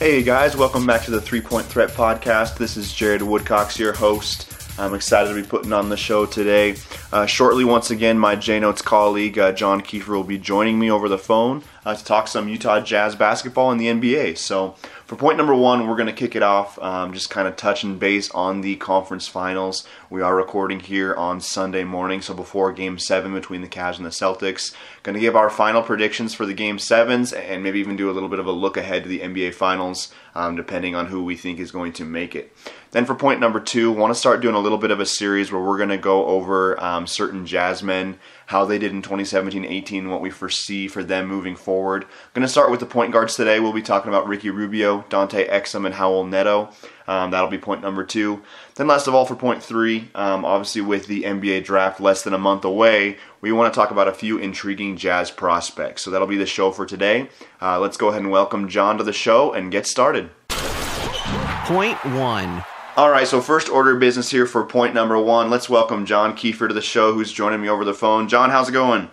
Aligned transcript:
Hey 0.00 0.22
guys, 0.22 0.56
welcome 0.56 0.86
back 0.86 1.02
to 1.02 1.10
the 1.10 1.20
Three 1.20 1.42
Point 1.42 1.66
Threat 1.66 1.90
Podcast. 1.90 2.56
This 2.56 2.78
is 2.78 2.90
Jared 2.90 3.20
Woodcox, 3.20 3.78
your 3.78 3.92
host. 3.92 4.50
I'm 4.78 4.94
excited 4.94 5.28
to 5.28 5.34
be 5.34 5.46
putting 5.46 5.74
on 5.74 5.90
the 5.90 5.96
show 5.98 6.24
today. 6.24 6.76
Uh, 7.12 7.26
shortly, 7.26 7.66
once 7.66 7.90
again, 7.90 8.18
my 8.18 8.34
J 8.34 8.60
Notes 8.60 8.80
colleague 8.80 9.38
uh, 9.38 9.52
John 9.52 9.82
Keeffer 9.82 10.08
will 10.08 10.24
be 10.24 10.38
joining 10.38 10.78
me 10.78 10.90
over 10.90 11.06
the 11.06 11.18
phone 11.18 11.62
uh, 11.84 11.94
to 11.94 12.02
talk 12.02 12.28
some 12.28 12.48
Utah 12.48 12.80
Jazz 12.80 13.14
basketball 13.14 13.72
in 13.72 13.76
the 13.76 13.88
NBA. 13.88 14.38
So, 14.38 14.74
for 15.10 15.16
point 15.16 15.36
number 15.36 15.56
one, 15.56 15.88
we're 15.88 15.96
going 15.96 16.06
to 16.06 16.12
kick 16.12 16.36
it 16.36 16.42
off, 16.44 16.78
um, 16.78 17.12
just 17.12 17.30
kind 17.30 17.48
of 17.48 17.56
touching 17.56 17.98
base 17.98 18.30
on 18.30 18.60
the 18.60 18.76
conference 18.76 19.26
finals. 19.26 19.84
We 20.08 20.22
are 20.22 20.36
recording 20.36 20.78
here 20.78 21.16
on 21.16 21.40
Sunday 21.40 21.82
morning, 21.82 22.22
so 22.22 22.32
before 22.32 22.72
Game 22.72 22.96
Seven 22.96 23.34
between 23.34 23.60
the 23.60 23.66
Cavs 23.66 23.96
and 23.96 24.06
the 24.06 24.10
Celtics. 24.10 24.72
Going 25.02 25.14
to 25.14 25.20
give 25.20 25.34
our 25.34 25.50
final 25.50 25.82
predictions 25.82 26.32
for 26.32 26.46
the 26.46 26.54
Game 26.54 26.78
Sevens, 26.78 27.32
and 27.32 27.60
maybe 27.60 27.80
even 27.80 27.96
do 27.96 28.08
a 28.08 28.12
little 28.12 28.28
bit 28.28 28.38
of 28.38 28.46
a 28.46 28.52
look 28.52 28.76
ahead 28.76 29.02
to 29.02 29.08
the 29.08 29.18
NBA 29.18 29.52
Finals, 29.54 30.12
um, 30.36 30.54
depending 30.54 30.94
on 30.94 31.06
who 31.06 31.24
we 31.24 31.34
think 31.34 31.58
is 31.58 31.72
going 31.72 31.92
to 31.94 32.04
make 32.04 32.36
it. 32.36 32.54
Then 32.92 33.04
for 33.04 33.14
point 33.14 33.38
number 33.38 33.60
two, 33.60 33.92
want 33.92 34.12
to 34.12 34.18
start 34.18 34.40
doing 34.40 34.56
a 34.56 34.60
little 34.60 34.78
bit 34.78 34.90
of 34.90 34.98
a 34.98 35.06
series 35.06 35.52
where 35.52 35.62
we're 35.62 35.76
going 35.76 35.90
to 35.90 35.96
go 35.96 36.26
over 36.26 36.80
um, 36.82 37.06
certain 37.06 37.46
Jazzmen, 37.46 38.16
how 38.46 38.64
they 38.64 38.78
did 38.78 38.90
in 38.90 39.00
2017-18, 39.00 40.08
what 40.08 40.20
we 40.20 40.30
foresee 40.30 40.88
for 40.88 41.04
them 41.04 41.26
moving 41.26 41.54
forward. 41.54 42.04
Going 42.34 42.42
to 42.42 42.48
start 42.48 42.70
with 42.70 42.80
the 42.80 42.86
point 42.86 43.12
guards 43.12 43.36
today. 43.36 43.60
We'll 43.60 43.72
be 43.72 43.82
talking 43.82 44.08
about 44.08 44.26
Ricky 44.26 44.50
Rubio, 44.50 44.99
Dante 45.08 45.48
Exum, 45.48 45.86
and 45.86 45.94
Raul 45.94 46.28
Neto. 46.28 46.70
Um, 47.08 47.30
that'll 47.32 47.50
be 47.50 47.58
point 47.58 47.82
number 47.82 48.04
two. 48.04 48.42
Then 48.76 48.86
last 48.86 49.08
of 49.08 49.14
all, 49.14 49.26
for 49.26 49.34
point 49.34 49.62
three, 49.62 50.08
um, 50.14 50.44
obviously 50.44 50.80
with 50.80 51.06
the 51.06 51.24
NBA 51.24 51.64
draft 51.64 52.00
less 52.00 52.22
than 52.22 52.34
a 52.34 52.38
month 52.38 52.64
away, 52.64 53.16
we 53.40 53.50
want 53.50 53.72
to 53.72 53.78
talk 53.78 53.90
about 53.90 54.06
a 54.06 54.12
few 54.12 54.38
intriguing 54.38 54.96
Jazz 54.96 55.30
prospects. 55.30 56.02
So 56.02 56.10
that'll 56.10 56.28
be 56.28 56.36
the 56.36 56.46
show 56.46 56.70
for 56.70 56.86
today. 56.86 57.28
Uh, 57.60 57.80
let's 57.80 57.96
go 57.96 58.08
ahead 58.08 58.22
and 58.22 58.30
welcome 58.30 58.68
John 58.68 58.98
to 58.98 59.04
the 59.04 59.12
show 59.12 59.52
and 59.52 59.72
get 59.72 59.86
started. 59.86 60.30
Point 60.48 62.04
one. 62.04 62.64
All 62.96 63.10
right, 63.10 63.26
so 63.26 63.40
first 63.40 63.68
order 63.68 63.94
of 63.94 64.00
business 64.00 64.30
here 64.30 64.46
for 64.46 64.64
point 64.64 64.94
number 64.94 65.18
one. 65.18 65.48
Let's 65.48 65.70
welcome 65.70 66.04
John 66.06 66.36
Keeffer 66.36 66.68
to 66.68 66.74
the 66.74 66.82
show, 66.82 67.12
who's 67.12 67.32
joining 67.32 67.60
me 67.60 67.68
over 67.68 67.84
the 67.84 67.94
phone. 67.94 68.28
John, 68.28 68.50
how's 68.50 68.68
it 68.68 68.72
going? 68.72 69.08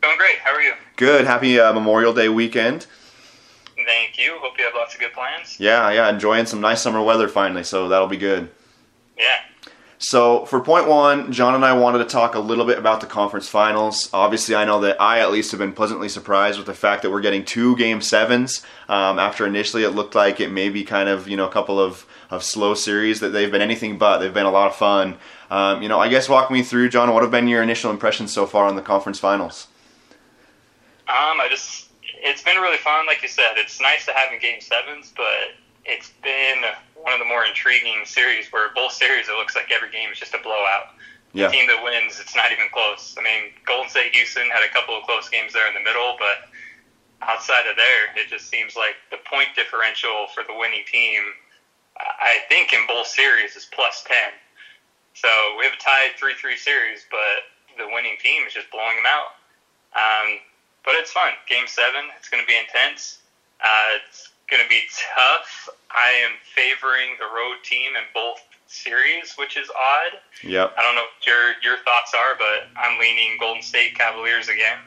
Going 0.00 0.18
great. 0.18 0.38
How 0.38 0.54
are 0.54 0.62
you? 0.62 0.74
Good. 0.96 1.26
Happy 1.26 1.58
uh, 1.58 1.72
Memorial 1.72 2.12
Day 2.12 2.28
weekend. 2.28 2.86
You. 4.20 4.38
Hope 4.40 4.58
you 4.58 4.64
have 4.64 4.74
lots 4.74 4.94
of 4.94 5.00
good 5.00 5.12
plans. 5.12 5.58
Yeah, 5.58 5.90
yeah, 5.90 6.08
enjoying 6.08 6.46
some 6.46 6.60
nice 6.60 6.82
summer 6.82 7.02
weather 7.02 7.28
finally, 7.28 7.64
so 7.64 7.88
that'll 7.88 8.08
be 8.08 8.16
good. 8.16 8.50
Yeah. 9.18 9.40
So 10.02 10.46
for 10.46 10.60
point 10.60 10.88
one, 10.88 11.30
John 11.30 11.54
and 11.54 11.62
I 11.62 11.74
wanted 11.74 11.98
to 11.98 12.04
talk 12.06 12.34
a 12.34 12.40
little 12.40 12.64
bit 12.64 12.78
about 12.78 13.02
the 13.02 13.06
conference 13.06 13.48
finals. 13.48 14.08
Obviously, 14.14 14.54
I 14.54 14.64
know 14.64 14.80
that 14.80 14.98
I 14.98 15.20
at 15.20 15.30
least 15.30 15.50
have 15.50 15.60
been 15.60 15.74
pleasantly 15.74 16.08
surprised 16.08 16.56
with 16.56 16.66
the 16.66 16.74
fact 16.74 17.02
that 17.02 17.10
we're 17.10 17.20
getting 17.20 17.44
two 17.44 17.76
game 17.76 18.00
sevens. 18.00 18.64
Um, 18.88 19.18
after 19.18 19.46
initially 19.46 19.84
it 19.84 19.90
looked 19.90 20.14
like 20.14 20.40
it 20.40 20.50
may 20.50 20.70
be 20.70 20.84
kind 20.84 21.10
of 21.10 21.28
you 21.28 21.36
know 21.36 21.46
a 21.46 21.52
couple 21.52 21.78
of, 21.78 22.06
of 22.30 22.42
slow 22.42 22.72
series 22.72 23.20
that 23.20 23.28
they've 23.28 23.52
been 23.52 23.60
anything 23.60 23.98
but. 23.98 24.18
They've 24.18 24.32
been 24.32 24.46
a 24.46 24.50
lot 24.50 24.68
of 24.68 24.76
fun. 24.76 25.18
Um, 25.50 25.82
you 25.82 25.88
know, 25.88 26.00
I 26.00 26.08
guess 26.08 26.30
walk 26.30 26.50
me 26.50 26.62
through, 26.62 26.88
John. 26.88 27.12
What 27.12 27.22
have 27.22 27.30
been 27.30 27.46
your 27.46 27.62
initial 27.62 27.90
impressions 27.90 28.32
so 28.32 28.46
far 28.46 28.64
on 28.64 28.76
the 28.76 28.82
conference 28.82 29.18
finals? 29.18 29.66
Um, 31.08 31.40
I 31.40 31.48
just 31.50 31.79
it's 32.22 32.42
been 32.42 32.56
really 32.56 32.78
fun. 32.78 33.06
Like 33.06 33.22
you 33.22 33.28
said, 33.28 33.56
it's 33.56 33.80
nice 33.80 34.06
to 34.06 34.12
have 34.12 34.32
in 34.32 34.40
game 34.40 34.60
sevens, 34.60 35.12
but 35.16 35.56
it's 35.84 36.10
been 36.22 36.62
one 36.94 37.12
of 37.12 37.18
the 37.18 37.24
more 37.24 37.44
intriguing 37.44 38.04
series 38.04 38.52
where 38.52 38.70
both 38.74 38.92
series 38.92 39.28
it 39.28 39.36
looks 39.36 39.56
like 39.56 39.70
every 39.70 39.90
game 39.90 40.10
is 40.12 40.18
just 40.18 40.34
a 40.34 40.38
blowout. 40.38 40.92
Yeah. 41.32 41.46
The 41.46 41.52
team 41.52 41.66
that 41.68 41.82
wins, 41.82 42.18
it's 42.20 42.34
not 42.34 42.52
even 42.52 42.66
close. 42.72 43.14
I 43.18 43.22
mean, 43.22 43.54
Golden 43.64 43.88
State 43.88 44.14
Houston 44.14 44.50
had 44.50 44.66
a 44.66 44.72
couple 44.72 44.98
of 44.98 45.04
close 45.04 45.28
games 45.28 45.52
there 45.52 45.68
in 45.68 45.74
the 45.74 45.80
middle, 45.80 46.16
but 46.18 46.50
outside 47.22 47.66
of 47.70 47.76
there, 47.76 48.10
it 48.16 48.28
just 48.28 48.50
seems 48.50 48.74
like 48.74 48.96
the 49.10 49.18
point 49.30 49.48
differential 49.54 50.26
for 50.34 50.42
the 50.42 50.54
winning 50.54 50.84
team, 50.90 51.22
I 51.96 52.40
think 52.48 52.72
in 52.72 52.86
both 52.88 53.06
series 53.06 53.54
is 53.54 53.68
plus 53.70 54.02
10. 54.08 54.16
So 55.14 55.28
we 55.58 55.64
have 55.64 55.74
a 55.74 55.82
tied 55.82 56.18
3 56.18 56.34
3 56.34 56.56
series, 56.56 57.06
but 57.10 57.46
the 57.78 57.86
winning 57.92 58.16
team 58.22 58.42
is 58.46 58.52
just 58.52 58.70
blowing 58.70 58.96
them 58.96 59.06
out. 59.06 59.38
Um, 59.94 60.38
but 60.84 60.94
it's 60.96 61.12
fun. 61.12 61.32
Game 61.48 61.66
seven, 61.66 62.02
it's 62.18 62.28
going 62.28 62.42
to 62.42 62.46
be 62.46 62.58
intense. 62.58 63.18
Uh, 63.62 63.98
it's 64.06 64.30
going 64.50 64.62
to 64.62 64.68
be 64.68 64.82
tough. 65.14 65.68
I 65.90 66.10
am 66.24 66.32
favoring 66.54 67.16
the 67.18 67.26
road 67.26 67.62
team 67.62 67.92
in 67.96 68.02
both 68.14 68.40
series, 68.66 69.34
which 69.36 69.56
is 69.56 69.68
odd. 69.70 70.18
Yep. 70.42 70.74
I 70.78 70.82
don't 70.82 70.94
know 70.94 71.02
what 71.02 71.26
your 71.26 71.54
your 71.62 71.78
thoughts 71.84 72.14
are, 72.14 72.36
but 72.38 72.68
I'm 72.76 72.98
leaning 72.98 73.36
Golden 73.38 73.62
State 73.62 73.94
Cavaliers 73.94 74.48
again. 74.48 74.78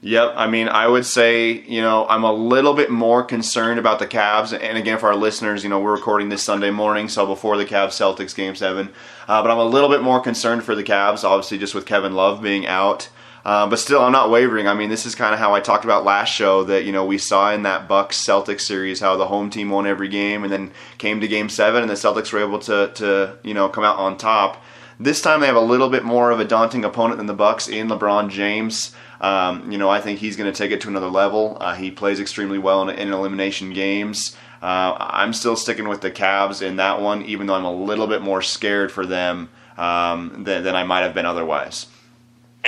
Yep. 0.00 0.34
I 0.36 0.46
mean, 0.46 0.68
I 0.68 0.86
would 0.86 1.04
say, 1.04 1.50
you 1.50 1.80
know, 1.80 2.06
I'm 2.08 2.22
a 2.22 2.32
little 2.32 2.74
bit 2.74 2.88
more 2.88 3.24
concerned 3.24 3.80
about 3.80 3.98
the 3.98 4.06
Cavs. 4.06 4.56
And 4.56 4.78
again, 4.78 4.98
for 4.98 5.08
our 5.08 5.16
listeners, 5.16 5.64
you 5.64 5.70
know, 5.70 5.80
we're 5.80 5.94
recording 5.94 6.28
this 6.28 6.42
Sunday 6.42 6.70
morning, 6.70 7.08
so 7.08 7.26
before 7.26 7.56
the 7.56 7.64
Cavs 7.64 7.98
Celtics 7.98 8.34
game 8.34 8.54
seven. 8.54 8.90
Uh, 9.26 9.42
but 9.42 9.50
I'm 9.50 9.58
a 9.58 9.64
little 9.64 9.88
bit 9.88 10.02
more 10.02 10.20
concerned 10.20 10.62
for 10.62 10.76
the 10.76 10.84
Cavs, 10.84 11.24
obviously, 11.24 11.58
just 11.58 11.74
with 11.74 11.84
Kevin 11.84 12.14
Love 12.14 12.40
being 12.40 12.64
out. 12.64 13.08
Uh, 13.48 13.66
but 13.66 13.78
still, 13.78 14.02
I'm 14.02 14.12
not 14.12 14.28
wavering. 14.28 14.68
I 14.68 14.74
mean, 14.74 14.90
this 14.90 15.06
is 15.06 15.14
kind 15.14 15.32
of 15.32 15.40
how 15.40 15.54
I 15.54 15.60
talked 15.60 15.86
about 15.86 16.04
last 16.04 16.28
show 16.28 16.64
that 16.64 16.84
you 16.84 16.92
know 16.92 17.06
we 17.06 17.16
saw 17.16 17.50
in 17.50 17.62
that 17.62 17.88
Bucks 17.88 18.22
Celtics 18.22 18.60
series 18.60 19.00
how 19.00 19.16
the 19.16 19.28
home 19.28 19.48
team 19.48 19.70
won 19.70 19.86
every 19.86 20.08
game, 20.08 20.44
and 20.44 20.52
then 20.52 20.70
came 20.98 21.18
to 21.22 21.26
Game 21.26 21.48
Seven, 21.48 21.80
and 21.80 21.88
the 21.88 21.94
Celtics 21.94 22.30
were 22.30 22.40
able 22.40 22.58
to 22.58 22.92
to 22.96 23.38
you 23.42 23.54
know 23.54 23.70
come 23.70 23.84
out 23.84 23.96
on 23.96 24.18
top. 24.18 24.62
This 25.00 25.22
time 25.22 25.40
they 25.40 25.46
have 25.46 25.56
a 25.56 25.60
little 25.60 25.88
bit 25.88 26.04
more 26.04 26.30
of 26.30 26.40
a 26.40 26.44
daunting 26.44 26.84
opponent 26.84 27.16
than 27.16 27.26
the 27.26 27.32
Bucks 27.32 27.68
in 27.68 27.88
LeBron 27.88 28.28
James. 28.28 28.94
Um, 29.18 29.72
you 29.72 29.78
know, 29.78 29.88
I 29.88 30.02
think 30.02 30.18
he's 30.18 30.36
going 30.36 30.52
to 30.52 30.56
take 30.56 30.70
it 30.70 30.82
to 30.82 30.88
another 30.88 31.08
level. 31.08 31.56
Uh, 31.58 31.74
he 31.74 31.90
plays 31.90 32.20
extremely 32.20 32.58
well 32.58 32.86
in, 32.86 32.94
in 32.98 33.14
elimination 33.14 33.72
games. 33.72 34.36
Uh, 34.60 34.94
I'm 35.00 35.32
still 35.32 35.56
sticking 35.56 35.88
with 35.88 36.02
the 36.02 36.10
Cavs 36.10 36.60
in 36.60 36.76
that 36.76 37.00
one, 37.00 37.22
even 37.22 37.46
though 37.46 37.54
I'm 37.54 37.64
a 37.64 37.72
little 37.72 38.08
bit 38.08 38.20
more 38.20 38.42
scared 38.42 38.92
for 38.92 39.06
them 39.06 39.48
um, 39.78 40.44
than, 40.44 40.64
than 40.64 40.76
I 40.76 40.84
might 40.84 41.00
have 41.00 41.14
been 41.14 41.24
otherwise. 41.24 41.86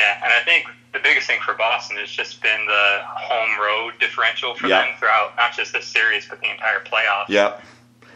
Yeah, 0.00 0.16
and 0.24 0.32
I 0.32 0.40
think 0.44 0.66
the 0.94 0.98
biggest 0.98 1.26
thing 1.26 1.40
for 1.44 1.52
Boston 1.54 1.96
has 1.98 2.10
just 2.10 2.40
been 2.42 2.64
the 2.66 3.00
home 3.04 3.60
road 3.60 3.92
differential 4.00 4.54
for 4.54 4.66
Yeah. 4.66 4.80
them 4.86 4.94
throughout 4.98 5.36
not 5.36 5.52
just 5.52 5.72
this 5.72 5.86
series 5.86 6.26
but 6.26 6.40
the 6.40 6.50
entire 6.50 6.80
playoffs. 6.80 7.28
Yep. 7.28 7.60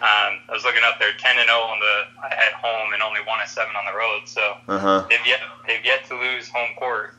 Um, 0.00 0.40
I 0.48 0.52
was 0.52 0.64
looking 0.64 0.82
up 0.84 0.98
there, 0.98 1.12
ten 1.18 1.38
and 1.38 1.46
zero 1.46 1.60
on 1.60 1.78
the 1.80 2.06
at 2.36 2.52
home 2.54 2.92
and 2.94 3.02
only 3.02 3.20
one 3.20 3.40
and 3.40 3.48
seven 3.48 3.76
on 3.76 3.84
the 3.84 3.92
road. 3.96 4.22
So 4.24 4.56
Uh 4.68 4.78
huh. 4.78 5.06
they've 5.10 5.26
yet 5.26 5.40
they've 5.66 5.84
yet 5.84 6.04
to 6.06 6.18
lose 6.18 6.48
home 6.48 6.70
court. 6.76 7.16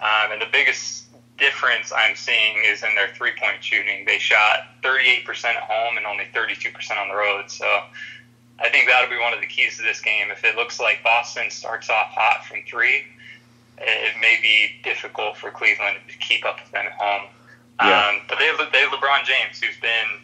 Um, 0.00 0.32
and 0.32 0.40
the 0.42 0.46
biggest 0.52 1.06
difference 1.38 1.90
I'm 1.92 2.14
seeing 2.14 2.62
is 2.64 2.82
in 2.82 2.94
their 2.94 3.08
three 3.14 3.32
point 3.38 3.64
shooting. 3.64 4.04
They 4.04 4.18
shot 4.18 4.68
38% 4.82 5.44
at 5.44 5.62
home 5.62 5.96
and 5.96 6.06
only 6.06 6.24
32% 6.34 6.98
on 6.98 7.08
the 7.08 7.14
road. 7.14 7.50
So 7.50 7.66
I 8.60 8.68
think 8.68 8.88
that'll 8.88 9.10
be 9.10 9.18
one 9.18 9.32
of 9.32 9.40
the 9.40 9.46
keys 9.46 9.76
to 9.78 9.82
this 9.82 10.00
game. 10.00 10.30
If 10.30 10.44
it 10.44 10.54
looks 10.54 10.78
like 10.78 11.02
Boston 11.02 11.50
starts 11.50 11.88
off 11.90 12.08
hot 12.12 12.44
from 12.44 12.58
three, 12.68 13.06
it 13.82 14.14
may 14.20 14.38
be 14.40 14.70
difficult 14.82 15.36
for 15.36 15.50
Cleveland 15.50 15.98
to 16.08 16.18
keep 16.18 16.44
up 16.44 16.60
with 16.62 16.70
them 16.72 16.86
at 16.86 16.92
home. 16.92 17.28
Yeah. 17.82 18.08
Um, 18.08 18.20
but 18.28 18.38
they 18.38 18.46
have, 18.46 18.58
they 18.72 18.78
have 18.78 18.90
LeBron 18.90 19.24
James, 19.24 19.60
who's 19.60 19.78
been 19.80 20.20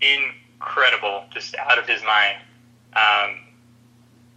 incredible, 0.00 1.24
just 1.32 1.54
out 1.56 1.78
of 1.78 1.86
his 1.86 2.02
mind. 2.02 2.38
Um, 2.94 3.38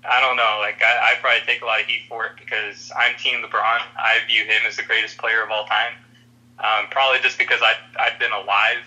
I 0.07 0.21
don't 0.21 0.37
know. 0.37 0.57
Like 0.59 0.81
I, 0.81 1.11
I 1.11 1.19
probably 1.21 1.41
take 1.45 1.61
a 1.61 1.65
lot 1.65 1.81
of 1.81 1.85
heat 1.87 2.03
for 2.07 2.25
it 2.25 2.33
because 2.39 2.91
I'm 2.97 3.15
Team 3.17 3.43
LeBron. 3.43 3.81
I 3.97 4.19
view 4.27 4.43
him 4.43 4.61
as 4.67 4.77
the 4.77 4.83
greatest 4.83 5.17
player 5.17 5.43
of 5.43 5.51
all 5.51 5.65
time. 5.65 5.93
Um, 6.59 6.89
probably 6.91 7.19
just 7.21 7.37
because 7.37 7.61
I've 7.61 7.77
I've 7.99 8.19
been 8.19 8.31
alive 8.31 8.83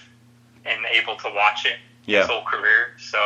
and 0.65 0.85
able 0.93 1.17
to 1.17 1.31
watch 1.35 1.67
it 1.67 1.77
Yeah. 2.07 2.21
his 2.21 2.29
whole 2.29 2.45
career. 2.45 2.95
So 2.99 3.19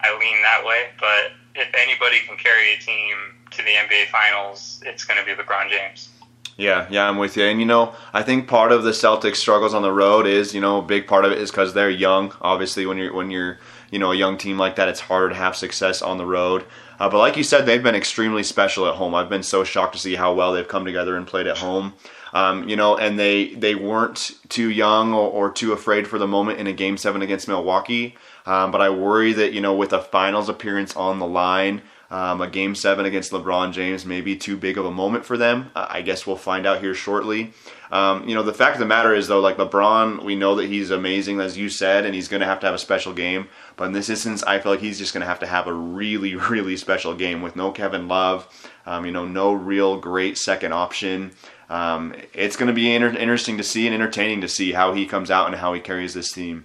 I 0.00 0.12
lean 0.18 0.42
that 0.42 0.64
way. 0.64 0.88
But 0.98 1.32
if 1.58 1.74
anybody 1.74 2.20
can 2.26 2.36
carry 2.36 2.74
a 2.74 2.78
team 2.78 3.16
to 3.50 3.58
the 3.58 3.70
NBA 3.70 4.06
Finals, 4.08 4.82
it's 4.86 5.04
going 5.04 5.18
to 5.18 5.26
be 5.26 5.40
LeBron 5.40 5.70
James. 5.70 6.10
Yeah, 6.56 6.88
yeah, 6.90 7.08
I'm 7.08 7.18
with 7.18 7.36
you. 7.36 7.44
And 7.44 7.60
you 7.60 7.66
know, 7.66 7.94
I 8.12 8.22
think 8.24 8.48
part 8.48 8.72
of 8.72 8.82
the 8.82 8.90
Celtics' 8.90 9.36
struggles 9.36 9.74
on 9.74 9.82
the 9.82 9.92
road 9.92 10.26
is, 10.26 10.54
you 10.54 10.60
know, 10.60 10.78
a 10.78 10.82
big 10.82 11.06
part 11.06 11.24
of 11.24 11.30
it 11.30 11.38
is 11.38 11.52
because 11.52 11.72
they're 11.72 11.88
young. 11.88 12.34
Obviously, 12.40 12.84
when 12.84 12.98
you're 12.98 13.14
when 13.14 13.30
you're 13.30 13.58
you 13.92 13.98
know 14.00 14.10
a 14.10 14.16
young 14.16 14.36
team 14.36 14.58
like 14.58 14.74
that, 14.76 14.88
it's 14.88 15.00
harder 15.00 15.28
to 15.28 15.36
have 15.36 15.54
success 15.54 16.02
on 16.02 16.18
the 16.18 16.26
road. 16.26 16.64
Uh, 16.98 17.08
but 17.08 17.18
like 17.18 17.36
you 17.36 17.44
said, 17.44 17.64
they've 17.64 17.82
been 17.82 17.94
extremely 17.94 18.42
special 18.42 18.86
at 18.88 18.96
home. 18.96 19.14
I've 19.14 19.28
been 19.28 19.44
so 19.44 19.62
shocked 19.62 19.92
to 19.92 20.00
see 20.00 20.16
how 20.16 20.34
well 20.34 20.52
they've 20.52 20.66
come 20.66 20.84
together 20.84 21.16
and 21.16 21.28
played 21.28 21.46
at 21.46 21.58
home. 21.58 21.94
Um, 22.32 22.68
you 22.68 22.74
know, 22.74 22.96
and 22.96 23.16
they 23.16 23.54
they 23.54 23.76
weren't 23.76 24.32
too 24.48 24.68
young 24.68 25.14
or, 25.14 25.30
or 25.30 25.52
too 25.52 25.72
afraid 25.72 26.08
for 26.08 26.18
the 26.18 26.26
moment 26.26 26.58
in 26.58 26.66
a 26.66 26.72
game 26.72 26.96
seven 26.96 27.22
against 27.22 27.46
Milwaukee. 27.46 28.16
Um, 28.48 28.70
but 28.70 28.80
I 28.80 28.88
worry 28.88 29.34
that 29.34 29.52
you 29.52 29.60
know 29.60 29.74
with 29.74 29.92
a 29.92 30.00
finals 30.00 30.48
appearance 30.48 30.96
on 30.96 31.18
the 31.18 31.26
line, 31.26 31.82
um, 32.10 32.40
a 32.40 32.48
game 32.48 32.74
seven 32.74 33.04
against 33.04 33.30
LeBron 33.30 33.72
James 33.72 34.06
may 34.06 34.22
be 34.22 34.36
too 34.36 34.56
big 34.56 34.78
of 34.78 34.86
a 34.86 34.90
moment 34.90 35.26
for 35.26 35.36
them. 35.36 35.70
Uh, 35.76 35.86
I 35.90 36.00
guess 36.00 36.26
we'll 36.26 36.36
find 36.36 36.64
out 36.64 36.80
here 36.80 36.94
shortly. 36.94 37.52
Um, 37.92 38.26
you 38.26 38.34
know, 38.34 38.42
the 38.42 38.54
fact 38.54 38.76
of 38.76 38.80
the 38.80 38.86
matter 38.86 39.14
is 39.14 39.28
though, 39.28 39.40
like 39.40 39.58
LeBron, 39.58 40.24
we 40.24 40.34
know 40.34 40.54
that 40.54 40.66
he's 40.66 40.90
amazing 40.90 41.40
as 41.40 41.58
you 41.58 41.68
said, 41.68 42.06
and 42.06 42.14
he's 42.14 42.28
going 42.28 42.40
to 42.40 42.46
have 42.46 42.60
to 42.60 42.66
have 42.66 42.74
a 42.74 42.78
special 42.78 43.12
game. 43.12 43.48
But 43.76 43.84
in 43.84 43.92
this 43.92 44.08
instance, 44.08 44.42
I 44.42 44.58
feel 44.58 44.72
like 44.72 44.80
he's 44.80 44.98
just 44.98 45.12
going 45.12 45.20
to 45.20 45.26
have 45.26 45.40
to 45.40 45.46
have 45.46 45.66
a 45.66 45.72
really, 45.74 46.34
really 46.50 46.78
special 46.78 47.14
game 47.14 47.42
with 47.42 47.54
no 47.54 47.70
Kevin 47.70 48.08
Love. 48.08 48.48
Um, 48.86 49.04
you 49.04 49.12
know, 49.12 49.26
no 49.26 49.52
real 49.52 49.98
great 49.98 50.38
second 50.38 50.72
option. 50.72 51.32
Um, 51.68 52.14
it's 52.32 52.56
going 52.56 52.68
to 52.68 52.72
be 52.72 52.94
inter- 52.94 53.10
interesting 53.10 53.58
to 53.58 53.62
see 53.62 53.86
and 53.86 53.94
entertaining 53.94 54.40
to 54.40 54.48
see 54.48 54.72
how 54.72 54.94
he 54.94 55.04
comes 55.04 55.30
out 55.30 55.48
and 55.48 55.56
how 55.56 55.74
he 55.74 55.80
carries 55.80 56.14
this 56.14 56.32
team. 56.32 56.64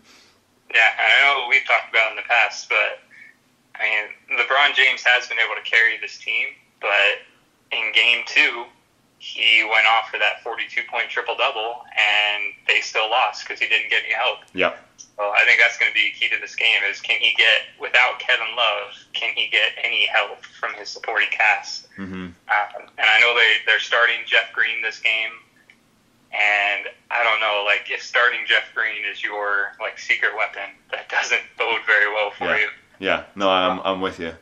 Yeah, 0.74 0.90
I 0.98 1.22
know 1.22 1.48
we've 1.50 1.66
talked 1.66 1.90
about 1.90 2.12
in 2.12 2.18
the 2.18 2.28
past, 2.28 2.68
but 2.70 3.00
I 3.76 3.84
mean, 3.84 4.40
LeBron 4.40 4.76
James 4.76 5.04
has 5.06 5.28
been 5.28 5.38
able 5.40 5.56
to 5.56 5.70
carry 5.70 5.98
this 6.02 6.18
team, 6.18 6.48
but 6.82 7.22
in 7.72 7.92
game 7.94 8.24
two, 8.26 8.66
he 9.24 9.64
went 9.64 9.88
off 9.88 10.10
for 10.10 10.20
that 10.20 10.44
42 10.44 10.82
point 10.92 11.10
triple 11.10 11.36
double, 11.38 11.86
and 11.96 12.54
they 12.68 12.82
still 12.82 13.10
lost 13.10 13.48
because 13.48 13.60
he 13.60 13.70
didn't 13.70 13.90
get 13.90 14.04
any 14.04 14.14
help. 14.14 14.40
Yep. 14.54 14.78
So 14.98 15.24
I 15.24 15.46
think 15.46 15.60
that's 15.62 15.78
going 15.78 15.90
to 15.90 15.96
be 15.96 16.12
key 16.12 16.28
to 16.30 16.42
this 16.42 16.56
game: 16.56 16.84
is 16.90 17.00
can 17.00 17.20
he 17.20 17.34
get 17.38 17.72
without 17.80 18.20
Kevin 18.20 18.52
Love? 18.58 18.92
Can 19.14 19.34
he 19.34 19.48
get 19.48 19.72
any 19.82 20.08
help 20.08 20.44
from 20.46 20.74
his 20.74 20.90
supporting 20.90 21.30
cast? 21.30 21.88
Mm-hmm. 21.98 22.36
Um, 22.36 22.82
and 22.98 23.08
I 23.08 23.20
know 23.22 23.34
they 23.34 23.64
they're 23.66 23.80
starting 23.80 24.26
Jeff 24.26 24.52
Green 24.52 24.82
this 24.82 25.00
game, 25.00 25.32
and 26.34 26.88
I 27.12 27.24
don't 27.24 27.40
know, 27.40 27.64
like 27.66 27.90
if 27.92 28.02
starting 28.02 28.40
Jeff 28.48 28.74
Green 28.74 29.04
is 29.12 29.24
your 29.24 29.74
like 29.80 30.00
secret 30.00 30.32
weapon, 30.36 30.70
that 30.92 31.08
doesn't 31.10 31.42
bode 31.58 31.82
very 31.86 32.12
well 32.14 32.32
for 32.32 32.46
Yeah. 32.46 32.58
you. 32.58 32.68
Yeah, 33.00 33.24
no, 33.36 33.50
I'm 33.50 33.80
I'm 33.84 34.02
with 34.02 34.20
you. 34.20 34.34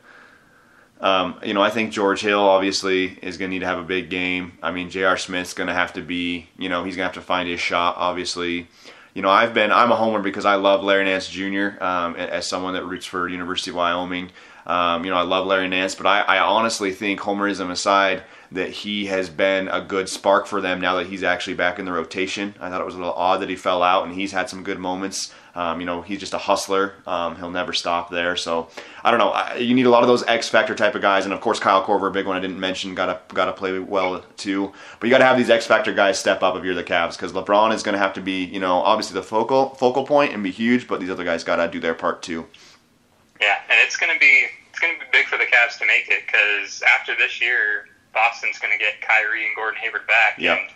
Um, 1.00 1.40
you 1.42 1.52
know, 1.52 1.62
I 1.62 1.70
think 1.70 1.92
George 1.92 2.20
Hill 2.20 2.38
obviously 2.40 3.18
is 3.22 3.36
going 3.36 3.50
to 3.50 3.54
need 3.54 3.60
to 3.60 3.66
have 3.66 3.78
a 3.80 3.82
big 3.84 4.08
game. 4.08 4.52
I 4.62 4.70
mean, 4.70 4.88
J.R. 4.88 5.16
Smith's 5.16 5.52
going 5.52 5.66
to 5.66 5.74
have 5.74 5.94
to 5.94 6.00
be, 6.02 6.48
you 6.56 6.68
know, 6.68 6.84
he's 6.84 6.94
going 6.94 7.08
to 7.10 7.12
have 7.12 7.20
to 7.24 7.26
find 7.26 7.48
his 7.48 7.58
shot. 7.58 7.96
Obviously, 7.96 8.68
you 9.12 9.20
know, 9.20 9.28
I've 9.28 9.52
been 9.52 9.72
I'm 9.72 9.90
a 9.90 9.96
homer 9.96 10.20
because 10.20 10.44
I 10.44 10.54
love 10.54 10.84
Larry 10.84 11.04
Nance 11.04 11.28
Jr. 11.28 11.82
Um, 11.82 12.14
as 12.14 12.46
someone 12.46 12.74
that 12.74 12.84
roots 12.84 13.04
for 13.06 13.28
University 13.28 13.70
of 13.70 13.76
Wyoming. 13.76 14.30
Um, 14.64 15.04
you 15.04 15.10
know, 15.10 15.16
I 15.16 15.22
love 15.22 15.46
Larry 15.48 15.66
Nance, 15.66 15.96
but 15.96 16.06
I, 16.06 16.20
I 16.20 16.38
honestly 16.38 16.92
think 16.92 17.18
homerism 17.18 17.68
aside, 17.72 18.22
that 18.54 18.70
he 18.70 19.06
has 19.06 19.28
been 19.28 19.68
a 19.68 19.80
good 19.80 20.08
spark 20.08 20.46
for 20.46 20.60
them 20.60 20.80
now 20.80 20.96
that 20.96 21.06
he's 21.06 21.22
actually 21.22 21.54
back 21.54 21.78
in 21.78 21.84
the 21.84 21.92
rotation. 21.92 22.54
I 22.60 22.70
thought 22.70 22.80
it 22.80 22.84
was 22.84 22.94
a 22.94 22.98
little 22.98 23.14
odd 23.14 23.40
that 23.40 23.48
he 23.48 23.56
fell 23.56 23.82
out, 23.82 24.06
and 24.06 24.14
he's 24.14 24.32
had 24.32 24.48
some 24.48 24.62
good 24.62 24.78
moments. 24.78 25.32
Um, 25.54 25.80
you 25.80 25.86
know, 25.86 26.00
he's 26.00 26.18
just 26.18 26.32
a 26.32 26.38
hustler. 26.38 26.94
Um, 27.06 27.36
he'll 27.36 27.50
never 27.50 27.72
stop 27.72 28.10
there. 28.10 28.36
So 28.36 28.68
I 29.04 29.10
don't 29.10 29.18
know. 29.18 29.30
I, 29.30 29.56
you 29.56 29.74
need 29.74 29.86
a 29.86 29.90
lot 29.90 30.02
of 30.02 30.08
those 30.08 30.22
X 30.24 30.48
factor 30.48 30.74
type 30.74 30.94
of 30.94 31.02
guys, 31.02 31.24
and 31.24 31.34
of 31.34 31.40
course 31.40 31.60
Kyle 31.60 31.84
Korver, 31.84 32.08
a 32.08 32.10
big 32.10 32.26
one 32.26 32.36
I 32.36 32.40
didn't 32.40 32.58
mention, 32.58 32.94
got 32.94 33.06
to 33.28 33.34
got 33.34 33.46
to 33.46 33.52
play 33.52 33.78
well 33.78 34.24
too. 34.36 34.72
But 34.98 35.06
you 35.06 35.10
got 35.10 35.18
to 35.18 35.26
have 35.26 35.36
these 35.36 35.50
X 35.50 35.66
factor 35.66 35.92
guys 35.92 36.18
step 36.18 36.42
up 36.42 36.56
if 36.56 36.64
you're 36.64 36.74
the 36.74 36.84
Cavs, 36.84 37.16
because 37.16 37.32
LeBron 37.32 37.74
is 37.74 37.82
going 37.82 37.94
to 37.94 37.98
have 37.98 38.14
to 38.14 38.20
be, 38.20 38.44
you 38.44 38.60
know, 38.60 38.76
obviously 38.78 39.14
the 39.14 39.22
focal 39.22 39.70
focal 39.70 40.06
point 40.06 40.32
and 40.32 40.42
be 40.42 40.50
huge, 40.50 40.88
but 40.88 41.00
these 41.00 41.10
other 41.10 41.24
guys 41.24 41.44
got 41.44 41.56
to 41.56 41.68
do 41.68 41.80
their 41.80 41.94
part 41.94 42.22
too. 42.22 42.46
Yeah, 43.40 43.56
and 43.68 43.78
it's 43.84 43.96
going 43.96 44.12
to 44.12 44.18
be 44.18 44.46
it's 44.70 44.78
going 44.78 44.94
to 44.94 45.00
be 45.00 45.06
big 45.12 45.26
for 45.26 45.36
the 45.36 45.44
Cavs 45.44 45.78
to 45.80 45.86
make 45.86 46.08
it 46.08 46.22
because 46.24 46.82
after 46.98 47.14
this 47.14 47.42
year, 47.42 47.86
Boston's 48.12 48.58
going 48.58 48.72
to 48.72 48.78
get 48.78 49.00
Kyrie 49.00 49.46
and 49.46 49.56
Gordon 49.56 49.80
Hayward 49.80 50.06
back. 50.06 50.38
Yep. 50.38 50.58
And, 50.58 50.68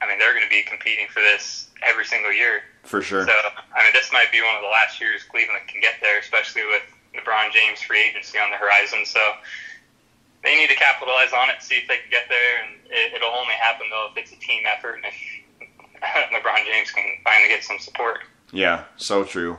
I 0.00 0.06
mean, 0.06 0.18
they're 0.18 0.32
going 0.32 0.44
to 0.44 0.50
be 0.50 0.62
competing 0.62 1.08
for 1.08 1.20
this 1.20 1.70
every 1.82 2.04
single 2.04 2.32
year. 2.32 2.62
For 2.84 3.02
sure. 3.02 3.26
So, 3.26 3.32
I 3.32 3.82
mean, 3.82 3.92
this 3.92 4.12
might 4.12 4.30
be 4.30 4.40
one 4.40 4.54
of 4.54 4.62
the 4.62 4.70
last 4.70 5.00
years 5.00 5.22
Cleveland 5.24 5.66
can 5.66 5.80
get 5.80 5.94
there, 6.00 6.18
especially 6.18 6.62
with 6.66 6.82
LeBron 7.16 7.52
James 7.52 7.80
free 7.82 8.08
agency 8.08 8.38
on 8.38 8.50
the 8.50 8.56
horizon. 8.56 9.04
So, 9.04 9.20
they 10.44 10.56
need 10.56 10.68
to 10.68 10.76
capitalize 10.76 11.32
on 11.32 11.50
it, 11.50 11.62
see 11.62 11.76
if 11.76 11.88
they 11.88 11.98
can 11.98 12.10
get 12.10 12.28
there, 12.28 12.62
and 12.62 12.76
it, 12.90 13.14
it'll 13.14 13.34
only 13.34 13.54
happen 13.54 13.86
though 13.90 14.08
if 14.10 14.16
it's 14.16 14.32
a 14.32 14.36
team 14.36 14.64
effort 14.66 14.96
and 14.96 15.04
if 15.06 15.14
LeBron 16.32 16.64
James 16.64 16.90
can 16.90 17.04
finally 17.24 17.48
get 17.48 17.64
some 17.64 17.78
support. 17.78 18.20
Yeah, 18.52 18.84
so 18.96 19.24
true. 19.24 19.58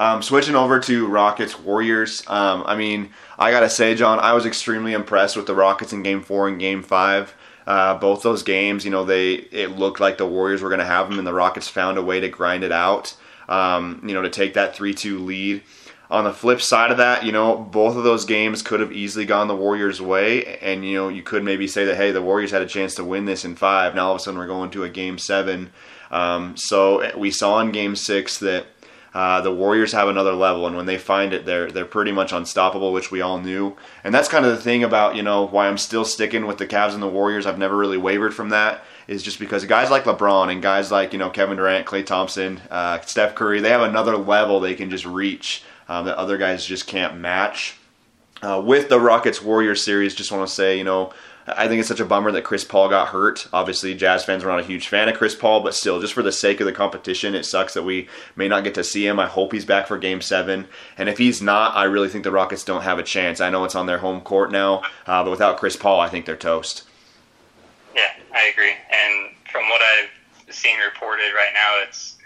Um, 0.00 0.22
switching 0.22 0.54
over 0.56 0.80
to 0.80 1.06
Rockets 1.06 1.60
Warriors. 1.60 2.22
Um, 2.26 2.64
I 2.64 2.74
mean, 2.74 3.10
I 3.38 3.50
gotta 3.50 3.68
say, 3.68 3.94
John, 3.94 4.18
I 4.18 4.32
was 4.32 4.46
extremely 4.46 4.94
impressed 4.94 5.36
with 5.36 5.44
the 5.44 5.54
Rockets 5.54 5.92
in 5.92 6.02
Game 6.02 6.22
Four 6.22 6.48
and 6.48 6.58
Game 6.58 6.82
Five. 6.82 7.34
Uh, 7.66 7.98
both 7.98 8.22
those 8.22 8.42
games, 8.42 8.86
you 8.86 8.90
know, 8.90 9.04
they 9.04 9.34
it 9.34 9.72
looked 9.72 10.00
like 10.00 10.16
the 10.16 10.26
Warriors 10.26 10.62
were 10.62 10.70
gonna 10.70 10.86
have 10.86 11.10
them, 11.10 11.18
and 11.18 11.26
the 11.26 11.34
Rockets 11.34 11.68
found 11.68 11.98
a 11.98 12.02
way 12.02 12.18
to 12.18 12.30
grind 12.30 12.64
it 12.64 12.72
out. 12.72 13.14
Um, 13.46 14.02
you 14.02 14.14
know, 14.14 14.22
to 14.22 14.30
take 14.30 14.54
that 14.54 14.74
three-two 14.74 15.18
lead. 15.18 15.62
On 16.10 16.24
the 16.24 16.32
flip 16.32 16.62
side 16.62 16.90
of 16.90 16.96
that, 16.96 17.26
you 17.26 17.30
know, 17.30 17.58
both 17.58 17.94
of 17.94 18.02
those 18.02 18.24
games 18.24 18.62
could 18.62 18.80
have 18.80 18.92
easily 18.92 19.26
gone 19.26 19.48
the 19.48 19.54
Warriors' 19.54 20.00
way, 20.00 20.56
and 20.60 20.82
you 20.82 20.96
know, 20.96 21.08
you 21.10 21.22
could 21.22 21.44
maybe 21.44 21.66
say 21.66 21.84
that 21.84 21.96
hey, 21.96 22.10
the 22.10 22.22
Warriors 22.22 22.52
had 22.52 22.62
a 22.62 22.66
chance 22.66 22.94
to 22.94 23.04
win 23.04 23.26
this 23.26 23.44
in 23.44 23.54
five. 23.54 23.94
Now 23.94 24.06
all 24.06 24.14
of 24.14 24.16
a 24.16 24.20
sudden 24.20 24.40
we're 24.40 24.46
going 24.46 24.70
to 24.70 24.84
a 24.84 24.88
game 24.88 25.18
seven. 25.18 25.72
Um, 26.10 26.56
so 26.56 27.14
we 27.18 27.30
saw 27.30 27.60
in 27.60 27.70
Game 27.70 27.94
Six 27.96 28.38
that 28.38 28.64
uh, 29.12 29.40
the 29.40 29.52
Warriors 29.52 29.92
have 29.92 30.08
another 30.08 30.34
level, 30.34 30.66
and 30.66 30.76
when 30.76 30.86
they 30.86 30.98
find 30.98 31.32
it, 31.32 31.44
they're 31.44 31.70
they're 31.70 31.84
pretty 31.84 32.12
much 32.12 32.32
unstoppable, 32.32 32.92
which 32.92 33.10
we 33.10 33.20
all 33.20 33.40
knew. 33.40 33.76
And 34.04 34.14
that's 34.14 34.28
kind 34.28 34.44
of 34.44 34.52
the 34.52 34.62
thing 34.62 34.84
about 34.84 35.16
you 35.16 35.22
know 35.22 35.46
why 35.46 35.66
I'm 35.66 35.78
still 35.78 36.04
sticking 36.04 36.46
with 36.46 36.58
the 36.58 36.66
Cavs 36.66 36.94
and 36.94 37.02
the 37.02 37.08
Warriors. 37.08 37.44
I've 37.44 37.58
never 37.58 37.76
really 37.76 37.98
wavered 37.98 38.34
from 38.34 38.50
that. 38.50 38.84
Is 39.08 39.24
just 39.24 39.40
because 39.40 39.64
guys 39.64 39.90
like 39.90 40.04
LeBron 40.04 40.52
and 40.52 40.62
guys 40.62 40.92
like 40.92 41.12
you 41.12 41.18
know 41.18 41.30
Kevin 41.30 41.56
Durant, 41.56 41.86
Klay 41.86 42.06
Thompson, 42.06 42.60
uh, 42.70 43.00
Steph 43.00 43.34
Curry, 43.34 43.60
they 43.60 43.70
have 43.70 43.82
another 43.82 44.16
level 44.16 44.60
they 44.60 44.74
can 44.74 44.90
just 44.90 45.06
reach 45.06 45.64
um, 45.88 46.04
that 46.04 46.16
other 46.16 46.38
guys 46.38 46.64
just 46.64 46.86
can't 46.86 47.18
match. 47.18 47.76
Uh, 48.42 48.62
with 48.64 48.88
the 48.88 48.98
Rockets 48.98 49.42
Warriors 49.42 49.84
series, 49.84 50.14
just 50.14 50.30
want 50.30 50.46
to 50.46 50.54
say 50.54 50.78
you 50.78 50.84
know. 50.84 51.12
I 51.46 51.68
think 51.68 51.80
it's 51.80 51.88
such 51.88 52.00
a 52.00 52.04
bummer 52.04 52.30
that 52.32 52.44
Chris 52.44 52.64
Paul 52.64 52.88
got 52.88 53.08
hurt. 53.08 53.48
Obviously, 53.52 53.94
Jazz 53.94 54.24
fans 54.24 54.44
are 54.44 54.48
not 54.48 54.60
a 54.60 54.64
huge 54.64 54.88
fan 54.88 55.08
of 55.08 55.16
Chris 55.16 55.34
Paul, 55.34 55.60
but 55.60 55.74
still, 55.74 56.00
just 56.00 56.12
for 56.12 56.22
the 56.22 56.32
sake 56.32 56.60
of 56.60 56.66
the 56.66 56.72
competition, 56.72 57.34
it 57.34 57.44
sucks 57.44 57.74
that 57.74 57.82
we 57.82 58.08
may 58.36 58.46
not 58.46 58.64
get 58.64 58.74
to 58.74 58.84
see 58.84 59.06
him. 59.06 59.18
I 59.18 59.26
hope 59.26 59.52
he's 59.52 59.64
back 59.64 59.86
for 59.86 59.98
Game 59.98 60.20
Seven, 60.20 60.68
and 60.98 61.08
if 61.08 61.18
he's 61.18 61.40
not, 61.40 61.74
I 61.76 61.84
really 61.84 62.08
think 62.08 62.24
the 62.24 62.30
Rockets 62.30 62.64
don't 62.64 62.82
have 62.82 62.98
a 62.98 63.02
chance. 63.02 63.40
I 63.40 63.50
know 63.50 63.64
it's 63.64 63.74
on 63.74 63.86
their 63.86 63.98
home 63.98 64.20
court 64.20 64.52
now, 64.52 64.82
uh, 65.06 65.24
but 65.24 65.30
without 65.30 65.58
Chris 65.58 65.76
Paul, 65.76 66.00
I 66.00 66.08
think 66.08 66.26
they're 66.26 66.36
toast. 66.36 66.84
Yeah, 67.94 68.12
I 68.34 68.46
agree. 68.46 68.72
And 68.72 69.34
from 69.50 69.68
what 69.68 69.80
I've 69.82 70.54
seen 70.54 70.78
reported 70.78 71.32
right 71.34 71.52
now, 71.54 71.82
it's 71.86 72.18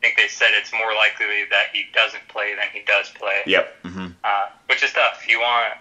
I 0.00 0.06
think 0.06 0.16
they 0.16 0.28
said 0.28 0.48
it's 0.52 0.72
more 0.72 0.94
likely 0.94 1.44
that 1.50 1.66
he 1.74 1.84
doesn't 1.92 2.26
play 2.28 2.54
than 2.54 2.66
he 2.72 2.80
does 2.86 3.10
play. 3.10 3.42
Yep. 3.46 3.82
Mm-hmm. 3.82 4.06
Uh, 4.24 4.46
which 4.68 4.82
is 4.82 4.92
tough. 4.92 5.26
You 5.28 5.40
want. 5.40 5.74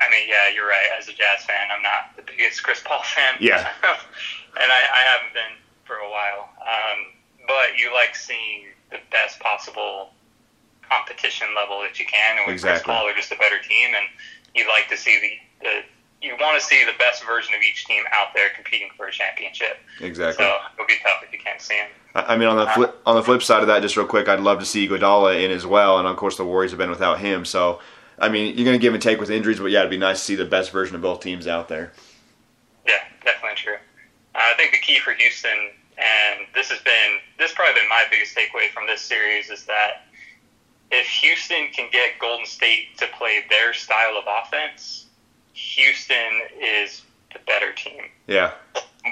I 0.00 0.10
mean, 0.10 0.28
yeah, 0.28 0.50
you're 0.54 0.66
right. 0.66 0.90
As 0.98 1.08
a 1.08 1.12
Jazz 1.12 1.44
fan, 1.46 1.68
I'm 1.70 1.82
not 1.82 2.16
the 2.16 2.22
biggest 2.22 2.62
Chris 2.62 2.82
Paul 2.84 3.02
fan. 3.14 3.36
Yeah. 3.40 3.68
and 3.84 4.68
I, 4.72 4.80
I 4.92 5.02
haven't 5.12 5.34
been 5.34 5.54
for 5.84 5.96
a 5.96 6.10
while. 6.10 6.50
Um, 6.60 7.14
but 7.46 7.78
you 7.78 7.92
like 7.92 8.16
seeing 8.16 8.72
the 8.90 8.98
best 9.10 9.40
possible 9.40 10.10
competition 10.88 11.48
level 11.54 11.80
that 11.80 11.98
you 11.98 12.06
can, 12.06 12.38
and 12.38 12.52
with 12.52 12.62
Chris 12.62 12.82
Paul, 12.82 13.04
they're 13.06 13.16
just 13.16 13.32
a 13.32 13.36
better 13.36 13.58
team, 13.58 13.94
and 13.94 14.06
you 14.54 14.68
like 14.68 14.88
to 14.88 14.96
see 14.96 15.18
the, 15.60 15.68
the 15.68 15.82
you 16.24 16.34
want 16.40 16.58
to 16.58 16.66
see 16.66 16.84
the 16.84 16.96
best 16.98 17.24
version 17.24 17.54
of 17.54 17.60
each 17.60 17.84
team 17.84 18.02
out 18.14 18.28
there 18.34 18.48
competing 18.54 18.88
for 18.96 19.06
a 19.06 19.12
championship. 19.12 19.78
Exactly. 20.00 20.44
So 20.44 20.56
it'll 20.74 20.86
be 20.86 20.94
tough 21.02 21.22
if 21.22 21.32
you 21.32 21.38
can't 21.38 21.60
see 21.60 21.74
him. 21.74 21.88
I 22.14 22.34
I 22.34 22.36
mean, 22.36 22.48
on 22.48 22.56
the 22.56 22.66
flip 22.68 23.00
on 23.04 23.16
the 23.16 23.22
flip 23.22 23.42
side 23.42 23.60
of 23.60 23.68
that, 23.68 23.82
just 23.82 23.96
real 23.96 24.06
quick, 24.06 24.28
I'd 24.28 24.40
love 24.40 24.58
to 24.60 24.64
see 24.64 24.88
Iguodala 24.88 25.42
in 25.42 25.50
as 25.50 25.66
well, 25.66 25.98
and 25.98 26.08
of 26.08 26.16
course 26.16 26.36
the 26.36 26.44
Warriors 26.44 26.70
have 26.70 26.78
been 26.78 26.90
without 26.90 27.20
him. 27.20 27.44
So, 27.44 27.80
I 28.18 28.28
mean, 28.28 28.56
you're 28.56 28.64
going 28.64 28.78
to 28.78 28.82
give 28.82 28.94
and 28.94 29.02
take 29.02 29.18
with 29.18 29.30
injuries, 29.30 29.58
but 29.58 29.66
yeah, 29.66 29.80
it'd 29.80 29.90
be 29.90 29.98
nice 29.98 30.20
to 30.20 30.24
see 30.24 30.34
the 30.34 30.44
best 30.44 30.70
version 30.70 30.94
of 30.94 31.02
both 31.02 31.20
teams 31.20 31.46
out 31.46 31.68
there. 31.68 31.92
Yeah, 32.86 33.02
definitely 33.24 33.56
true. 33.56 33.76
Uh, 34.34 34.38
I 34.38 34.54
think 34.56 34.72
the 34.72 34.78
key 34.78 34.98
for 35.00 35.12
Houston, 35.12 35.70
and 35.98 36.46
this 36.54 36.70
has 36.70 36.80
been 36.80 37.18
this 37.38 37.50
has 37.50 37.54
probably 37.54 37.80
been 37.80 37.88
my 37.88 38.04
biggest 38.10 38.36
takeaway 38.36 38.70
from 38.70 38.86
this 38.86 39.00
series, 39.00 39.50
is 39.50 39.64
that 39.64 40.06
if 40.90 41.06
Houston 41.06 41.68
can 41.72 41.88
get 41.90 42.18
Golden 42.20 42.46
State 42.46 42.96
to 42.98 43.06
play 43.18 43.44
their 43.50 43.72
style 43.72 44.16
of 44.16 44.24
offense, 44.28 45.06
Houston 45.54 46.42
is 46.60 47.02
the 47.32 47.40
better 47.46 47.72
team. 47.72 48.02
Yeah. 48.26 48.52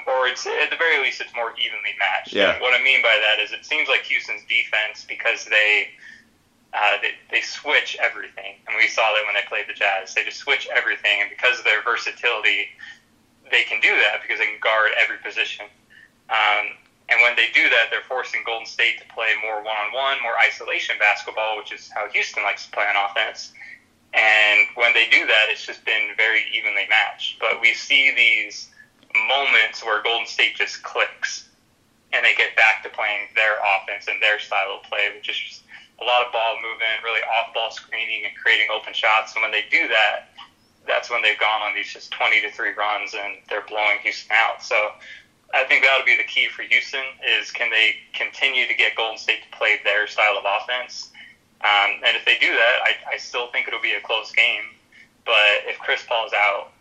Or 0.07 0.27
it's 0.27 0.47
at 0.47 0.69
the 0.71 0.77
very 0.77 1.03
least, 1.03 1.21
it's 1.21 1.33
more 1.35 1.51
evenly 1.51 1.93
matched. 1.99 2.33
Yeah. 2.33 2.53
And 2.53 2.61
what 2.61 2.73
I 2.73 2.83
mean 2.83 3.01
by 3.01 3.19
that 3.21 3.43
is, 3.43 3.51
it 3.51 3.65
seems 3.65 3.87
like 3.87 4.03
Houston's 4.03 4.41
defense 4.49 5.05
because 5.07 5.45
they 5.45 5.89
uh, 6.73 6.97
they, 7.01 7.13
they 7.29 7.41
switch 7.41 7.95
everything, 8.01 8.55
and 8.67 8.75
we 8.77 8.87
saw 8.87 9.03
that 9.13 9.23
when 9.25 9.35
they 9.35 9.47
played 9.47 9.65
the 9.67 9.73
Jazz. 9.73 10.13
They 10.13 10.23
just 10.23 10.39
switch 10.39 10.67
everything, 10.75 11.21
and 11.21 11.29
because 11.29 11.59
of 11.59 11.65
their 11.65 11.83
versatility, 11.83 12.69
they 13.51 13.63
can 13.63 13.79
do 13.79 13.93
that 13.93 14.21
because 14.21 14.39
they 14.39 14.47
can 14.47 14.59
guard 14.59 14.91
every 14.97 15.17
position. 15.17 15.65
Um, 16.29 16.73
and 17.09 17.21
when 17.21 17.35
they 17.35 17.51
do 17.53 17.69
that, 17.69 17.91
they're 17.91 18.07
forcing 18.07 18.41
Golden 18.45 18.65
State 18.65 18.97
to 18.99 19.05
play 19.13 19.33
more 19.43 19.61
one-on-one, 19.61 20.17
more 20.23 20.33
isolation 20.39 20.95
basketball, 20.97 21.57
which 21.57 21.71
is 21.71 21.91
how 21.93 22.09
Houston 22.09 22.43
likes 22.43 22.65
to 22.65 22.71
play 22.71 22.85
on 22.85 22.95
offense. 22.97 23.53
And 24.13 24.67
when 24.75 24.93
they 24.93 25.05
do 25.09 25.25
that, 25.27 25.45
it's 25.49 25.65
just 25.65 25.83
been 25.85 26.13
very 26.17 26.45
evenly 26.53 26.87
matched. 26.89 27.39
But 27.39 27.61
we 27.61 27.73
see 27.73 28.13
these 28.15 28.69
moments 29.27 29.83
where 29.83 30.01
Golden 30.01 30.27
State 30.27 30.55
just 30.55 30.81
clicks 30.81 31.49
and 32.13 32.23
they 32.23 32.35
get 32.35 32.55
back 32.55 32.83
to 32.83 32.89
playing 32.89 33.27
their 33.35 33.57
offense 33.57 34.07
and 34.07 34.21
their 34.21 34.39
style 34.39 34.79
of 34.81 34.83
play, 34.83 35.09
which 35.15 35.29
is 35.29 35.62
a 36.03 36.05
lot 36.05 36.25
of 36.25 36.31
ball 36.35 36.59
movement, 36.59 36.99
really 37.03 37.23
off 37.23 37.53
ball 37.53 37.71
screening 37.71 38.25
and 38.25 38.35
creating 38.35 38.67
open 38.67 38.93
shots. 38.93 39.33
And 39.35 39.41
when 39.41 39.51
they 39.51 39.63
do 39.71 39.87
that, 39.87 40.35
that's 40.85 41.09
when 41.09 41.21
they've 41.21 41.39
gone 41.39 41.61
on 41.61 41.73
these 41.73 41.91
just 41.91 42.11
20 42.11 42.41
to 42.41 42.51
3 42.51 42.75
runs 42.75 43.15
and 43.15 43.39
they're 43.49 43.63
blowing 43.63 43.99
Houston 44.03 44.35
out. 44.35 44.61
So 44.61 44.75
I 45.53 45.63
think 45.63 45.83
that'll 45.83 46.05
be 46.05 46.17
the 46.17 46.27
key 46.27 46.49
for 46.49 46.63
Houston 46.63 47.05
is 47.23 47.51
can 47.51 47.71
they 47.71 47.95
continue 48.11 48.67
to 48.67 48.73
get 48.73 48.95
Golden 48.95 49.17
State 49.17 49.43
to 49.49 49.57
play 49.57 49.79
their 49.83 50.07
style 50.07 50.37
of 50.37 50.43
offense? 50.43 51.09
Um, 51.61 52.03
and 52.03 52.17
if 52.17 52.25
they 52.25 52.37
do 52.39 52.51
that, 52.51 52.75
I, 52.83 53.15
I 53.15 53.17
still 53.17 53.47
think 53.47 53.67
it'll 53.67 53.81
be 53.81 53.93
a 53.93 54.01
close 54.01 54.31
game. 54.33 54.63
But 55.25 55.63
if 55.63 55.79
Chris 55.79 56.03
Paul's 56.03 56.33
out, 56.33 56.71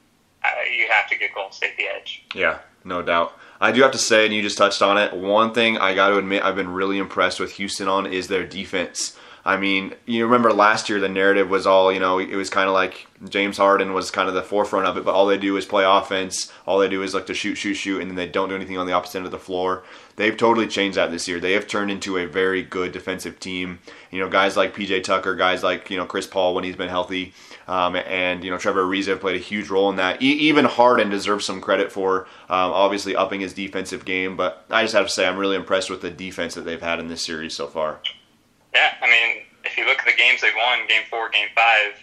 uh, 0.44 0.48
you 0.76 0.88
have 0.88 1.08
to 1.08 1.16
give 1.16 1.30
Golden 1.34 1.52
State 1.52 1.76
the 1.76 1.84
edge. 1.84 2.24
Yeah, 2.34 2.58
no 2.84 3.02
doubt. 3.02 3.38
I 3.62 3.70
do 3.70 3.80
have 3.82 3.92
to 3.92 3.98
say, 3.98 4.24
and 4.24 4.34
you 4.34 4.42
just 4.42 4.58
touched 4.58 4.82
on 4.82 4.98
it, 4.98 5.14
one 5.14 5.54
thing 5.54 5.78
I 5.78 5.94
got 5.94 6.08
to 6.08 6.18
admit 6.18 6.42
I've 6.42 6.56
been 6.56 6.72
really 6.72 6.98
impressed 6.98 7.38
with 7.38 7.52
Houston 7.52 7.86
on 7.86 8.12
is 8.12 8.26
their 8.26 8.44
defense. 8.44 9.16
I 9.44 9.56
mean, 9.56 9.94
you 10.06 10.24
remember 10.24 10.52
last 10.52 10.88
year 10.88 11.00
the 11.00 11.08
narrative 11.08 11.50
was 11.50 11.66
all, 11.66 11.92
you 11.92 11.98
know, 11.98 12.18
it 12.20 12.36
was 12.36 12.48
kind 12.48 12.68
of 12.68 12.74
like 12.74 13.08
James 13.28 13.56
Harden 13.56 13.92
was 13.92 14.10
kind 14.12 14.28
of 14.28 14.34
the 14.34 14.42
forefront 14.42 14.86
of 14.86 14.96
it, 14.96 15.04
but 15.04 15.14
all 15.14 15.26
they 15.26 15.36
do 15.36 15.56
is 15.56 15.64
play 15.64 15.84
offense. 15.84 16.52
All 16.64 16.78
they 16.78 16.88
do 16.88 17.02
is 17.02 17.12
like 17.12 17.26
to 17.26 17.34
shoot, 17.34 17.56
shoot, 17.56 17.74
shoot, 17.74 18.00
and 18.00 18.08
then 18.08 18.16
they 18.16 18.28
don't 18.28 18.48
do 18.48 18.54
anything 18.54 18.78
on 18.78 18.86
the 18.86 18.92
opposite 18.92 19.18
end 19.18 19.26
of 19.26 19.32
the 19.32 19.38
floor. 19.40 19.82
They've 20.14 20.36
totally 20.36 20.68
changed 20.68 20.96
that 20.96 21.10
this 21.10 21.26
year. 21.26 21.40
They 21.40 21.52
have 21.52 21.66
turned 21.66 21.90
into 21.90 22.18
a 22.18 22.26
very 22.26 22.62
good 22.62 22.92
defensive 22.92 23.40
team. 23.40 23.80
You 24.12 24.20
know, 24.20 24.28
guys 24.28 24.56
like 24.56 24.76
PJ 24.76 25.02
Tucker, 25.02 25.34
guys 25.34 25.64
like, 25.64 25.90
you 25.90 25.96
know, 25.96 26.06
Chris 26.06 26.26
Paul 26.26 26.54
when 26.54 26.62
he's 26.62 26.76
been 26.76 26.88
healthy, 26.88 27.34
um, 27.66 27.96
and, 27.96 28.44
you 28.44 28.50
know, 28.50 28.58
Trevor 28.58 28.84
Ariza 28.84 29.08
have 29.08 29.20
played 29.20 29.36
a 29.36 29.40
huge 29.40 29.70
role 29.70 29.90
in 29.90 29.96
that. 29.96 30.22
E- 30.22 30.26
even 30.26 30.66
Harden 30.66 31.10
deserves 31.10 31.44
some 31.44 31.60
credit 31.60 31.90
for 31.90 32.28
um, 32.48 32.70
obviously 32.70 33.16
upping 33.16 33.40
his 33.40 33.54
defensive 33.54 34.04
game, 34.04 34.36
but 34.36 34.64
I 34.70 34.82
just 34.82 34.94
have 34.94 35.06
to 35.06 35.12
say 35.12 35.26
I'm 35.26 35.36
really 35.38 35.56
impressed 35.56 35.90
with 35.90 36.00
the 36.00 36.10
defense 36.10 36.54
that 36.54 36.62
they've 36.62 36.80
had 36.80 37.00
in 37.00 37.08
this 37.08 37.24
series 37.24 37.56
so 37.56 37.66
far. 37.66 37.98
Yeah, 38.74 38.96
I 39.00 39.06
mean, 39.06 39.44
if 39.64 39.76
you 39.76 39.84
look 39.86 40.00
at 40.00 40.06
the 40.06 40.16
games 40.16 40.40
they 40.40 40.52
won, 40.56 40.88
Game 40.88 41.04
Four, 41.08 41.28
Game 41.28 41.48
Five, 41.54 42.00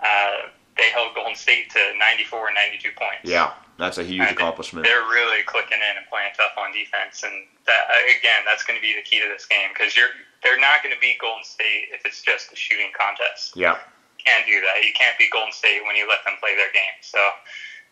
uh, 0.00 0.48
they 0.76 0.88
held 0.90 1.14
Golden 1.14 1.34
State 1.34 1.70
to 1.70 1.80
94 1.98 2.48
and 2.48 2.56
92 2.72 2.90
points. 2.96 3.26
Yeah, 3.26 3.52
that's 3.78 3.98
a 3.98 4.04
huge 4.04 4.30
accomplishment. 4.30 4.86
They're 4.86 5.06
really 5.10 5.42
clicking 5.44 5.78
in 5.82 5.94
and 5.98 6.06
playing 6.08 6.32
tough 6.36 6.54
on 6.56 6.72
defense, 6.72 7.22
and 7.22 7.34
that 7.66 7.90
again, 8.18 8.46
that's 8.46 8.62
going 8.62 8.78
to 8.78 8.84
be 8.84 8.94
the 8.94 9.02
key 9.02 9.20
to 9.20 9.28
this 9.28 9.46
game 9.46 9.74
because 9.74 9.96
you're 9.96 10.14
they're 10.42 10.60
not 10.60 10.82
going 10.82 10.94
to 10.94 11.00
beat 11.00 11.18
Golden 11.18 11.44
State 11.44 11.90
if 11.94 12.06
it's 12.06 12.22
just 12.22 12.52
a 12.52 12.56
shooting 12.56 12.90
contest. 12.94 13.58
Yeah, 13.58 13.82
can't 14.22 14.46
do 14.46 14.62
that. 14.62 14.86
You 14.86 14.94
can't 14.94 15.18
beat 15.18 15.30
Golden 15.30 15.52
State 15.52 15.82
when 15.86 15.98
you 15.98 16.06
let 16.08 16.22
them 16.24 16.38
play 16.38 16.54
their 16.54 16.70
game. 16.70 16.96
So 17.02 17.18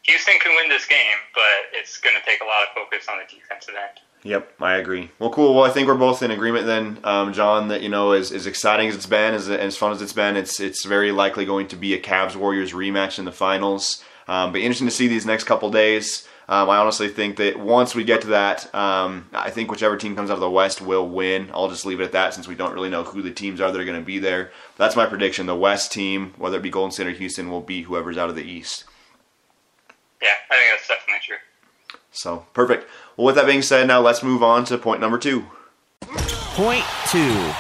Houston 0.07 0.39
can 0.39 0.55
win 0.57 0.69
this 0.71 0.87
game, 0.87 1.19
but 1.35 1.75
it's 1.75 1.99
going 1.99 2.17
to 2.17 2.25
take 2.25 2.41
a 2.41 2.49
lot 2.49 2.65
of 2.65 2.71
focus 2.75 3.11
on 3.11 3.19
the 3.19 3.27
defensive 3.29 3.75
end. 3.75 4.01
Yep, 4.23 4.53
I 4.61 4.75
agree. 4.75 5.11
Well, 5.19 5.31
cool. 5.31 5.55
Well, 5.55 5.65
I 5.65 5.71
think 5.71 5.89
we're 5.89 5.95
both 5.95 6.23
in 6.23 6.31
agreement 6.31 6.67
then, 6.67 6.99
um, 7.05 7.33
John. 7.33 7.69
That 7.69 7.83
you 7.83 7.89
know, 7.89 8.13
as, 8.13 8.33
as 8.33 8.47
exciting 8.47 8.89
as 8.89 8.95
it's 8.95 9.07
been, 9.07 9.33
as, 9.33 9.49
as 9.49 9.77
fun 9.77 9.93
as 9.93 10.03
it's 10.03 10.13
been, 10.13 10.37
it's 10.37 10.61
it's 10.61 10.85
very 10.85 11.11
likely 11.11 11.47
going 11.47 11.69
to 11.69 11.77
be 11.77 11.95
a 11.95 12.01
Cavs 12.01 12.37
Warriors 12.37 12.73
rematch 12.73 13.19
in 13.19 13.25
the 13.25 13.33
finals. 13.33 14.05
Um, 14.29 14.53
but 14.53 14.61
interesting 14.61 14.87
to 14.87 14.93
see 14.93 15.09
these 15.09 15.27
next 15.27 15.45
couple 15.45 15.71
days. 15.71 16.29
Um, 16.51 16.69
I 16.69 16.79
honestly 16.79 17.09
think 17.09 17.37
that 17.37 17.61
once 17.61 17.95
we 17.95 18.03
get 18.03 18.23
to 18.23 18.27
that, 18.29 18.75
um, 18.75 19.29
I 19.33 19.51
think 19.51 19.71
whichever 19.71 19.97
team 19.97 20.17
comes 20.17 20.31
out 20.31 20.35
of 20.35 20.41
the 20.41 20.51
West 20.51 20.83
will 20.83 21.09
win. 21.09 21.49
I'll 21.55 21.69
just 21.69 21.87
leave 21.87 22.01
it 22.01 22.05
at 22.05 22.13
that 22.13 22.35
since 22.35 22.49
we 22.49 22.57
don't 22.57 22.75
really 22.75 22.91
know 22.91 23.05
who 23.05 23.23
the 23.23 23.31
teams 23.31 23.61
are 23.61 23.71
that 23.71 23.81
are 23.81 23.85
going 23.85 24.01
to 24.01 24.05
be 24.05 24.19
there. 24.19 24.51
But 24.77 24.85
that's 24.85 24.97
my 24.97 25.07
prediction. 25.07 25.47
The 25.47 25.55
West 25.55 25.93
team, 25.93 26.35
whether 26.39 26.57
it 26.57 26.63
be 26.63 26.71
Golden 26.71 26.91
State 26.91 27.07
or 27.07 27.13
Houston, 27.13 27.51
will 27.51 27.61
be 27.61 27.83
whoever's 27.83 28.19
out 28.19 28.31
of 28.31 28.35
the 28.35 28.43
East. 28.43 28.85
Yeah, 30.21 30.29
I 30.51 30.57
think 30.57 30.71
that's. 30.73 30.80
So 32.13 32.47
perfect. 32.53 32.89
Well, 33.17 33.27
with 33.27 33.37
that 33.37 33.47
being 33.47 33.63
said, 33.63 33.87
now 33.87 34.01
let's 34.01 34.23
move 34.23 34.43
on 34.43 34.65
to 34.67 34.79
point 34.79 35.01
number 35.01 35.19
two. 35.19 35.47
Point 36.03 36.85
two. 37.09 37.53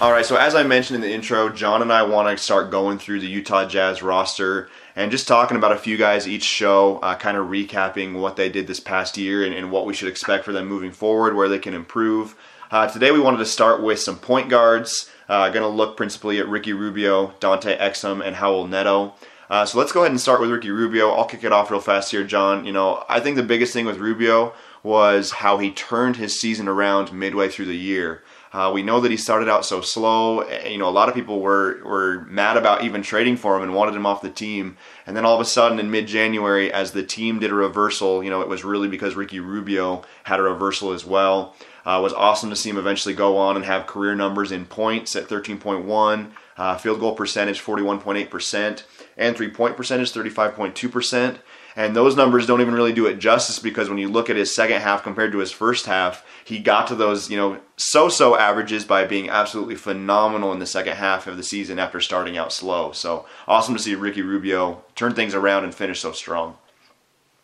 All 0.00 0.12
right, 0.12 0.24
so 0.24 0.36
as 0.36 0.54
I 0.54 0.62
mentioned 0.62 0.94
in 0.94 1.02
the 1.02 1.12
intro, 1.12 1.50
John 1.50 1.82
and 1.82 1.92
I 1.92 2.04
want 2.04 2.34
to 2.34 2.42
start 2.42 2.70
going 2.70 2.98
through 2.98 3.20
the 3.20 3.26
Utah 3.26 3.66
Jazz 3.66 4.02
roster 4.02 4.70
and 4.96 5.10
just 5.10 5.28
talking 5.28 5.58
about 5.58 5.72
a 5.72 5.76
few 5.76 5.98
guys 5.98 6.26
each 6.26 6.42
show, 6.42 6.96
uh, 7.00 7.16
kind 7.16 7.36
of 7.36 7.48
recapping 7.48 8.18
what 8.18 8.36
they 8.36 8.48
did 8.48 8.66
this 8.66 8.80
past 8.80 9.18
year 9.18 9.44
and, 9.44 9.54
and, 9.54 9.70
what 9.70 9.84
we 9.84 9.92
should 9.92 10.08
expect 10.08 10.46
for 10.46 10.52
them 10.52 10.66
moving 10.66 10.90
forward, 10.90 11.36
where 11.36 11.50
they 11.50 11.58
can 11.58 11.74
improve. 11.74 12.34
Uh, 12.70 12.88
today, 12.88 13.10
we 13.10 13.20
wanted 13.20 13.38
to 13.38 13.44
start 13.44 13.82
with 13.82 13.98
some 13.98 14.16
point 14.16 14.48
guards. 14.48 15.10
Uh, 15.28 15.50
going 15.50 15.62
to 15.62 15.68
look 15.68 15.98
principally 15.98 16.38
at 16.38 16.48
Ricky 16.48 16.72
Rubio, 16.72 17.34
Dante 17.38 17.76
Exum, 17.76 18.24
and 18.26 18.36
Raul 18.36 18.66
Neto. 18.70 19.12
Uh, 19.50 19.66
so 19.66 19.78
let's 19.78 19.90
go 19.90 20.02
ahead 20.02 20.12
and 20.12 20.20
start 20.20 20.40
with 20.40 20.48
Ricky 20.48 20.70
Rubio. 20.70 21.10
I'll 21.10 21.24
kick 21.24 21.42
it 21.42 21.52
off 21.52 21.72
real 21.72 21.80
fast 21.80 22.12
here, 22.12 22.22
John. 22.22 22.64
You 22.64 22.72
know, 22.72 23.04
I 23.08 23.18
think 23.18 23.34
the 23.34 23.42
biggest 23.42 23.72
thing 23.72 23.84
with 23.84 23.98
Rubio 23.98 24.54
was 24.84 25.32
how 25.32 25.58
he 25.58 25.72
turned 25.72 26.16
his 26.16 26.40
season 26.40 26.68
around 26.68 27.12
midway 27.12 27.48
through 27.48 27.66
the 27.66 27.76
year. 27.76 28.22
Uh, 28.52 28.70
we 28.72 28.82
know 28.82 29.00
that 29.00 29.10
he 29.10 29.16
started 29.16 29.48
out 29.48 29.64
so 29.64 29.80
slow. 29.80 30.48
You 30.48 30.78
know, 30.78 30.88
a 30.88 30.90
lot 30.90 31.08
of 31.08 31.16
people 31.16 31.40
were 31.40 31.82
were 31.84 32.24
mad 32.28 32.56
about 32.56 32.84
even 32.84 33.02
trading 33.02 33.36
for 33.36 33.56
him 33.56 33.62
and 33.62 33.74
wanted 33.74 33.94
him 33.94 34.06
off 34.06 34.22
the 34.22 34.30
team. 34.30 34.76
And 35.04 35.16
then 35.16 35.24
all 35.24 35.34
of 35.34 35.40
a 35.40 35.44
sudden, 35.44 35.80
in 35.80 35.90
mid-January, 35.90 36.72
as 36.72 36.92
the 36.92 37.02
team 37.02 37.40
did 37.40 37.50
a 37.50 37.54
reversal, 37.54 38.22
you 38.22 38.30
know, 38.30 38.42
it 38.42 38.48
was 38.48 38.64
really 38.64 38.88
because 38.88 39.16
Ricky 39.16 39.40
Rubio 39.40 40.02
had 40.24 40.40
a 40.40 40.44
reversal 40.44 40.92
as 40.92 41.04
well. 41.04 41.56
Uh, 41.86 41.98
it 41.98 42.02
was 42.02 42.12
awesome 42.12 42.50
to 42.50 42.56
see 42.56 42.70
him 42.70 42.76
eventually 42.76 43.14
go 43.14 43.36
on 43.36 43.56
and 43.56 43.64
have 43.64 43.86
career 43.86 44.14
numbers 44.14 44.52
in 44.52 44.66
points 44.66 45.16
at 45.16 45.28
13.1, 45.28 46.30
uh, 46.56 46.76
field 46.76 47.00
goal 47.00 47.14
percentage 47.14 47.62
41.8%, 47.62 48.82
and 49.20 49.36
three 49.36 49.50
point 49.50 49.76
percentage 49.76 50.12
35.2%. 50.12 51.38
And 51.76 51.94
those 51.94 52.16
numbers 52.16 52.46
don't 52.46 52.60
even 52.60 52.74
really 52.74 52.92
do 52.92 53.06
it 53.06 53.20
justice 53.20 53.60
because 53.60 53.88
when 53.88 53.98
you 53.98 54.08
look 54.08 54.28
at 54.28 54.34
his 54.34 54.54
second 54.54 54.80
half 54.80 55.04
compared 55.04 55.30
to 55.32 55.38
his 55.38 55.52
first 55.52 55.86
half, 55.86 56.26
he 56.44 56.58
got 56.58 56.88
to 56.88 56.96
those, 56.96 57.30
you 57.30 57.36
know, 57.36 57.60
so-so 57.76 58.36
averages 58.36 58.84
by 58.84 59.04
being 59.04 59.30
absolutely 59.30 59.76
phenomenal 59.76 60.52
in 60.52 60.58
the 60.58 60.66
second 60.66 60.96
half 60.96 61.28
of 61.28 61.36
the 61.36 61.44
season 61.44 61.78
after 61.78 62.00
starting 62.00 62.36
out 62.36 62.52
slow. 62.52 62.90
So 62.90 63.24
awesome 63.46 63.76
to 63.76 63.80
see 63.80 63.94
Ricky 63.94 64.22
Rubio 64.22 64.82
turn 64.96 65.14
things 65.14 65.32
around 65.32 65.62
and 65.62 65.72
finish 65.72 66.00
so 66.00 66.10
strong. 66.10 66.56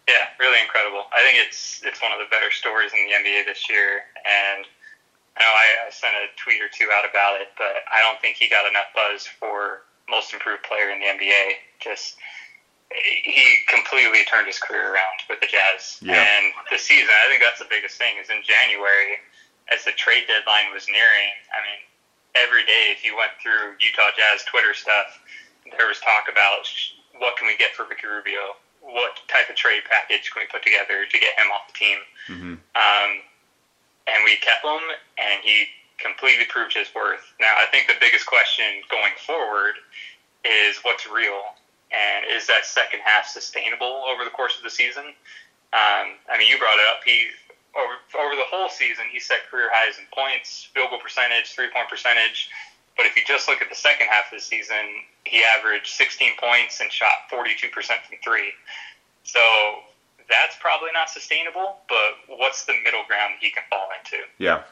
Yeah, 0.09 0.27
really 0.41 0.61
incredible. 0.61 1.05
I 1.17 1.23
think 1.23 1.47
it's 1.47 1.83
it's 1.85 2.03
one 2.03 2.13
of 2.13 2.19
the 2.19 2.31
better 2.31 2.51
stories 2.51 2.93
in 2.93 3.07
the 3.07 3.13
NBA 3.13 3.47
this 3.47 3.69
year, 3.71 4.03
and 4.25 4.65
I 5.37 5.43
know 5.43 5.51
I, 5.51 5.87
I 5.87 5.91
sent 5.91 6.15
a 6.15 6.27
tweet 6.37 6.63
or 6.63 6.69
two 6.73 6.89
out 6.95 7.09
about 7.09 7.41
it, 7.41 7.49
but 7.59 7.83
I 7.91 8.03
don't 8.03 8.21
think 8.21 8.37
he 8.37 8.49
got 8.49 8.71
enough 8.71 8.87
buzz 8.95 9.27
for 9.27 9.83
most 10.09 10.33
improved 10.33 10.63
player 10.63 10.91
in 10.91 11.01
the 11.01 11.07
NBA. 11.07 11.59
Just 11.81 12.17
he 12.91 13.59
completely 13.67 14.23
turned 14.31 14.47
his 14.47 14.59
career 14.59 14.95
around 14.95 15.19
with 15.29 15.41
the 15.41 15.51
Jazz. 15.51 15.99
Yeah. 16.01 16.23
And 16.23 16.55
the 16.71 16.79
season, 16.79 17.11
I 17.11 17.29
think 17.29 17.43
that's 17.43 17.59
the 17.59 17.69
biggest 17.69 17.99
thing, 17.99 18.15
is 18.23 18.31
in 18.31 18.43
January, 18.47 19.19
as 19.75 19.83
the 19.83 19.91
trade 19.93 20.31
deadline 20.31 20.71
was 20.71 20.87
nearing, 20.87 21.35
I 21.51 21.59
mean, 21.67 21.83
every 22.39 22.63
day 22.63 22.95
if 22.95 23.03
you 23.03 23.17
went 23.17 23.35
through 23.43 23.75
Utah 23.83 24.15
Jazz 24.15 24.47
Twitter 24.47 24.75
stuff, 24.75 25.19
there 25.75 25.89
was 25.91 25.99
talk 25.99 26.31
about 26.31 26.69
what 27.19 27.35
can 27.37 27.51
we 27.51 27.57
get 27.57 27.75
for 27.75 27.89
Ricky 27.91 28.07
Rubio? 28.07 28.55
What 28.81 29.19
type 29.27 29.51
of 29.51 29.57
trade 29.57 29.83
package 29.91 30.31
can 30.31 30.45
we 30.45 30.47
put 30.47 30.63
together 30.63 31.11
to 31.11 31.17
get 31.19 31.35
him 31.35 31.51
off 31.51 31.67
the 31.67 31.75
team? 31.75 31.99
Mm-hmm. 32.31 32.55
Um, 32.79 33.11
and 34.07 34.19
we 34.23 34.39
kept 34.39 34.63
him, 34.63 34.79
and 35.19 35.43
he 35.43 35.67
completely 35.99 36.45
proved 36.49 36.75
his 36.75 36.89
worth. 36.95 37.25
Now, 37.41 37.55
I 37.57 37.67
think 37.67 37.89
the 37.89 37.99
biggest 38.01 38.27
question 38.27 38.65
going 38.91 39.13
forward 39.27 39.75
is 40.45 40.79
what's 40.83 41.07
real 41.09 41.57
and 41.93 42.27
is 42.27 42.47
that 42.47 42.67
second 42.67 43.01
half 43.05 43.27
sustainable 43.27 44.05
over 44.09 44.25
the 44.25 44.31
course 44.31 44.57
of 44.57 44.63
the 44.63 44.71
season? 44.71 45.05
Um, 45.73 46.19
I 46.29 46.39
mean, 46.39 46.49
you 46.49 46.59
brought 46.59 46.79
it 46.79 46.87
up. 46.91 47.01
He 47.05 47.29
over 47.77 47.95
over 48.19 48.35
the 48.35 48.49
whole 48.49 48.69
season, 48.69 49.05
he 49.13 49.21
set 49.21 49.49
career 49.51 49.69
highs 49.73 49.99
in 49.99 50.05
points, 50.13 50.69
field 50.75 50.91
goal 50.91 50.99
percentage, 50.99 51.53
three 51.53 51.69
point 51.73 51.89
percentage. 51.89 52.49
But 52.97 53.07
if 53.07 53.17
you 53.17 53.23
just 53.27 53.47
look 53.47 53.61
at 53.61 53.69
the 53.69 53.77
second 53.77 54.09
half 54.09 54.33
of 54.33 54.39
the 54.39 54.43
season, 54.43 55.05
he 55.25 55.45
averaged 55.45 55.89
16 55.89 56.33
points 56.41 56.81
and 56.81 56.91
shot 56.91 57.29
42% 57.31 57.69
from 57.69 58.17
three. 58.25 58.53
So 59.25 59.41
that's 60.31 60.57
probably 60.61 60.89
not 60.95 61.11
sustainable. 61.11 61.77
But 61.91 62.39
what's 62.39 62.65
the 62.65 62.73
middle 62.83 63.05
ground 63.07 63.35
he 63.41 63.51
can 63.51 63.65
fall 63.69 63.89
into? 64.01 64.25
Yeah. 64.39 64.63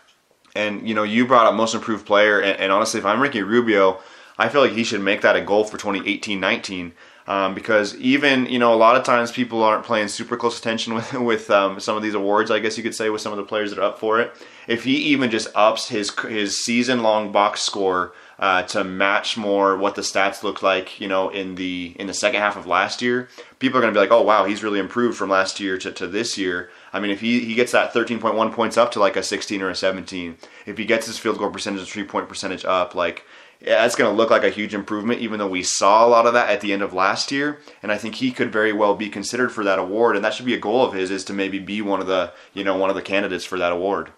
And 0.54 0.88
you 0.88 0.94
know, 0.94 1.02
you 1.02 1.26
brought 1.26 1.46
up 1.46 1.54
most 1.54 1.74
improved 1.74 2.06
player, 2.06 2.40
and, 2.40 2.58
and 2.60 2.72
honestly, 2.72 3.00
if 3.00 3.06
I'm 3.06 3.20
Ricky 3.20 3.42
Rubio, 3.42 4.00
I 4.38 4.48
feel 4.48 4.60
like 4.60 4.72
he 4.72 4.84
should 4.84 5.00
make 5.00 5.20
that 5.22 5.36
a 5.36 5.40
goal 5.40 5.64
for 5.64 5.78
2018-19 5.78 6.92
um, 7.26 7.54
because 7.54 7.96
even 7.96 8.46
you 8.46 8.58
know 8.58 8.74
a 8.74 8.76
lot 8.76 8.96
of 8.96 9.04
times 9.04 9.32
people 9.32 9.62
aren't 9.62 9.86
paying 9.86 10.08
super 10.08 10.36
close 10.36 10.58
attention 10.58 10.94
with 10.94 11.12
with 11.14 11.50
um, 11.50 11.80
some 11.80 11.96
of 11.96 12.02
these 12.02 12.14
awards. 12.14 12.50
I 12.50 12.58
guess 12.58 12.76
you 12.76 12.82
could 12.82 12.94
say 12.94 13.10
with 13.10 13.20
some 13.20 13.32
of 13.32 13.38
the 13.38 13.44
players 13.44 13.70
that 13.70 13.78
are 13.78 13.84
up 13.84 13.98
for 13.98 14.20
it. 14.20 14.32
If 14.68 14.84
he 14.84 14.96
even 14.96 15.30
just 15.30 15.48
ups 15.54 15.88
his 15.88 16.10
his 16.20 16.62
season 16.62 17.02
long 17.02 17.32
box 17.32 17.62
score 17.62 18.12
uh, 18.38 18.62
to 18.64 18.84
match 18.84 19.36
more 19.36 19.76
what 19.76 19.94
the 19.94 20.02
stats 20.02 20.42
looked 20.42 20.62
like, 20.62 21.00
you 21.00 21.08
know, 21.08 21.30
in 21.30 21.54
the 21.54 21.94
in 21.98 22.06
the 22.06 22.14
second 22.14 22.40
half 22.40 22.56
of 22.56 22.66
last 22.66 23.00
year, 23.00 23.28
people 23.58 23.78
are 23.78 23.80
going 23.80 23.92
to 23.92 23.98
be 23.98 24.02
like, 24.02 24.12
oh 24.12 24.22
wow, 24.22 24.44
he's 24.44 24.62
really 24.62 24.78
improved 24.78 25.16
from 25.16 25.30
last 25.30 25.60
year 25.60 25.78
to, 25.78 25.92
to 25.92 26.06
this 26.06 26.36
year. 26.36 26.70
I 26.94 27.00
mean, 27.00 27.10
if 27.10 27.20
he, 27.20 27.40
he 27.40 27.54
gets 27.54 27.72
that 27.72 27.92
13.1 27.92 28.52
points 28.52 28.76
up 28.76 28.92
to 28.92 29.00
like 29.00 29.16
a 29.16 29.22
16 29.22 29.60
or 29.60 29.68
a 29.68 29.74
17, 29.74 30.38
if 30.64 30.78
he 30.78 30.84
gets 30.84 31.06
his 31.06 31.18
field 31.18 31.38
goal 31.38 31.50
percentage, 31.50 31.90
three 31.90 32.04
point 32.04 32.28
percentage 32.28 32.64
up, 32.64 32.94
like 32.94 33.26
yeah, 33.60 33.82
that's 33.82 33.96
going 33.96 34.10
to 34.10 34.16
look 34.16 34.30
like 34.30 34.44
a 34.44 34.50
huge 34.50 34.74
improvement, 34.74 35.20
even 35.20 35.38
though 35.38 35.48
we 35.48 35.62
saw 35.62 36.06
a 36.06 36.08
lot 36.08 36.26
of 36.26 36.34
that 36.34 36.50
at 36.50 36.60
the 36.60 36.72
end 36.72 36.82
of 36.82 36.94
last 36.94 37.32
year. 37.32 37.58
And 37.82 37.90
I 37.90 37.98
think 37.98 38.14
he 38.16 38.30
could 38.30 38.52
very 38.52 38.72
well 38.72 38.94
be 38.94 39.08
considered 39.08 39.50
for 39.50 39.64
that 39.64 39.78
award, 39.78 40.14
and 40.14 40.24
that 40.24 40.34
should 40.34 40.46
be 40.46 40.54
a 40.54 40.60
goal 40.60 40.84
of 40.86 40.94
his 40.94 41.10
is 41.10 41.24
to 41.24 41.32
maybe 41.32 41.58
be 41.58 41.82
one 41.82 42.00
of 42.00 42.06
the 42.06 42.32
you 42.52 42.62
know 42.62 42.76
one 42.76 42.90
of 42.90 42.96
the 42.96 43.02
candidates 43.02 43.44
for 43.44 43.58
that 43.58 43.72
award. 43.72 44.12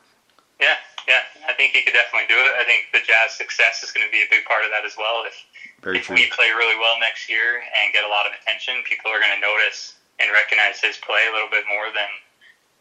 Yeah, 0.60 0.76
yeah, 1.08 1.24
I 1.48 1.54
think 1.54 1.72
he 1.72 1.82
could 1.82 1.94
definitely 1.94 2.28
do 2.28 2.36
it. 2.36 2.60
I 2.60 2.64
think 2.64 2.92
the 2.92 3.00
Jazz 3.00 3.38
success 3.38 3.82
is 3.82 3.90
going 3.90 4.06
to 4.06 4.12
be 4.12 4.20
a 4.20 4.28
big 4.28 4.44
part 4.44 4.64
of 4.64 4.70
that 4.70 4.84
as 4.84 4.98
well. 4.98 5.24
If 5.24 5.34
very 5.80 5.98
if 5.98 6.04
true. 6.04 6.16
we 6.16 6.28
play 6.28 6.50
really 6.52 6.76
well 6.76 7.00
next 7.00 7.30
year 7.30 7.62
and 7.62 7.92
get 7.94 8.04
a 8.04 8.10
lot 8.10 8.26
of 8.26 8.32
attention, 8.36 8.84
people 8.84 9.08
are 9.10 9.20
going 9.20 9.32
to 9.32 9.40
notice 9.40 9.96
and 10.20 10.28
recognize 10.32 10.80
his 10.82 10.98
play 10.98 11.24
a 11.30 11.32
little 11.32 11.48
bit 11.48 11.64
more 11.70 11.88
than 11.94 12.10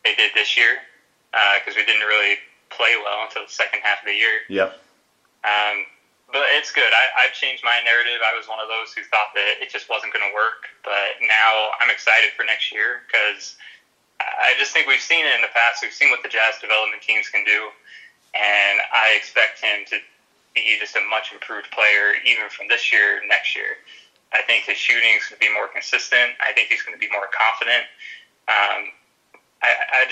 they 0.05 0.15
did 0.15 0.31
this 0.37 0.55
year 0.55 0.79
because 1.33 1.75
uh, 1.75 1.81
we 1.81 1.83
didn't 1.83 2.07
really 2.07 2.39
play 2.69 2.95
well 3.01 3.25
until 3.27 3.43
the 3.43 3.51
second 3.51 3.81
half 3.83 3.99
of 3.99 4.07
the 4.07 4.15
year. 4.15 4.45
Yep. 4.47 4.77
Um, 5.43 5.83
but 6.31 6.45
it's 6.57 6.71
good. 6.71 6.89
I, 6.89 7.25
I've 7.25 7.33
changed 7.33 7.61
my 7.65 7.81
narrative. 7.85 8.21
I 8.23 8.33
was 8.37 8.47
one 8.47 8.61
of 8.61 8.69
those 8.69 8.93
who 8.93 9.03
thought 9.09 9.33
that 9.35 9.61
it 9.61 9.69
just 9.69 9.89
wasn't 9.89 10.13
going 10.13 10.25
to 10.25 10.33
work, 10.33 10.69
but 10.81 11.21
now 11.21 11.75
I'm 11.81 11.89
excited 11.89 12.33
for 12.37 12.45
next 12.45 12.71
year 12.71 13.05
because 13.05 13.57
I 14.21 14.55
just 14.57 14.73
think 14.73 14.87
we've 14.87 15.03
seen 15.03 15.25
it 15.25 15.33
in 15.35 15.41
the 15.41 15.53
past. 15.53 15.83
We've 15.83 15.93
seen 15.93 16.09
what 16.09 16.23
the 16.23 16.31
Jazz 16.31 16.57
development 16.61 17.03
teams 17.03 17.29
can 17.29 17.43
do, 17.43 17.69
and 18.33 18.81
I 18.89 19.13
expect 19.17 19.61
him 19.61 19.85
to 19.91 19.99
be 20.55 20.77
just 20.79 20.95
a 20.95 21.03
much 21.03 21.35
improved 21.35 21.69
player, 21.69 22.15
even 22.23 22.49
from 22.49 22.67
this 22.71 22.91
year, 22.91 23.21
next 23.27 23.55
year. 23.55 23.77
I 24.33 24.41
think 24.43 24.65
his 24.65 24.77
shooting 24.77 25.13
is 25.15 25.27
going 25.29 25.37
to 25.39 25.45
be 25.45 25.53
more 25.53 25.67
consistent. 25.67 26.33
I 26.41 26.51
think 26.53 26.69
he's 26.69 26.81
going 26.81 26.97
to 26.97 26.99
be 26.99 27.11
more 27.11 27.29
confident. 27.29 27.85
Um, 28.47 28.91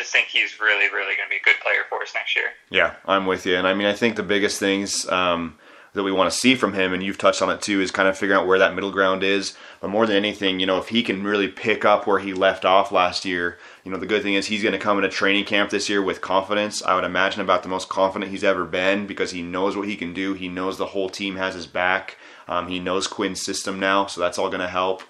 just 0.03 0.13
think 0.13 0.27
he's 0.27 0.59
really, 0.59 0.85
really 0.93 1.15
going 1.15 1.27
to 1.27 1.29
be 1.29 1.37
a 1.37 1.43
good 1.43 1.59
player 1.61 1.83
for 1.89 2.01
us 2.01 2.13
next 2.13 2.35
year. 2.35 2.47
Yeah, 2.69 2.95
I'm 3.05 3.25
with 3.25 3.45
you. 3.45 3.55
And 3.55 3.65
I 3.65 3.73
mean, 3.73 3.87
I 3.87 3.93
think 3.93 4.15
the 4.15 4.23
biggest 4.23 4.59
things 4.59 5.07
um, 5.09 5.57
that 5.93 6.03
we 6.03 6.11
want 6.11 6.29
to 6.31 6.37
see 6.37 6.55
from 6.55 6.73
him, 6.73 6.93
and 6.93 7.01
you've 7.01 7.17
touched 7.17 7.41
on 7.41 7.49
it 7.49 7.61
too, 7.61 7.79
is 7.79 7.89
kind 7.89 8.09
of 8.09 8.17
figuring 8.17 8.41
out 8.41 8.47
where 8.47 8.59
that 8.59 8.75
middle 8.75 8.91
ground 8.91 9.23
is. 9.23 9.55
But 9.79 9.89
more 9.89 10.05
than 10.05 10.17
anything, 10.17 10.59
you 10.59 10.65
know, 10.65 10.77
if 10.77 10.89
he 10.89 11.03
can 11.03 11.23
really 11.23 11.47
pick 11.47 11.85
up 11.85 12.05
where 12.05 12.19
he 12.19 12.33
left 12.33 12.65
off 12.65 12.91
last 12.91 13.23
year, 13.23 13.57
you 13.85 13.91
know, 13.91 13.97
the 13.97 14.05
good 14.05 14.23
thing 14.23 14.33
is 14.33 14.47
he's 14.47 14.61
going 14.61 14.73
to 14.73 14.79
come 14.79 14.97
into 14.97 15.09
training 15.09 15.45
camp 15.45 15.69
this 15.69 15.87
year 15.87 16.01
with 16.01 16.19
confidence. 16.19 16.83
I 16.83 16.95
would 16.95 17.05
imagine 17.05 17.41
about 17.41 17.63
the 17.63 17.69
most 17.69 17.87
confident 17.87 18.31
he's 18.31 18.43
ever 18.43 18.65
been 18.65 19.07
because 19.07 19.31
he 19.31 19.41
knows 19.41 19.77
what 19.77 19.87
he 19.87 19.95
can 19.95 20.13
do. 20.13 20.33
He 20.33 20.49
knows 20.49 20.77
the 20.77 20.87
whole 20.87 21.09
team 21.09 21.37
has 21.37 21.55
his 21.55 21.67
back. 21.67 22.17
Um, 22.47 22.67
he 22.67 22.79
knows 22.79 23.07
Quinn's 23.07 23.41
system 23.41 23.79
now, 23.79 24.07
so 24.07 24.19
that's 24.19 24.37
all 24.37 24.49
going 24.49 24.59
to 24.59 24.67
help. 24.67 25.01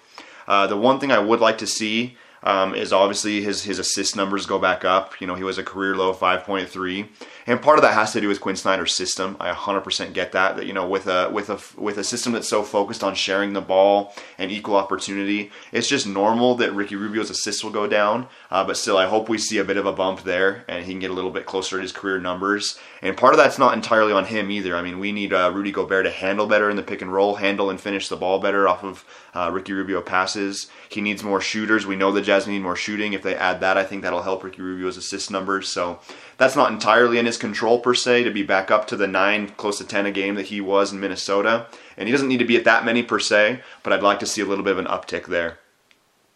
Uh, 0.46 0.68
the 0.68 0.76
one 0.76 1.00
thing 1.00 1.10
I 1.10 1.18
would 1.18 1.40
like 1.40 1.58
to 1.58 1.66
see 1.66 2.16
um, 2.44 2.74
is 2.74 2.92
obviously 2.92 3.42
his 3.42 3.64
his 3.64 3.78
assist 3.78 4.14
numbers 4.14 4.46
go 4.46 4.58
back 4.58 4.84
up. 4.84 5.20
You 5.20 5.26
know, 5.26 5.34
he 5.34 5.42
was 5.42 5.58
a 5.58 5.64
career 5.64 5.96
low 5.96 6.12
5.3, 6.12 7.08
and 7.46 7.60
part 7.60 7.78
of 7.78 7.82
that 7.82 7.94
has 7.94 8.12
to 8.12 8.20
do 8.20 8.28
with 8.28 8.40
Quinn 8.40 8.54
Snyder's 8.54 8.94
system. 8.94 9.36
I 9.40 9.52
100% 9.52 10.12
get 10.12 10.32
that. 10.32 10.56
That 10.56 10.66
you 10.66 10.74
know, 10.74 10.86
with 10.86 11.06
a 11.06 11.30
with 11.30 11.48
a 11.48 11.58
with 11.80 11.98
a 11.98 12.04
system 12.04 12.32
that's 12.32 12.48
so 12.48 12.62
focused 12.62 13.02
on 13.02 13.14
sharing 13.14 13.54
the 13.54 13.60
ball 13.62 14.14
and 14.38 14.50
equal 14.50 14.76
opportunity, 14.76 15.50
it's 15.72 15.88
just 15.88 16.06
normal 16.06 16.54
that 16.56 16.74
Ricky 16.74 16.96
Rubio's 16.96 17.30
assists 17.30 17.64
will 17.64 17.70
go 17.70 17.86
down. 17.86 18.28
Uh, 18.50 18.64
but 18.64 18.76
still, 18.76 18.98
I 18.98 19.06
hope 19.06 19.28
we 19.28 19.38
see 19.38 19.58
a 19.58 19.64
bit 19.64 19.78
of 19.78 19.86
a 19.86 19.92
bump 19.92 20.22
there, 20.22 20.64
and 20.68 20.84
he 20.84 20.92
can 20.92 21.00
get 21.00 21.10
a 21.10 21.14
little 21.14 21.30
bit 21.30 21.46
closer 21.46 21.76
to 21.76 21.82
his 21.82 21.92
career 21.92 22.20
numbers. 22.20 22.78
And 23.00 23.16
part 23.16 23.34
of 23.34 23.38
that's 23.38 23.58
not 23.58 23.74
entirely 23.74 24.12
on 24.12 24.26
him 24.26 24.50
either. 24.50 24.76
I 24.76 24.82
mean, 24.82 24.98
we 24.98 25.12
need 25.12 25.32
uh, 25.32 25.50
Rudy 25.54 25.72
Gobert 25.72 26.04
to 26.04 26.10
handle 26.10 26.46
better 26.46 26.68
in 26.70 26.76
the 26.76 26.82
pick 26.82 27.02
and 27.02 27.12
roll, 27.12 27.36
handle 27.36 27.70
and 27.70 27.80
finish 27.80 28.08
the 28.08 28.16
ball 28.16 28.38
better 28.38 28.68
off 28.68 28.84
of 28.84 29.04
uh, 29.34 29.50
Ricky 29.52 29.72
Rubio 29.72 30.00
passes. 30.00 30.68
He 30.88 31.00
needs 31.00 31.22
more 31.22 31.40
shooters. 31.40 31.86
We 31.86 31.96
know 31.96 32.12
the 32.12 32.22
Jazz 32.34 32.48
need 32.48 32.62
more 32.62 32.76
shooting. 32.76 33.12
If 33.12 33.22
they 33.22 33.36
add 33.36 33.60
that, 33.60 33.78
I 33.78 33.84
think 33.84 34.02
that'll 34.02 34.22
help 34.22 34.42
Ricky 34.42 34.60
Rubio's 34.60 34.96
assist 34.96 35.30
numbers. 35.30 35.68
So 35.68 36.00
that's 36.36 36.56
not 36.56 36.72
entirely 36.72 37.18
in 37.18 37.26
his 37.26 37.36
control 37.36 37.78
per 37.78 37.94
se 37.94 38.24
to 38.24 38.30
be 38.30 38.42
back 38.42 38.70
up 38.70 38.86
to 38.88 38.96
the 38.96 39.06
nine, 39.06 39.50
close 39.56 39.78
to 39.78 39.84
ten 39.84 40.06
a 40.06 40.10
game 40.10 40.34
that 40.34 40.46
he 40.46 40.60
was 40.60 40.92
in 40.92 41.00
Minnesota. 41.00 41.66
And 41.96 42.08
he 42.08 42.12
doesn't 42.12 42.28
need 42.28 42.38
to 42.38 42.44
be 42.44 42.56
at 42.56 42.64
that 42.64 42.84
many 42.84 43.02
per 43.02 43.20
se, 43.20 43.60
but 43.82 43.92
I'd 43.92 44.02
like 44.02 44.18
to 44.18 44.26
see 44.26 44.42
a 44.42 44.44
little 44.44 44.64
bit 44.64 44.72
of 44.72 44.78
an 44.78 44.86
uptick 44.86 45.26
there. 45.26 45.58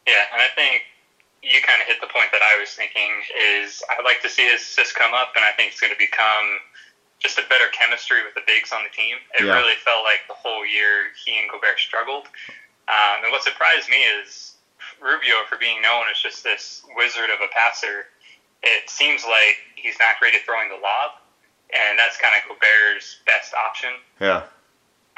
Yeah, 0.06 0.22
and 0.32 0.40
I 0.40 0.48
think 0.54 0.82
you 1.42 1.58
kind 1.66 1.82
of 1.82 1.88
hit 1.88 2.00
the 2.00 2.06
point 2.06 2.30
that 2.30 2.42
I 2.42 2.60
was 2.60 2.70
thinking 2.70 3.10
is 3.58 3.82
I'd 3.90 4.04
like 4.04 4.22
to 4.22 4.28
see 4.28 4.46
his 4.46 4.62
assists 4.62 4.94
come 4.94 5.14
up, 5.14 5.32
and 5.34 5.44
I 5.44 5.50
think 5.56 5.72
it's 5.72 5.80
going 5.80 5.92
to 5.92 5.98
become 5.98 6.62
just 7.18 7.38
a 7.38 7.42
better 7.50 7.66
chemistry 7.74 8.22
with 8.22 8.34
the 8.34 8.46
bigs 8.46 8.70
on 8.70 8.86
the 8.86 8.94
team. 8.94 9.16
It 9.34 9.44
yeah. 9.44 9.58
really 9.58 9.74
felt 9.82 10.04
like 10.04 10.22
the 10.28 10.38
whole 10.38 10.64
year 10.64 11.10
he 11.24 11.34
and 11.40 11.50
Gobert 11.50 11.78
struggled. 11.78 12.30
Um, 12.86 13.26
and 13.26 13.32
what 13.32 13.42
surprised 13.42 13.90
me 13.90 13.98
is 14.22 14.54
Rubio, 15.00 15.46
for 15.48 15.56
being 15.58 15.82
known 15.82 16.04
as 16.10 16.18
just 16.18 16.44
this 16.44 16.82
wizard 16.96 17.30
of 17.30 17.40
a 17.40 17.48
passer, 17.52 18.06
it 18.62 18.90
seems 18.90 19.24
like 19.24 19.58
he's 19.74 19.98
not 19.98 20.18
great 20.18 20.34
at 20.34 20.42
throwing 20.42 20.68
the 20.68 20.80
lob, 20.80 21.18
and 21.70 21.98
that's 21.98 22.16
kind 22.18 22.34
of 22.34 22.42
Gobert's 22.48 23.20
best 23.26 23.54
option. 23.54 23.90
Yeah. 24.20 24.46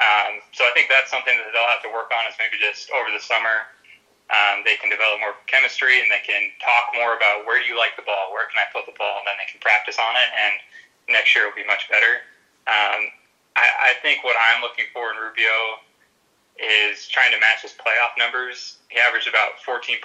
Um, 0.01 0.41
so 0.53 0.65
I 0.65 0.71
think 0.73 0.89
that's 0.89 1.09
something 1.09 1.33
that 1.37 1.49
they'll 1.53 1.69
have 1.69 1.85
to 1.85 1.93
work 1.93 2.09
on 2.09 2.25
is 2.25 2.33
maybe 2.41 2.57
just 2.57 2.89
over 2.89 3.13
the 3.13 3.21
summer 3.21 3.69
um, 4.31 4.63
they 4.63 4.79
can 4.79 4.87
develop 4.87 5.19
more 5.19 5.35
chemistry 5.51 5.99
and 5.99 6.07
they 6.07 6.23
can 6.23 6.55
talk 6.63 6.95
more 6.95 7.19
about 7.19 7.43
where 7.43 7.59
do 7.59 7.67
you 7.67 7.75
like 7.75 7.99
the 7.99 8.07
ball, 8.07 8.31
where 8.31 8.47
can 8.47 8.63
I 8.63 8.67
put 8.71 8.87
the 8.87 8.95
ball, 8.95 9.19
and 9.19 9.27
then 9.27 9.35
they 9.35 9.47
can 9.51 9.59
practice 9.59 9.99
on 9.99 10.15
it. 10.15 10.29
And 10.31 10.53
next 11.11 11.35
year 11.35 11.51
will 11.51 11.59
be 11.59 11.67
much 11.67 11.91
better. 11.91 12.23
Um, 12.63 13.11
I, 13.59 13.91
I 13.91 13.99
think 13.99 14.23
what 14.23 14.39
I'm 14.39 14.63
looking 14.63 14.87
for 14.95 15.11
in 15.11 15.19
Rubio 15.19 15.83
is 16.61 17.09
trying 17.09 17.33
to 17.33 17.39
match 17.41 17.65
his 17.65 17.73
playoff 17.73 18.13
numbers. 18.17 18.77
He 18.89 18.99
averaged 19.01 19.27
about 19.27 19.57
14.7 19.65 19.97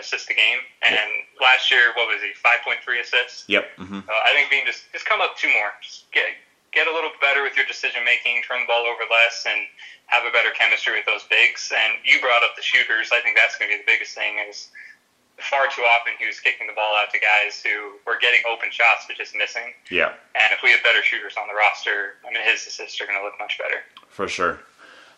assists 0.00 0.28
a 0.30 0.34
game, 0.34 0.64
and 0.80 0.96
yep. 0.96 1.40
last 1.40 1.70
year, 1.70 1.92
what 1.92 2.08
was 2.08 2.24
he? 2.24 2.32
5.3 2.32 2.80
assists. 3.00 3.44
Yep. 3.48 3.68
Mm-hmm. 3.76 4.00
So 4.08 4.12
I 4.12 4.32
think 4.32 4.48
being 4.48 4.64
just 4.64 4.88
just 4.92 5.04
come 5.04 5.20
up 5.20 5.36
two 5.36 5.52
more, 5.52 5.76
just 5.84 6.10
get 6.12 6.24
get 6.72 6.86
a 6.88 6.92
little 6.94 7.10
better 7.20 7.42
with 7.42 7.54
your 7.54 7.66
decision 7.66 8.00
making, 8.04 8.42
turn 8.46 8.64
the 8.64 8.70
ball 8.70 8.86
over 8.86 9.04
less, 9.10 9.44
and 9.44 9.66
have 10.06 10.24
a 10.24 10.32
better 10.32 10.50
chemistry 10.56 10.96
with 10.96 11.06
those 11.06 11.26
bigs. 11.28 11.68
And 11.68 12.00
you 12.02 12.18
brought 12.24 12.42
up 12.42 12.56
the 12.56 12.62
shooters. 12.64 13.12
I 13.12 13.20
think 13.20 13.36
that's 13.36 13.58
going 13.58 13.70
to 13.70 13.76
be 13.76 13.82
the 13.82 13.90
biggest 13.90 14.14
thing. 14.14 14.40
Is 14.48 14.72
far 15.42 15.66
too 15.72 15.82
often 15.82 16.12
he 16.18 16.26
was 16.26 16.38
kicking 16.38 16.66
the 16.66 16.76
ball 16.76 16.94
out 16.96 17.10
to 17.10 17.18
guys 17.18 17.62
who 17.64 17.96
were 18.06 18.18
getting 18.20 18.40
open 18.48 18.70
shots 18.70 19.04
but 19.08 19.16
just 19.16 19.34
missing. 19.34 19.72
Yeah. 19.90 20.12
And 20.36 20.48
if 20.52 20.62
we 20.62 20.70
have 20.70 20.82
better 20.84 21.02
shooters 21.02 21.34
on 21.40 21.48
the 21.48 21.54
roster, 21.54 22.20
I 22.26 22.32
mean 22.32 22.44
his 22.44 22.66
assists 22.66 23.00
are 23.00 23.06
going 23.06 23.18
to 23.18 23.24
look 23.24 23.38
much 23.38 23.58
better. 23.58 23.82
For 24.08 24.28
sure. 24.28 24.60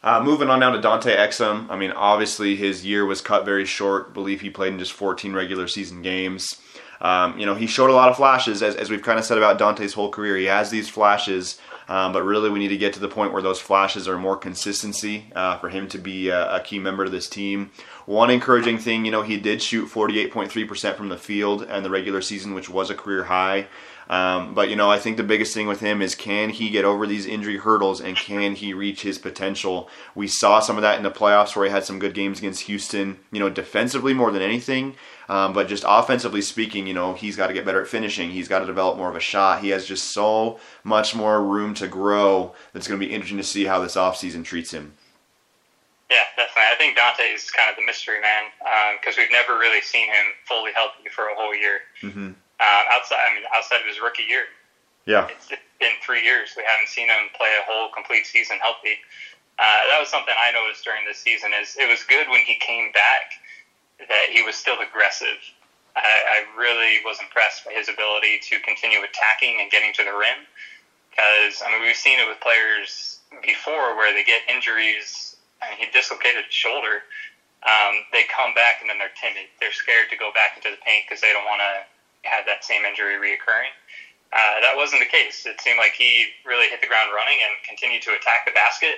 Uh, 0.04 0.20
moving 0.20 0.50
on 0.50 0.58
down 0.58 0.72
to 0.72 0.80
Dante 0.80 1.16
Exum. 1.16 1.70
I 1.70 1.76
mean, 1.76 1.92
obviously 1.92 2.56
his 2.56 2.84
year 2.84 3.06
was 3.06 3.20
cut 3.20 3.44
very 3.44 3.64
short. 3.64 4.08
I 4.10 4.12
believe 4.12 4.40
he 4.40 4.50
played 4.50 4.72
in 4.72 4.78
just 4.78 4.92
14 4.92 5.32
regular 5.32 5.68
season 5.68 6.02
games. 6.02 6.60
Um, 7.00 7.38
you 7.38 7.46
know, 7.46 7.54
he 7.54 7.66
showed 7.66 7.90
a 7.90 7.94
lot 7.94 8.08
of 8.08 8.16
flashes, 8.16 8.62
as, 8.62 8.76
as 8.76 8.88
we've 8.88 9.02
kind 9.02 9.18
of 9.18 9.24
said 9.24 9.36
about 9.36 9.58
Dante's 9.58 9.92
whole 9.92 10.10
career. 10.10 10.36
He 10.36 10.44
has 10.44 10.70
these 10.70 10.88
flashes, 10.88 11.58
um, 11.88 12.12
but 12.12 12.22
really 12.22 12.48
we 12.48 12.60
need 12.60 12.68
to 12.68 12.76
get 12.76 12.92
to 12.94 13.00
the 13.00 13.08
point 13.08 13.32
where 13.32 13.42
those 13.42 13.60
flashes 13.60 14.06
are 14.06 14.16
more 14.18 14.36
consistency 14.36 15.26
uh, 15.34 15.58
for 15.58 15.68
him 15.68 15.88
to 15.88 15.98
be 15.98 16.28
a, 16.28 16.56
a, 16.56 16.60
key 16.60 16.78
member 16.78 17.04
of 17.04 17.10
this 17.10 17.28
team. 17.28 17.72
One 18.06 18.30
encouraging 18.30 18.78
thing, 18.78 19.04
you 19.04 19.10
know, 19.10 19.22
he 19.22 19.36
did 19.36 19.60
shoot 19.60 19.88
48.3% 19.88 20.96
from 20.96 21.08
the 21.08 21.16
field 21.16 21.62
in 21.62 21.82
the 21.82 21.90
regular 21.90 22.20
season, 22.22 22.54
which 22.54 22.70
was 22.70 22.88
a 22.88 22.94
career 22.94 23.24
high. 23.24 23.66
Um, 24.12 24.52
but 24.52 24.68
you 24.68 24.76
know, 24.76 24.90
I 24.90 24.98
think 24.98 25.16
the 25.16 25.22
biggest 25.22 25.54
thing 25.54 25.66
with 25.66 25.80
him 25.80 26.02
is 26.02 26.14
can 26.14 26.50
he 26.50 26.68
get 26.68 26.84
over 26.84 27.06
these 27.06 27.24
injury 27.24 27.56
hurdles 27.56 27.98
and 27.98 28.14
can 28.14 28.54
he 28.54 28.74
reach 28.74 29.00
his 29.00 29.16
potential? 29.16 29.88
We 30.14 30.28
saw 30.28 30.60
some 30.60 30.76
of 30.76 30.82
that 30.82 30.98
in 30.98 31.02
the 31.02 31.10
playoffs 31.10 31.56
where 31.56 31.64
he 31.64 31.70
had 31.70 31.84
some 31.84 31.98
good 31.98 32.12
games 32.12 32.38
against 32.38 32.64
Houston. 32.64 33.20
You 33.30 33.40
know, 33.40 33.48
defensively 33.48 34.12
more 34.12 34.30
than 34.30 34.42
anything, 34.42 34.96
um, 35.30 35.54
but 35.54 35.66
just 35.66 35.84
offensively 35.88 36.42
speaking, 36.42 36.86
you 36.86 36.92
know, 36.92 37.14
he's 37.14 37.36
got 37.36 37.46
to 37.46 37.54
get 37.54 37.64
better 37.64 37.80
at 37.80 37.88
finishing. 37.88 38.30
He's 38.30 38.48
got 38.48 38.58
to 38.58 38.66
develop 38.66 38.98
more 38.98 39.08
of 39.08 39.16
a 39.16 39.20
shot. 39.20 39.62
He 39.62 39.70
has 39.70 39.86
just 39.86 40.12
so 40.12 40.60
much 40.84 41.14
more 41.14 41.42
room 41.42 41.72
to 41.76 41.88
grow. 41.88 42.54
That's 42.74 42.86
going 42.86 43.00
to 43.00 43.06
be 43.06 43.14
interesting 43.14 43.38
to 43.38 43.44
see 43.44 43.64
how 43.64 43.80
this 43.80 43.96
offseason 43.96 44.44
treats 44.44 44.72
him. 44.72 44.92
Yeah, 46.10 46.24
definitely. 46.36 46.68
I 46.70 46.74
think 46.76 46.96
Dante 46.96 47.22
is 47.32 47.50
kind 47.50 47.70
of 47.70 47.76
the 47.76 47.86
mystery 47.86 48.20
man 48.20 48.50
because 49.00 49.16
um, 49.16 49.22
we've 49.22 49.32
never 49.32 49.58
really 49.58 49.80
seen 49.80 50.08
him 50.08 50.26
fully 50.46 50.72
healthy 50.74 51.08
for 51.10 51.24
a 51.24 51.34
whole 51.34 51.56
year. 51.56 51.78
Mm-hmm. 52.02 52.32
Uh, 52.62 52.94
outside, 52.94 53.18
I 53.18 53.34
mean, 53.34 53.42
outside 53.50 53.82
of 53.82 53.88
his 53.90 53.98
rookie 53.98 54.22
year. 54.22 54.46
Yeah. 55.02 55.26
It's 55.26 55.50
been 55.50 55.98
three 55.98 56.22
years. 56.22 56.54
We 56.56 56.62
haven't 56.62 56.86
seen 56.86 57.10
him 57.10 57.26
play 57.34 57.50
a 57.58 57.66
whole 57.66 57.90
complete 57.90 58.22
season 58.22 58.62
healthy. 58.62 59.02
Uh, 59.58 59.82
that 59.90 59.98
was 59.98 60.06
something 60.08 60.30
I 60.30 60.54
noticed 60.54 60.86
during 60.86 61.02
this 61.02 61.18
season. 61.18 61.50
Is 61.58 61.74
it 61.74 61.90
was 61.90 62.06
good 62.06 62.30
when 62.30 62.46
he 62.46 62.54
came 62.54 62.94
back 62.94 63.34
that 63.98 64.30
he 64.30 64.46
was 64.46 64.54
still 64.54 64.78
aggressive. 64.78 65.42
I, 65.98 66.06
I 66.06 66.38
really 66.54 67.02
was 67.04 67.18
impressed 67.18 67.66
by 67.66 67.74
his 67.74 67.90
ability 67.90 68.40
to 68.48 68.62
continue 68.62 69.02
attacking 69.02 69.58
and 69.60 69.66
getting 69.70 69.92
to 69.98 70.04
the 70.06 70.14
rim. 70.14 70.46
Because 71.10 71.60
I 71.66 71.74
mean, 71.74 71.82
we've 71.82 71.98
seen 71.98 72.22
it 72.22 72.30
with 72.30 72.38
players 72.38 73.18
before 73.42 73.98
where 73.98 74.14
they 74.14 74.22
get 74.22 74.46
injuries. 74.46 75.34
I 75.60 75.74
mean, 75.74 75.78
he 75.82 75.86
dislocated 75.90 76.46
his 76.46 76.54
shoulder. 76.54 77.02
Um, 77.66 78.06
they 78.14 78.22
come 78.30 78.54
back 78.54 78.80
and 78.80 78.88
then 78.88 78.98
they're 78.98 79.14
timid. 79.18 79.50
They're 79.58 79.74
scared 79.74 80.10
to 80.10 80.16
go 80.16 80.30
back 80.30 80.54
into 80.56 80.70
the 80.70 80.80
paint 80.82 81.06
because 81.06 81.20
they 81.20 81.30
don't 81.34 81.46
want 81.46 81.62
to 81.62 81.91
had 82.22 82.46
that 82.46 82.64
same 82.64 82.84
injury 82.84 83.18
reoccurring. 83.18 83.72
Uh, 84.32 84.64
that 84.64 84.72
wasn't 84.76 85.00
the 85.04 85.10
case. 85.10 85.44
It 85.44 85.60
seemed 85.60 85.76
like 85.76 85.92
he 85.92 86.32
really 86.46 86.68
hit 86.68 86.80
the 86.80 86.88
ground 86.88 87.10
running 87.12 87.36
and 87.44 87.52
continued 87.68 88.00
to 88.08 88.16
attack 88.16 88.48
the 88.48 88.56
basket. 88.56 88.96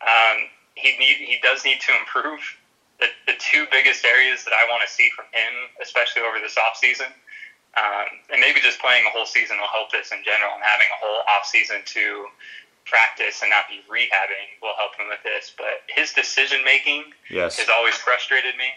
Um, 0.00 0.48
he 0.74 0.96
need, 0.96 1.20
he 1.20 1.38
does 1.42 1.64
need 1.64 1.80
to 1.84 1.92
improve. 1.96 2.40
The, 3.00 3.10
the 3.26 3.34
two 3.42 3.66
biggest 3.74 4.06
areas 4.06 4.46
that 4.46 4.54
I 4.54 4.70
want 4.70 4.86
to 4.86 4.90
see 4.90 5.10
from 5.18 5.26
him, 5.34 5.68
especially 5.82 6.22
over 6.22 6.38
this 6.38 6.56
off 6.56 6.78
season, 6.78 7.10
um, 7.74 8.06
and 8.30 8.38
maybe 8.38 8.62
just 8.62 8.78
playing 8.78 9.02
a 9.04 9.10
whole 9.10 9.26
season 9.26 9.58
will 9.58 9.68
help 9.68 9.90
this 9.90 10.14
in 10.14 10.22
general, 10.22 10.54
and 10.54 10.62
having 10.62 10.86
a 10.94 10.98
whole 11.02 11.26
off 11.26 11.44
season 11.44 11.82
to 11.84 12.30
practice 12.86 13.42
and 13.42 13.50
not 13.50 13.66
be 13.66 13.82
rehabbing 13.90 14.46
will 14.62 14.78
help 14.78 14.94
him 14.94 15.10
with 15.10 15.18
this. 15.26 15.52
But 15.58 15.82
his 15.90 16.14
decision 16.14 16.62
making 16.64 17.10
yes. 17.28 17.58
has 17.58 17.68
always 17.68 17.98
frustrated 17.98 18.54
me 18.56 18.70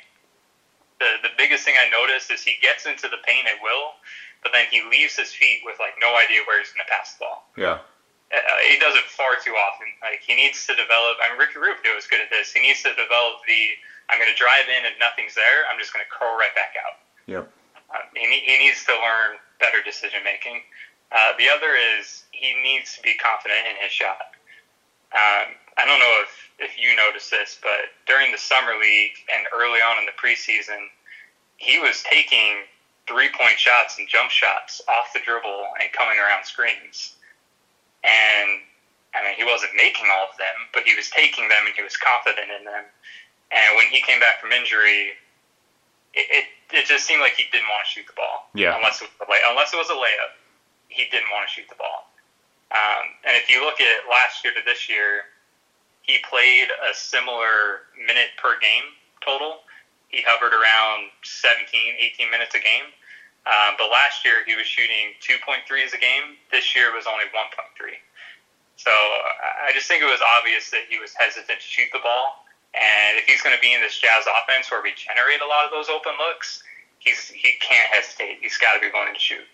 the 0.99 1.21
the 1.23 1.33
biggest 1.37 1.65
thing 1.65 1.75
I 1.77 1.89
noticed 1.89 2.31
is 2.31 2.43
he 2.43 2.57
gets 2.61 2.85
into 2.85 3.07
the 3.07 3.21
paint 3.25 3.47
at 3.47 3.61
will, 3.61 3.97
but 4.43 4.51
then 4.53 4.65
he 4.71 4.81
leaves 4.89 5.15
his 5.15 5.33
feet 5.33 5.61
with 5.63 5.77
like 5.79 5.95
no 6.01 6.15
idea 6.17 6.41
where 6.45 6.59
he's 6.59 6.71
going 6.73 6.85
to 6.85 6.91
pass 6.91 7.15
the 7.15 7.25
ball. 7.25 7.49
Yeah. 7.57 7.79
Uh, 8.27 8.39
he 8.67 8.75
does 8.77 8.91
it 8.99 9.07
far 9.07 9.39
too 9.39 9.55
often. 9.55 9.87
Like 10.03 10.19
he 10.19 10.35
needs 10.35 10.67
to 10.67 10.75
develop. 10.75 11.15
I 11.23 11.31
mean, 11.31 11.39
Ricky 11.39 11.59
Rubio 11.63 11.95
is 11.95 12.07
good 12.11 12.19
at 12.19 12.27
this. 12.27 12.51
He 12.51 12.59
needs 12.59 12.83
to 12.83 12.91
develop 12.91 13.39
the 13.47 13.79
I'm 14.09 14.19
going 14.19 14.31
to 14.31 14.39
drive 14.39 14.71
in 14.71 14.87
and 14.87 14.95
nothing's 14.99 15.35
there. 15.35 15.67
I'm 15.67 15.79
just 15.79 15.91
going 15.91 16.03
to 16.03 16.11
curl 16.11 16.35
right 16.39 16.53
back 16.55 16.75
out. 16.79 16.95
Yep. 17.27 17.43
Uh, 17.91 18.03
he, 18.15 18.39
he 18.43 18.55
needs 18.59 18.83
to 18.87 18.95
learn 18.95 19.39
better 19.59 19.83
decision 19.83 20.23
making. 20.23 20.63
Uh, 21.11 21.35
the 21.39 21.47
other 21.51 21.75
is 21.75 22.23
he 22.31 22.55
needs 22.63 22.95
to 22.95 23.01
be 23.03 23.15
confident 23.15 23.67
in 23.67 23.75
his 23.79 23.91
shot. 23.91 24.35
Um, 25.11 25.55
I 25.77 25.85
don't 25.85 25.99
know 25.99 26.15
if, 26.25 26.33
if 26.69 26.81
you 26.81 26.95
noticed 26.95 27.29
this, 27.29 27.57
but 27.61 27.93
during 28.07 28.31
the 28.31 28.37
summer 28.37 28.73
league 28.81 29.13
and 29.29 29.45
early 29.53 29.79
on 29.79 29.99
in 29.99 30.05
the 30.05 30.17
preseason, 30.17 30.89
he 31.57 31.79
was 31.79 32.03
taking 32.09 32.65
three 33.07 33.29
point 33.29 33.57
shots 33.57 33.97
and 33.97 34.07
jump 34.09 34.29
shots 34.29 34.81
off 34.89 35.13
the 35.13 35.19
dribble 35.23 35.69
and 35.81 35.91
coming 35.93 36.17
around 36.17 36.45
screens. 36.45 37.13
And 38.03 38.61
I 39.15 39.23
mean, 39.23 39.35
he 39.37 39.45
wasn't 39.45 39.71
making 39.77 40.09
all 40.11 40.27
of 40.29 40.37
them, 40.37 40.69
but 40.73 40.83
he 40.83 40.93
was 40.93 41.09
taking 41.09 41.47
them 41.47 41.65
and 41.65 41.73
he 41.73 41.81
was 41.81 41.95
confident 41.97 42.49
in 42.51 42.65
them. 42.65 42.85
And 43.49 43.69
when 43.77 43.87
he 43.87 44.01
came 44.01 44.19
back 44.19 44.41
from 44.41 44.51
injury, 44.51 45.15
it, 46.13 46.27
it, 46.29 46.45
it 46.73 46.85
just 46.85 47.05
seemed 47.05 47.21
like 47.21 47.33
he 47.33 47.45
didn't 47.51 47.69
want 47.71 47.87
to 47.87 47.89
shoot 47.89 48.05
the 48.05 48.17
ball. 48.17 48.49
Yeah. 48.53 48.75
Unless 48.75 49.01
it 49.01 49.07
was 49.07 49.17
a 49.23 49.31
lay, 49.31 49.39
unless 49.47 49.73
it 49.73 49.77
was 49.77 49.89
a 49.89 49.97
layup, 49.97 50.35
he 50.89 51.05
didn't 51.09 51.31
want 51.31 51.47
to 51.47 51.51
shoot 51.53 51.69
the 51.69 51.79
ball. 51.79 52.11
Um, 52.73 53.15
and 53.23 53.39
if 53.39 53.47
you 53.47 53.63
look 53.63 53.79
at 53.79 54.03
last 54.11 54.43
year 54.43 54.51
to 54.51 54.59
this 54.65 54.89
year, 54.89 55.31
he 56.07 56.17
played 56.23 56.71
a 56.71 56.95
similar 56.95 57.83
minute 57.99 58.31
per 58.37 58.57
game 58.59 58.95
total. 59.19 59.59
He 60.07 60.23
hovered 60.25 60.55
around 60.55 61.11
17, 61.23 61.67
18 61.67 62.31
minutes 62.31 62.55
a 62.55 62.63
game. 62.63 62.87
Um, 63.43 63.75
but 63.77 63.91
last 63.91 64.23
year 64.23 64.43
he 64.47 64.55
was 64.55 64.67
shooting 64.67 65.15
2.3 65.19 65.63
as 65.83 65.93
a 65.93 65.99
game. 65.99 66.39
This 66.51 66.75
year 66.75 66.95
was 66.95 67.05
only 67.07 67.27
1.3. 67.31 67.99
So 68.75 68.91
I 68.91 69.71
just 69.73 69.87
think 69.87 70.03
it 70.03 70.07
was 70.07 70.23
obvious 70.39 70.69
that 70.71 70.87
he 70.87 70.99
was 70.99 71.11
hesitant 71.15 71.59
to 71.59 71.65
shoot 71.65 71.91
the 71.91 71.99
ball. 71.99 72.43
And 72.75 73.17
if 73.17 73.25
he's 73.25 73.41
going 73.41 73.55
to 73.55 73.61
be 73.61 73.73
in 73.73 73.81
this 73.81 73.97
Jazz 73.97 74.27
offense 74.27 74.71
where 74.71 74.83
we 74.83 74.93
generate 74.95 75.41
a 75.41 75.47
lot 75.47 75.65
of 75.65 75.71
those 75.71 75.89
open 75.89 76.13
looks, 76.19 76.63
he's 76.99 77.27
he 77.29 77.53
can't 77.59 77.89
hesitate. 77.91 78.39
He's 78.39 78.57
got 78.57 78.75
to 78.75 78.79
be 78.79 78.91
willing 78.93 79.13
to 79.13 79.19
shoot. 79.19 79.47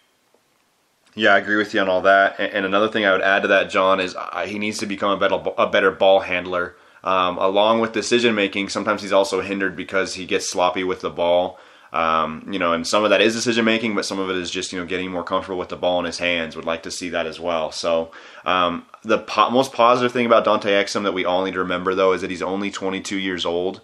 Yeah, 1.16 1.34
I 1.34 1.38
agree 1.38 1.58
with 1.58 1.74
you 1.74 1.82
on 1.82 1.90
all 1.90 2.02
that. 2.02 2.40
And 2.40 2.66
another 2.66 2.88
thing 2.88 3.06
I 3.06 3.12
would 3.12 3.22
add 3.22 3.44
to 3.44 3.48
that, 3.50 3.70
John, 3.70 4.00
is 4.00 4.16
he 4.46 4.58
needs 4.58 4.80
to 4.80 4.86
become 4.86 5.12
a 5.12 5.18
better 5.18 5.40
a 5.58 5.68
better 5.70 5.92
ball 5.92 6.22
handler. 6.22 6.76
Um, 7.04 7.38
along 7.38 7.82
with 7.82 7.92
decision 7.92 8.34
making, 8.34 8.70
sometimes 8.70 9.02
he's 9.02 9.12
also 9.12 9.42
hindered 9.42 9.76
because 9.76 10.14
he 10.16 10.26
gets 10.26 10.50
sloppy 10.50 10.84
with 10.84 11.02
the 11.02 11.10
ball. 11.10 11.60
Um, 11.92 12.48
you 12.50 12.58
know, 12.58 12.74
and 12.74 12.88
some 12.88 13.04
of 13.04 13.12
that 13.12 13.22
is 13.22 13.36
decision 13.36 13.66
making, 13.66 13.94
but 13.94 14.06
some 14.06 14.18
of 14.18 14.30
it 14.32 14.36
is 14.36 14.50
just 14.50 14.74
you 14.74 14.80
know 14.80 14.86
getting 14.86 15.12
more 15.12 15.24
comfortable 15.24 15.60
with 15.60 15.70
the 15.70 15.76
ball 15.76 16.00
in 16.00 16.06
his 16.06 16.18
hands. 16.18 16.56
Would 16.56 16.66
like 16.66 16.82
to 16.84 16.92
see 16.92 17.10
that 17.10 17.28
as 17.28 17.40
well. 17.40 17.72
So 17.72 18.12
um, 18.46 18.88
the 19.04 19.20
po- 19.20 19.52
most 19.52 19.74
positive 19.74 20.12
thing 20.12 20.26
about 20.26 20.46
Dante 20.46 20.72
Exum 20.72 21.04
that 21.04 21.14
we 21.14 21.26
all 21.26 21.44
need 21.44 21.54
to 21.54 21.60
remember 21.60 21.94
though 21.94 22.14
is 22.14 22.22
that 22.22 22.32
he's 22.32 22.42
only 22.42 22.72
22 22.72 23.18
years 23.18 23.46
old. 23.46 23.82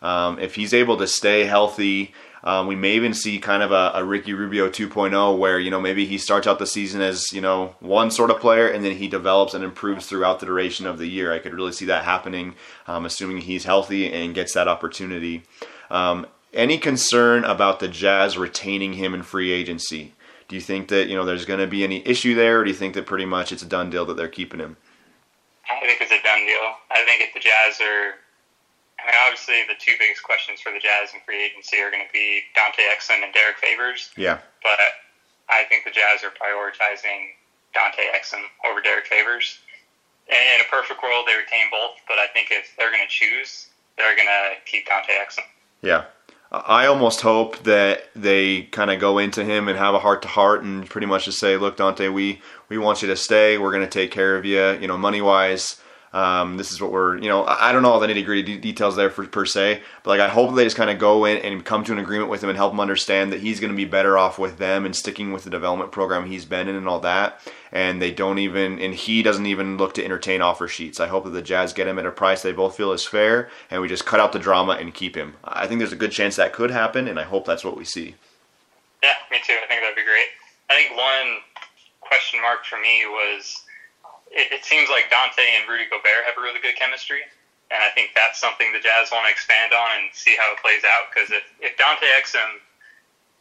Um, 0.00 0.40
if 0.40 0.56
he's 0.56 0.74
able 0.74 0.96
to 0.96 1.06
stay 1.06 1.44
healthy, 1.44 2.12
um, 2.44 2.66
we 2.66 2.74
may 2.74 2.92
even 2.94 3.14
see 3.14 3.38
kind 3.38 3.62
of 3.62 3.70
a, 3.70 3.92
a, 3.94 4.04
Ricky 4.04 4.32
Rubio 4.32 4.68
2.0 4.68 5.38
where, 5.38 5.60
you 5.60 5.70
know, 5.70 5.80
maybe 5.80 6.06
he 6.06 6.18
starts 6.18 6.46
out 6.46 6.58
the 6.58 6.66
season 6.66 7.00
as, 7.00 7.32
you 7.32 7.40
know, 7.40 7.76
one 7.78 8.10
sort 8.10 8.30
of 8.30 8.40
player 8.40 8.66
and 8.66 8.84
then 8.84 8.96
he 8.96 9.06
develops 9.06 9.54
and 9.54 9.62
improves 9.62 10.06
throughout 10.06 10.40
the 10.40 10.46
duration 10.46 10.86
of 10.86 10.98
the 10.98 11.06
year. 11.06 11.32
I 11.32 11.38
could 11.38 11.54
really 11.54 11.72
see 11.72 11.84
that 11.86 12.04
happening, 12.04 12.54
um, 12.88 13.06
assuming 13.06 13.38
he's 13.38 13.64
healthy 13.64 14.12
and 14.12 14.34
gets 14.34 14.54
that 14.54 14.66
opportunity. 14.66 15.44
Um, 15.90 16.26
any 16.52 16.78
concern 16.78 17.44
about 17.44 17.78
the 17.78 17.88
Jazz 17.88 18.36
retaining 18.36 18.94
him 18.94 19.14
in 19.14 19.22
free 19.22 19.52
agency? 19.52 20.12
Do 20.48 20.56
you 20.56 20.62
think 20.62 20.88
that, 20.88 21.08
you 21.08 21.14
know, 21.14 21.24
there's 21.24 21.44
going 21.44 21.60
to 21.60 21.68
be 21.68 21.84
any 21.84 22.06
issue 22.06 22.34
there 22.34 22.60
or 22.60 22.64
do 22.64 22.70
you 22.70 22.76
think 22.76 22.94
that 22.94 23.06
pretty 23.06 23.24
much 23.24 23.52
it's 23.52 23.62
a 23.62 23.66
done 23.66 23.88
deal 23.88 24.04
that 24.06 24.16
they're 24.16 24.28
keeping 24.28 24.58
him? 24.58 24.76
I 25.70 25.86
think 25.86 26.00
it's 26.00 26.10
a 26.10 26.22
done 26.22 26.40
deal. 26.40 26.74
I 26.90 27.04
think 27.06 27.22
if 27.22 27.34
the 27.34 27.40
Jazz 27.40 27.80
are 27.80 28.14
I 29.02 29.10
mean, 29.10 29.18
obviously, 29.26 29.66
the 29.66 29.74
two 29.78 29.98
biggest 29.98 30.22
questions 30.22 30.60
for 30.60 30.70
the 30.70 30.78
Jazz 30.78 31.10
in 31.12 31.20
free 31.26 31.42
agency 31.42 31.82
are 31.82 31.90
going 31.90 32.06
to 32.06 32.12
be 32.12 32.42
Dante 32.54 32.82
Exum 32.86 33.24
and 33.24 33.34
Derrick 33.34 33.58
Favors. 33.58 34.10
Yeah. 34.16 34.38
But 34.62 34.78
I 35.50 35.64
think 35.66 35.84
the 35.84 35.90
Jazz 35.90 36.22
are 36.22 36.30
prioritizing 36.30 37.34
Dante 37.74 38.06
Exum 38.14 38.46
over 38.62 38.80
Derrick 38.80 39.06
Favors. 39.06 39.58
In 40.28 40.60
a 40.62 40.68
perfect 40.70 41.02
world, 41.02 41.26
they 41.26 41.34
retain 41.34 41.66
both, 41.70 41.98
but 42.06 42.18
I 42.18 42.28
think 42.32 42.48
if 42.50 42.70
they're 42.78 42.92
going 42.92 43.02
to 43.02 43.10
choose, 43.10 43.68
they're 43.98 44.14
going 44.14 44.28
to 44.28 44.62
keep 44.70 44.86
Dante 44.86 45.12
Exum. 45.12 45.44
Yeah. 45.82 46.04
I 46.52 46.86
almost 46.86 47.22
hope 47.22 47.62
that 47.64 48.10
they 48.14 48.62
kind 48.64 48.90
of 48.90 49.00
go 49.00 49.18
into 49.18 49.42
him 49.42 49.68
and 49.68 49.78
have 49.78 49.94
a 49.94 49.98
heart 49.98 50.20
to 50.22 50.28
heart 50.28 50.62
and 50.62 50.88
pretty 50.88 51.06
much 51.06 51.24
just 51.24 51.38
say, 51.38 51.56
"Look, 51.56 51.78
Dante, 51.78 52.08
we 52.08 52.42
we 52.68 52.76
want 52.76 53.00
you 53.00 53.08
to 53.08 53.16
stay. 53.16 53.56
We're 53.56 53.70
going 53.70 53.84
to 53.84 53.90
take 53.90 54.10
care 54.10 54.36
of 54.36 54.44
you. 54.44 54.72
You 54.72 54.86
know, 54.86 54.98
money 54.98 55.22
wise, 55.22 55.80
um, 56.12 56.58
this 56.58 56.72
is 56.72 56.80
what 56.80 56.92
we're, 56.92 57.16
you 57.16 57.28
know, 57.28 57.44
I, 57.46 57.72
don't 57.72 57.82
know 57.82 57.90
all 57.90 58.00
the 58.00 58.06
nitty 58.06 58.24
gritty 58.26 58.58
details 58.58 58.96
there 58.96 59.08
for, 59.08 59.26
per 59.26 59.46
se, 59.46 59.82
but 60.02 60.10
like 60.10 60.20
I 60.20 60.28
hope 60.28 60.54
they 60.54 60.64
just 60.64 60.76
kind 60.76 60.90
of 60.90 60.98
go 60.98 61.24
in 61.24 61.38
and 61.38 61.64
come 61.64 61.84
to 61.84 61.92
an 61.92 61.98
agreement 61.98 62.28
with 62.28 62.42
him 62.42 62.50
and 62.50 62.56
help 62.58 62.72
him 62.72 62.80
understand 62.80 63.32
that 63.32 63.40
he's 63.40 63.60
going 63.60 63.72
to 63.72 63.76
be 63.76 63.86
better 63.86 64.18
off 64.18 64.38
with 64.38 64.58
them 64.58 64.84
and 64.84 64.94
sticking 64.94 65.32
with 65.32 65.44
the 65.44 65.50
development 65.50 65.90
program 65.90 66.26
he's 66.26 66.44
been 66.44 66.68
in 66.68 66.76
and 66.76 66.86
all 66.86 67.00
that. 67.00 67.40
And 67.72 68.02
they 68.02 68.10
don't 68.10 68.38
even, 68.38 68.78
and 68.78 68.94
he 68.94 69.22
doesn't 69.22 69.46
even 69.46 69.78
look 69.78 69.94
to 69.94 70.04
entertain 70.04 70.42
offer 70.42 70.68
sheets. 70.68 71.00
I 71.00 71.06
hope 71.06 71.24
that 71.24 71.30
the 71.30 71.40
Jazz 71.40 71.72
get 71.72 71.88
him 71.88 71.98
at 71.98 72.04
a 72.04 72.10
price 72.10 72.42
they 72.42 72.52
both 72.52 72.76
feel 72.76 72.92
is 72.92 73.06
fair, 73.06 73.48
and 73.70 73.80
we 73.80 73.88
just 73.88 74.04
cut 74.04 74.20
out 74.20 74.32
the 74.32 74.38
drama 74.38 74.72
and 74.72 74.92
keep 74.92 75.16
him. 75.16 75.34
I 75.42 75.66
think 75.66 75.78
there's 75.78 75.92
a 75.92 75.96
good 75.96 76.12
chance 76.12 76.36
that 76.36 76.52
could 76.52 76.70
happen, 76.70 77.08
and 77.08 77.18
I 77.18 77.22
hope 77.22 77.46
that's 77.46 77.64
what 77.64 77.78
we 77.78 77.86
see. 77.86 78.16
Yeah, 79.02 79.14
me 79.30 79.38
too. 79.46 79.54
I 79.54 79.66
think 79.66 79.80
that'd 79.80 79.96
be 79.96 80.04
great. 80.04 80.28
I 80.68 80.74
think 80.74 80.94
one 80.94 81.40
question 82.00 82.42
mark 82.42 82.66
for 82.66 82.78
me 82.78 83.06
was 83.06 83.62
it, 84.32 84.52
it 84.52 84.64
seems 84.64 84.88
like 84.88 85.12
Dante 85.12 85.44
and 85.60 85.68
Rudy 85.68 85.84
Gobert 85.86 86.24
have 86.26 86.36
a 86.36 86.42
really 86.42 86.60
good 86.60 86.76
chemistry. 86.76 87.22
And 87.72 87.80
I 87.80 87.88
think 87.96 88.12
that's 88.12 88.36
something 88.36 88.72
the 88.72 88.84
Jazz 88.84 89.08
want 89.08 89.24
to 89.28 89.32
expand 89.32 89.72
on 89.72 90.04
and 90.04 90.12
see 90.12 90.36
how 90.36 90.52
it 90.52 90.60
plays 90.60 90.84
out. 90.84 91.08
Because 91.08 91.32
if, 91.32 91.44
if 91.60 91.72
Dante 91.80 92.04
Exum, 92.20 92.60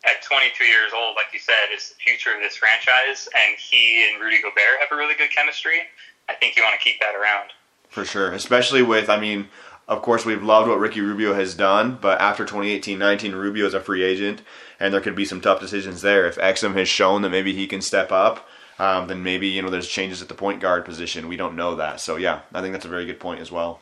at 0.03 0.23
22 0.23 0.63
years 0.63 0.91
old, 0.95 1.15
like 1.15 1.31
you 1.33 1.39
said, 1.39 1.69
is 1.73 1.89
the 1.89 1.95
future 1.95 2.33
of 2.33 2.41
this 2.41 2.55
franchise, 2.55 3.29
and 3.35 3.57
he 3.57 4.09
and 4.09 4.21
Rudy 4.21 4.41
Gobert 4.41 4.79
have 4.79 4.91
a 4.91 4.95
really 4.95 5.15
good 5.15 5.29
chemistry, 5.29 5.85
I 6.29 6.33
think 6.33 6.55
you 6.55 6.63
want 6.63 6.79
to 6.79 6.83
keep 6.83 6.99
that 6.99 7.13
around. 7.13 7.51
For 7.89 8.05
sure. 8.05 8.31
Especially 8.31 8.81
with, 8.81 9.09
I 9.09 9.19
mean, 9.19 9.49
of 9.87 10.01
course, 10.01 10.25
we've 10.25 10.41
loved 10.41 10.69
what 10.69 10.79
Ricky 10.79 11.01
Rubio 11.01 11.33
has 11.33 11.53
done, 11.53 11.97
but 12.01 12.19
after 12.21 12.45
2018 12.45 12.97
19, 12.97 13.35
Rubio 13.35 13.65
is 13.65 13.73
a 13.73 13.81
free 13.81 14.03
agent, 14.03 14.41
and 14.79 14.93
there 14.93 15.01
could 15.01 15.15
be 15.15 15.25
some 15.25 15.41
tough 15.41 15.59
decisions 15.59 16.01
there. 16.01 16.25
If 16.25 16.37
Exum 16.37 16.75
has 16.75 16.87
shown 16.87 17.21
that 17.21 17.29
maybe 17.29 17.53
he 17.53 17.67
can 17.67 17.81
step 17.81 18.11
up, 18.11 18.47
um, 18.79 19.07
then 19.07 19.23
maybe 19.23 19.47
you 19.47 19.61
know 19.61 19.69
there's 19.69 19.87
changes 19.87 20.21
at 20.21 20.27
the 20.27 20.33
point 20.33 20.59
guard 20.59 20.85
position. 20.85 21.27
We 21.27 21.37
don't 21.37 21.55
know 21.55 21.75
that. 21.75 21.99
So 21.99 22.15
yeah, 22.15 22.41
I 22.53 22.61
think 22.61 22.73
that's 22.73 22.85
a 22.85 22.89
very 22.89 23.05
good 23.05 23.19
point 23.19 23.41
as 23.41 23.51
well. 23.51 23.81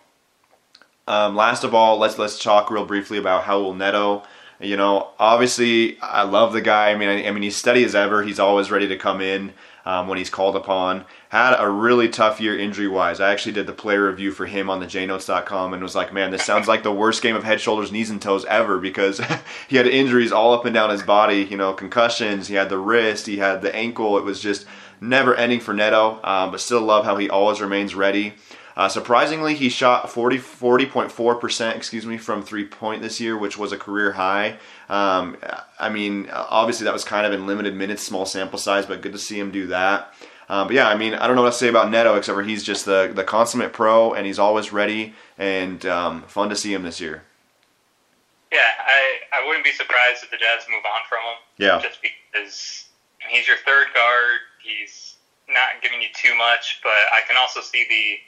Um, 1.07 1.35
last 1.35 1.63
of 1.63 1.73
all, 1.73 1.97
let's 1.97 2.17
let's 2.17 2.41
talk 2.41 2.69
real 2.69 2.85
briefly 2.85 3.17
about 3.17 3.43
Raul 3.43 3.75
Neto. 3.75 4.23
You 4.59 4.75
know, 4.75 5.11
obviously, 5.17 5.99
I 6.01 6.23
love 6.23 6.53
the 6.53 6.61
guy. 6.61 6.91
I 6.91 6.95
mean, 6.95 7.09
I, 7.09 7.27
I 7.27 7.31
mean, 7.31 7.43
he's 7.43 7.55
steady 7.55 7.83
as 7.83 7.95
ever. 7.95 8.23
He's 8.23 8.39
always 8.39 8.69
ready 8.69 8.87
to 8.89 8.97
come 8.97 9.21
in 9.21 9.53
um, 9.89 10.07
when 10.07 10.19
he's 10.19 10.29
called 10.29 10.55
upon. 10.55 11.03
Had 11.29 11.55
a 11.57 11.67
really 11.67 12.09
tough 12.09 12.39
year 12.39 12.57
injury 12.57 12.87
wise. 12.87 13.19
I 13.19 13.31
actually 13.31 13.53
did 13.53 13.65
the 13.65 13.73
player 13.73 14.05
review 14.05 14.31
for 14.31 14.45
him 14.45 14.69
on 14.69 14.79
the 14.79 14.85
jnotes.com 14.85 15.73
and 15.73 15.81
was 15.81 15.95
like, 15.95 16.13
man, 16.13 16.29
this 16.29 16.45
sounds 16.45 16.67
like 16.67 16.83
the 16.83 16.91
worst 16.91 17.23
game 17.23 17.35
of 17.35 17.43
head, 17.43 17.59
shoulders, 17.59 17.91
knees, 17.91 18.11
and 18.11 18.21
toes 18.21 18.45
ever 18.45 18.77
because 18.77 19.19
he 19.67 19.77
had 19.77 19.87
injuries 19.87 20.31
all 20.31 20.53
up 20.53 20.65
and 20.65 20.75
down 20.75 20.91
his 20.91 21.01
body. 21.01 21.47
You 21.49 21.57
know, 21.57 21.73
concussions. 21.73 22.47
He 22.47 22.53
had 22.53 22.69
the 22.69 22.77
wrist. 22.77 23.25
He 23.25 23.37
had 23.37 23.63
the 23.63 23.75
ankle. 23.75 24.19
It 24.19 24.23
was 24.23 24.39
just 24.39 24.67
never 25.01 25.33
ending 25.33 25.59
for 25.59 25.73
Neto, 25.73 26.19
um, 26.23 26.51
but 26.51 26.59
still 26.59 26.81
love 26.81 27.05
how 27.05 27.17
he 27.17 27.27
always 27.27 27.59
remains 27.59 27.95
ready. 27.95 28.35
Uh, 28.79 28.87
surprisingly, 28.87 29.55
he 29.55 29.67
shot 29.67 30.09
40, 30.09 30.37
40.4%, 30.37 31.75
excuse 31.75 32.05
me, 32.05 32.17
from 32.17 32.41
three 32.41 32.63
point 32.63 33.01
this 33.01 33.19
year, 33.19 33.37
which 33.37 33.57
was 33.57 33.73
a 33.73 33.77
career 33.77 34.13
high. 34.13 34.57
Um, 34.87 35.35
I 35.77 35.89
mean, 35.89 36.29
obviously 36.31 36.85
that 36.85 36.93
was 36.93 37.03
kind 37.03 37.25
of 37.25 37.33
in 37.33 37.45
limited 37.45 37.75
minutes, 37.75 38.03
small 38.03 38.25
sample 38.25 38.57
size, 38.57 38.85
but 38.85 39.01
good 39.01 39.11
to 39.11 39.17
see 39.17 39.37
him 39.37 39.51
do 39.51 39.67
that. 39.67 40.13
Um, 40.47 40.67
but 40.67 40.77
yeah, 40.77 40.87
I 40.87 40.95
mean, 40.95 41.13
I 41.13 41.27
don't 41.27 41.35
know 41.35 41.41
what 41.41 41.51
to 41.51 41.57
say 41.57 41.67
about 41.67 41.91
Neto 41.91 42.15
except 42.15 42.37
for 42.37 42.41
he's 42.41 42.63
just 42.63 42.85
the, 42.85 43.11
the 43.13 43.25
consummate 43.25 43.73
pro 43.73 44.13
and 44.13 44.25
he's 44.25 44.39
always 44.39 44.71
ready 44.71 45.13
and 45.37 45.85
um, 45.85 46.21
fun 46.23 46.47
to 46.47 46.55
see 46.55 46.73
him 46.73 46.83
this 46.83 47.01
year. 47.01 47.23
Yeah, 48.49 48.59
I, 48.59 49.41
I 49.41 49.45
wouldn't 49.45 49.65
be 49.65 49.73
surprised 49.73 50.23
if 50.23 50.31
the 50.31 50.37
Jazz 50.37 50.65
move 50.69 50.85
on 50.85 51.01
from 51.09 51.19
him. 51.19 51.37
Yeah. 51.57 51.81
Just 51.81 51.99
because 52.01 52.87
he's 53.29 53.45
your 53.45 53.57
third 53.65 53.87
guard 53.93 54.39
He's 54.63 55.15
not 55.47 55.81
giving 55.81 56.01
you 56.01 56.09
too 56.13 56.35
much, 56.35 56.79
but 56.83 56.91
I 56.91 57.21
can 57.27 57.35
also 57.37 57.61
see 57.61 57.85
the 57.89 58.19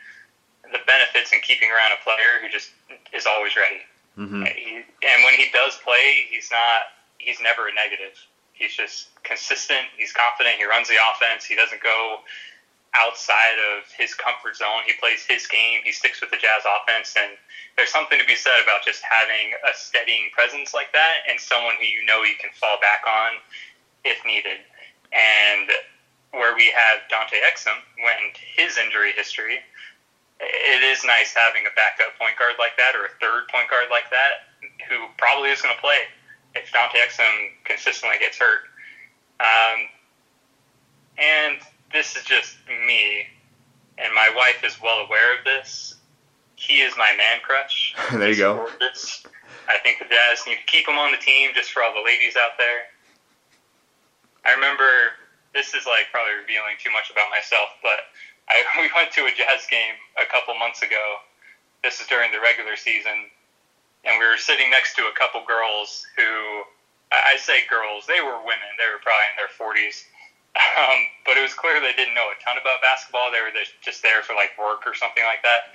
the 0.72 0.80
benefits 0.88 1.32
in 1.32 1.40
keeping 1.42 1.70
around 1.70 1.92
a 1.92 2.00
player 2.04 2.42
who 2.42 2.50
just 2.50 2.72
is 3.14 3.26
always 3.26 3.56
ready. 3.56 3.84
Mm-hmm. 4.18 4.44
He, 4.56 4.84
and 4.84 5.18
when 5.24 5.36
he 5.36 5.48
does 5.54 5.78
play, 5.84 6.28
he's 6.30 6.50
not 6.52 6.92
he's 7.18 7.40
never 7.40 7.68
a 7.68 7.74
negative. 7.74 8.18
He's 8.54 8.76
just 8.76 9.10
consistent. 9.24 9.90
He's 9.98 10.14
confident. 10.14 10.58
He 10.58 10.66
runs 10.66 10.88
the 10.88 10.98
offense. 11.00 11.46
He 11.46 11.56
doesn't 11.56 11.82
go 11.82 12.22
outside 12.94 13.58
of 13.72 13.88
his 13.96 14.14
comfort 14.14 14.58
zone. 14.58 14.84
He 14.86 14.94
plays 15.00 15.24
his 15.24 15.48
game. 15.48 15.80
He 15.84 15.92
sticks 15.92 16.20
with 16.20 16.30
the 16.30 16.38
Jazz 16.38 16.68
offense. 16.68 17.16
And 17.16 17.38
there's 17.78 17.90
something 17.90 18.20
to 18.20 18.26
be 18.26 18.36
said 18.36 18.60
about 18.62 18.84
just 18.84 19.02
having 19.02 19.56
a 19.64 19.72
steadying 19.74 20.30
presence 20.36 20.74
like 20.74 20.92
that 20.92 21.24
and 21.30 21.40
someone 21.40 21.76
who 21.80 21.88
you 21.88 22.06
know 22.06 22.24
you 22.24 22.36
can 22.36 22.52
fall 22.54 22.78
back 22.82 23.08
on 23.08 23.40
if 24.04 24.20
needed. 24.26 24.60
And 25.16 25.72
where 26.32 26.56
we 26.56 26.72
have 26.72 27.08
Dante 27.10 27.38
Exum 27.44 27.80
when 28.04 28.32
his 28.36 28.78
injury 28.78 29.12
history, 29.16 29.60
it 30.42 30.82
is 30.84 31.04
nice 31.06 31.34
having 31.34 31.64
a 31.70 31.74
backup 31.78 32.18
point 32.18 32.38
guard 32.38 32.56
like 32.58 32.76
that 32.78 32.96
or 32.96 33.06
a 33.06 33.14
third 33.22 33.48
point 33.50 33.70
guard 33.70 33.88
like 33.90 34.10
that 34.10 34.50
who 34.90 35.06
probably 35.18 35.50
is 35.50 35.62
going 35.62 35.74
to 35.74 35.82
play 35.82 36.10
if 36.56 36.72
Dante 36.74 36.98
Exum 36.98 37.54
consistently 37.64 38.18
gets 38.20 38.38
hurt. 38.38 38.66
Um, 39.40 39.88
and 41.18 41.58
this 41.94 42.16
is 42.16 42.24
just 42.24 42.56
me, 42.68 43.28
and 43.98 44.14
my 44.14 44.32
wife 44.36 44.64
is 44.64 44.82
well 44.82 45.06
aware 45.06 45.38
of 45.38 45.46
this. 45.46 45.96
He 46.56 46.82
is 46.82 46.94
my 46.98 47.14
man 47.18 47.40
crush. 47.42 47.96
there 48.12 48.30
you 48.30 48.36
go. 48.36 48.68
I 49.68 49.78
think 49.84 50.00
the 50.00 50.06
Jazz 50.06 50.44
need 50.46 50.58
to 50.58 50.66
keep 50.68 50.88
him 50.88 50.98
on 50.98 51.12
the 51.12 51.18
team 51.18 51.52
just 51.56 51.72
for 51.72 51.84
all 51.84 51.94
the 51.94 52.04
ladies 52.04 52.36
out 52.36 52.58
there. 52.58 52.90
I 54.46 54.54
remember 54.54 55.14
this 55.54 55.74
is 55.74 55.86
like 55.86 56.08
probably 56.12 56.34
revealing 56.42 56.76
too 56.80 56.92
much 56.92 57.10
about 57.10 57.30
myself, 57.30 57.70
but 57.82 58.10
I, 58.52 58.64
we 58.84 58.92
went 58.96 59.12
to 59.16 59.26
a 59.26 59.32
Jazz 59.32 59.66
game 59.72 59.96
a 60.20 60.28
couple 60.28 60.54
months 60.60 60.84
ago. 60.84 61.24
This 61.84 62.00
is 62.00 62.08
during 62.08 62.32
the 62.32 62.40
regular 62.40 62.76
season, 62.76 63.32
and 64.06 64.20
we 64.20 64.26
were 64.28 64.38
sitting 64.38 64.70
next 64.70 64.96
to 64.98 65.10
a 65.10 65.14
couple 65.18 65.42
girls 65.48 66.06
who 66.16 66.62
I 67.12 67.36
say 67.36 67.68
girls, 67.68 68.08
they 68.08 68.24
were 68.24 68.40
women. 68.40 68.72
They 68.80 68.88
were 68.88 69.04
probably 69.04 69.28
in 69.36 69.38
their 69.40 69.52
40s. 69.52 70.04
Um, 70.52 71.08
but 71.24 71.40
it 71.40 71.44
was 71.48 71.56
clear 71.56 71.80
they 71.80 71.96
didn't 71.96 72.12
know 72.12 72.28
a 72.28 72.36
ton 72.44 72.60
about 72.60 72.84
basketball. 72.84 73.32
They 73.32 73.40
were 73.40 73.56
just 73.80 74.04
there 74.04 74.20
for 74.20 74.36
like 74.36 74.52
work 74.60 74.84
or 74.84 74.92
something 74.92 75.24
like 75.24 75.40
that. 75.48 75.72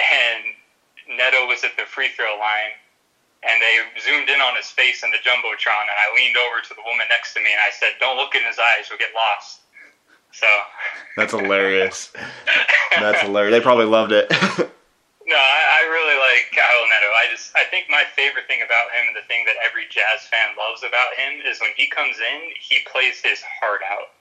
And 0.00 0.56
Neto 1.04 1.44
was 1.44 1.68
at 1.68 1.76
the 1.76 1.84
free 1.84 2.08
throw 2.08 2.32
line, 2.40 2.72
and 3.44 3.60
they 3.60 3.76
zoomed 4.00 4.32
in 4.32 4.40
on 4.40 4.56
his 4.56 4.72
face 4.72 5.04
in 5.04 5.12
the 5.12 5.20
jumbotron. 5.20 5.84
And 5.84 5.98
I 6.00 6.08
leaned 6.16 6.40
over 6.40 6.64
to 6.64 6.72
the 6.72 6.80
woman 6.80 7.04
next 7.12 7.36
to 7.36 7.44
me 7.44 7.52
and 7.52 7.60
I 7.60 7.68
said, 7.68 8.00
"Don't 8.00 8.16
look 8.16 8.32
in 8.32 8.40
his 8.40 8.56
eyes; 8.56 8.88
you'll 8.88 8.96
get 8.96 9.12
lost." 9.12 9.65
So 10.36 10.46
that's 11.16 11.32
hilarious. 11.32 12.12
that's 13.00 13.22
hilarious. 13.22 13.56
They 13.56 13.62
probably 13.62 13.86
loved 13.86 14.12
it. 14.12 14.30
No, 15.26 15.34
I, 15.34 15.82
I 15.82 15.90
really 15.90 16.14
like 16.22 16.54
Kyle 16.54 16.86
Neto. 16.86 17.10
I 17.10 17.26
just 17.34 17.50
I 17.58 17.66
think 17.66 17.90
my 17.90 18.06
favorite 18.14 18.46
thing 18.46 18.62
about 18.62 18.94
him, 18.94 19.10
and 19.10 19.16
the 19.18 19.26
thing 19.26 19.42
that 19.50 19.58
every 19.58 19.90
Jazz 19.90 20.22
fan 20.30 20.54
loves 20.54 20.86
about 20.86 21.18
him, 21.18 21.42
is 21.42 21.58
when 21.58 21.74
he 21.74 21.90
comes 21.90 22.22
in, 22.22 22.54
he 22.62 22.78
plays 22.86 23.18
his 23.18 23.42
heart 23.42 23.82
out. 23.82 24.14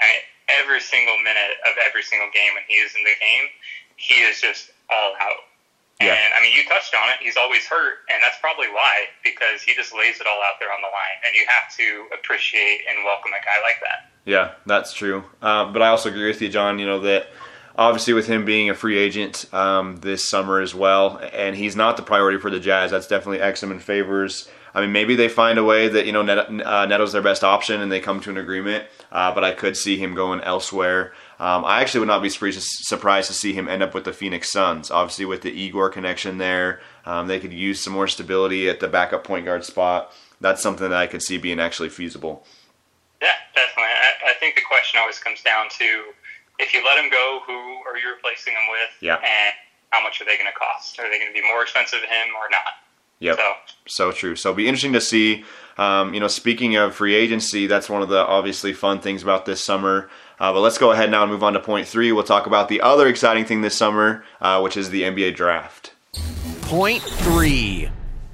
I 0.00 0.08
mean, 0.08 0.24
every 0.48 0.80
single 0.80 1.20
minute 1.20 1.60
of 1.68 1.76
every 1.84 2.00
single 2.00 2.32
game 2.32 2.56
when 2.56 2.64
he 2.64 2.80
is 2.80 2.96
in 2.96 3.04
the 3.04 3.16
game, 3.20 3.52
he 4.00 4.24
is 4.24 4.40
just 4.40 4.72
all 4.88 5.12
out. 5.20 5.44
Yeah. 6.00 6.14
And 6.14 6.34
I 6.34 6.40
mean, 6.40 6.52
you 6.56 6.64
touched 6.64 6.94
on 6.94 7.10
it. 7.10 7.16
He's 7.20 7.36
always 7.36 7.66
hurt, 7.66 8.08
and 8.08 8.22
that's 8.22 8.38
probably 8.40 8.68
why 8.68 9.12
because 9.22 9.60
he 9.60 9.74
just 9.74 9.94
lays 9.94 10.20
it 10.20 10.26
all 10.26 10.40
out 10.42 10.56
there 10.58 10.72
on 10.72 10.80
the 10.80 10.88
line, 10.88 11.18
and 11.26 11.34
you 11.34 11.44
have 11.46 11.74
to 11.76 12.14
appreciate 12.18 12.80
and 12.88 13.04
welcome 13.04 13.32
a 13.32 13.44
guy 13.44 13.60
like 13.62 13.80
that. 13.82 14.10
Yeah, 14.24 14.52
that's 14.66 14.92
true. 14.92 15.24
Uh, 15.42 15.70
but 15.70 15.82
I 15.82 15.88
also 15.88 16.08
agree 16.08 16.26
with 16.26 16.40
you, 16.40 16.48
John. 16.48 16.78
You 16.78 16.86
know 16.86 17.00
that 17.00 17.28
obviously 17.76 18.14
with 18.14 18.26
him 18.26 18.44
being 18.44 18.70
a 18.70 18.74
free 18.74 18.98
agent 18.98 19.46
um, 19.52 19.96
this 19.96 20.28
summer 20.28 20.60
as 20.60 20.74
well, 20.74 21.20
and 21.32 21.56
he's 21.56 21.76
not 21.76 21.96
the 21.96 22.02
priority 22.02 22.38
for 22.38 22.50
the 22.50 22.60
Jazz. 22.60 22.90
That's 22.90 23.06
definitely 23.06 23.38
Exum 23.38 23.70
and 23.70 23.82
favors. 23.82 24.48
I 24.74 24.80
mean, 24.80 24.92
maybe 24.92 25.16
they 25.16 25.28
find 25.28 25.58
a 25.58 25.64
way 25.64 25.88
that 25.88 26.06
you 26.06 26.12
know 26.12 26.22
Net, 26.22 26.38
uh, 26.38 26.86
Neto's 26.86 27.12
their 27.12 27.22
best 27.22 27.42
option 27.44 27.80
and 27.80 27.90
they 27.90 28.00
come 28.00 28.20
to 28.20 28.30
an 28.30 28.36
agreement. 28.36 28.84
Uh, 29.10 29.34
but 29.34 29.42
I 29.42 29.52
could 29.52 29.76
see 29.76 29.96
him 29.96 30.14
going 30.14 30.40
elsewhere. 30.42 31.12
Um, 31.40 31.64
I 31.64 31.80
actually 31.80 32.00
would 32.00 32.08
not 32.08 32.20
be 32.22 32.28
surprised 32.28 33.28
to 33.28 33.32
see 33.32 33.54
him 33.54 33.66
end 33.66 33.82
up 33.82 33.94
with 33.94 34.04
the 34.04 34.12
Phoenix 34.12 34.52
Suns. 34.52 34.90
Obviously, 34.90 35.24
with 35.24 35.40
the 35.40 35.50
Igor 35.50 35.88
connection 35.88 36.36
there, 36.36 36.80
um, 37.06 37.28
they 37.28 37.40
could 37.40 37.54
use 37.54 37.82
some 37.82 37.94
more 37.94 38.06
stability 38.06 38.68
at 38.68 38.78
the 38.80 38.88
backup 38.88 39.24
point 39.24 39.46
guard 39.46 39.64
spot. 39.64 40.12
That's 40.42 40.62
something 40.62 40.90
that 40.90 40.98
I 40.98 41.06
could 41.06 41.22
see 41.22 41.38
being 41.38 41.58
actually 41.58 41.88
feasible. 41.88 42.44
Yeah, 43.22 43.32
definitely. 43.54 43.84
I, 43.84 44.32
I 44.32 44.34
think 44.38 44.54
the 44.54 44.60
question 44.68 45.00
always 45.00 45.18
comes 45.18 45.42
down 45.42 45.70
to 45.78 46.12
if 46.58 46.74
you 46.74 46.84
let 46.84 47.02
him 47.02 47.10
go, 47.10 47.40
who 47.46 47.52
are 47.52 47.96
you 47.96 48.12
replacing 48.14 48.52
him 48.52 48.68
with? 48.70 48.90
Yeah. 49.00 49.16
And 49.16 49.54
how 49.88 50.02
much 50.02 50.20
are 50.20 50.26
they 50.26 50.36
going 50.36 50.50
to 50.52 50.58
cost? 50.58 51.00
Are 51.00 51.10
they 51.10 51.18
going 51.18 51.32
to 51.34 51.40
be 51.40 51.46
more 51.46 51.62
expensive 51.62 52.00
than 52.00 52.10
him 52.10 52.34
or 52.36 52.50
not? 52.50 52.84
Yep. 53.20 53.36
So, 53.36 53.52
so 53.86 54.12
true. 54.12 54.36
So 54.36 54.50
it'll 54.50 54.56
be 54.56 54.68
interesting 54.68 54.92
to 54.92 55.00
see. 55.00 55.44
Um, 55.80 56.12
you 56.12 56.20
know, 56.20 56.28
speaking 56.28 56.76
of 56.76 56.94
free 56.94 57.14
agency, 57.14 57.66
that's 57.66 57.88
one 57.88 58.02
of 58.02 58.10
the 58.10 58.18
obviously 58.18 58.74
fun 58.74 59.00
things 59.00 59.22
about 59.22 59.46
this 59.46 59.64
summer. 59.64 60.10
Uh, 60.38 60.52
but 60.52 60.60
let's 60.60 60.76
go 60.76 60.92
ahead 60.92 61.10
now 61.10 61.22
and 61.22 61.32
move 61.32 61.42
on 61.42 61.54
to 61.54 61.60
point 61.60 61.88
three. 61.88 62.12
We'll 62.12 62.22
talk 62.22 62.46
about 62.46 62.68
the 62.68 62.82
other 62.82 63.08
exciting 63.08 63.46
thing 63.46 63.62
this 63.62 63.78
summer, 63.78 64.22
uh, 64.42 64.60
which 64.60 64.76
is 64.76 64.90
the 64.90 65.02
NBA 65.02 65.36
draft. 65.36 65.94
Point 66.60 67.02
three. 67.02 67.88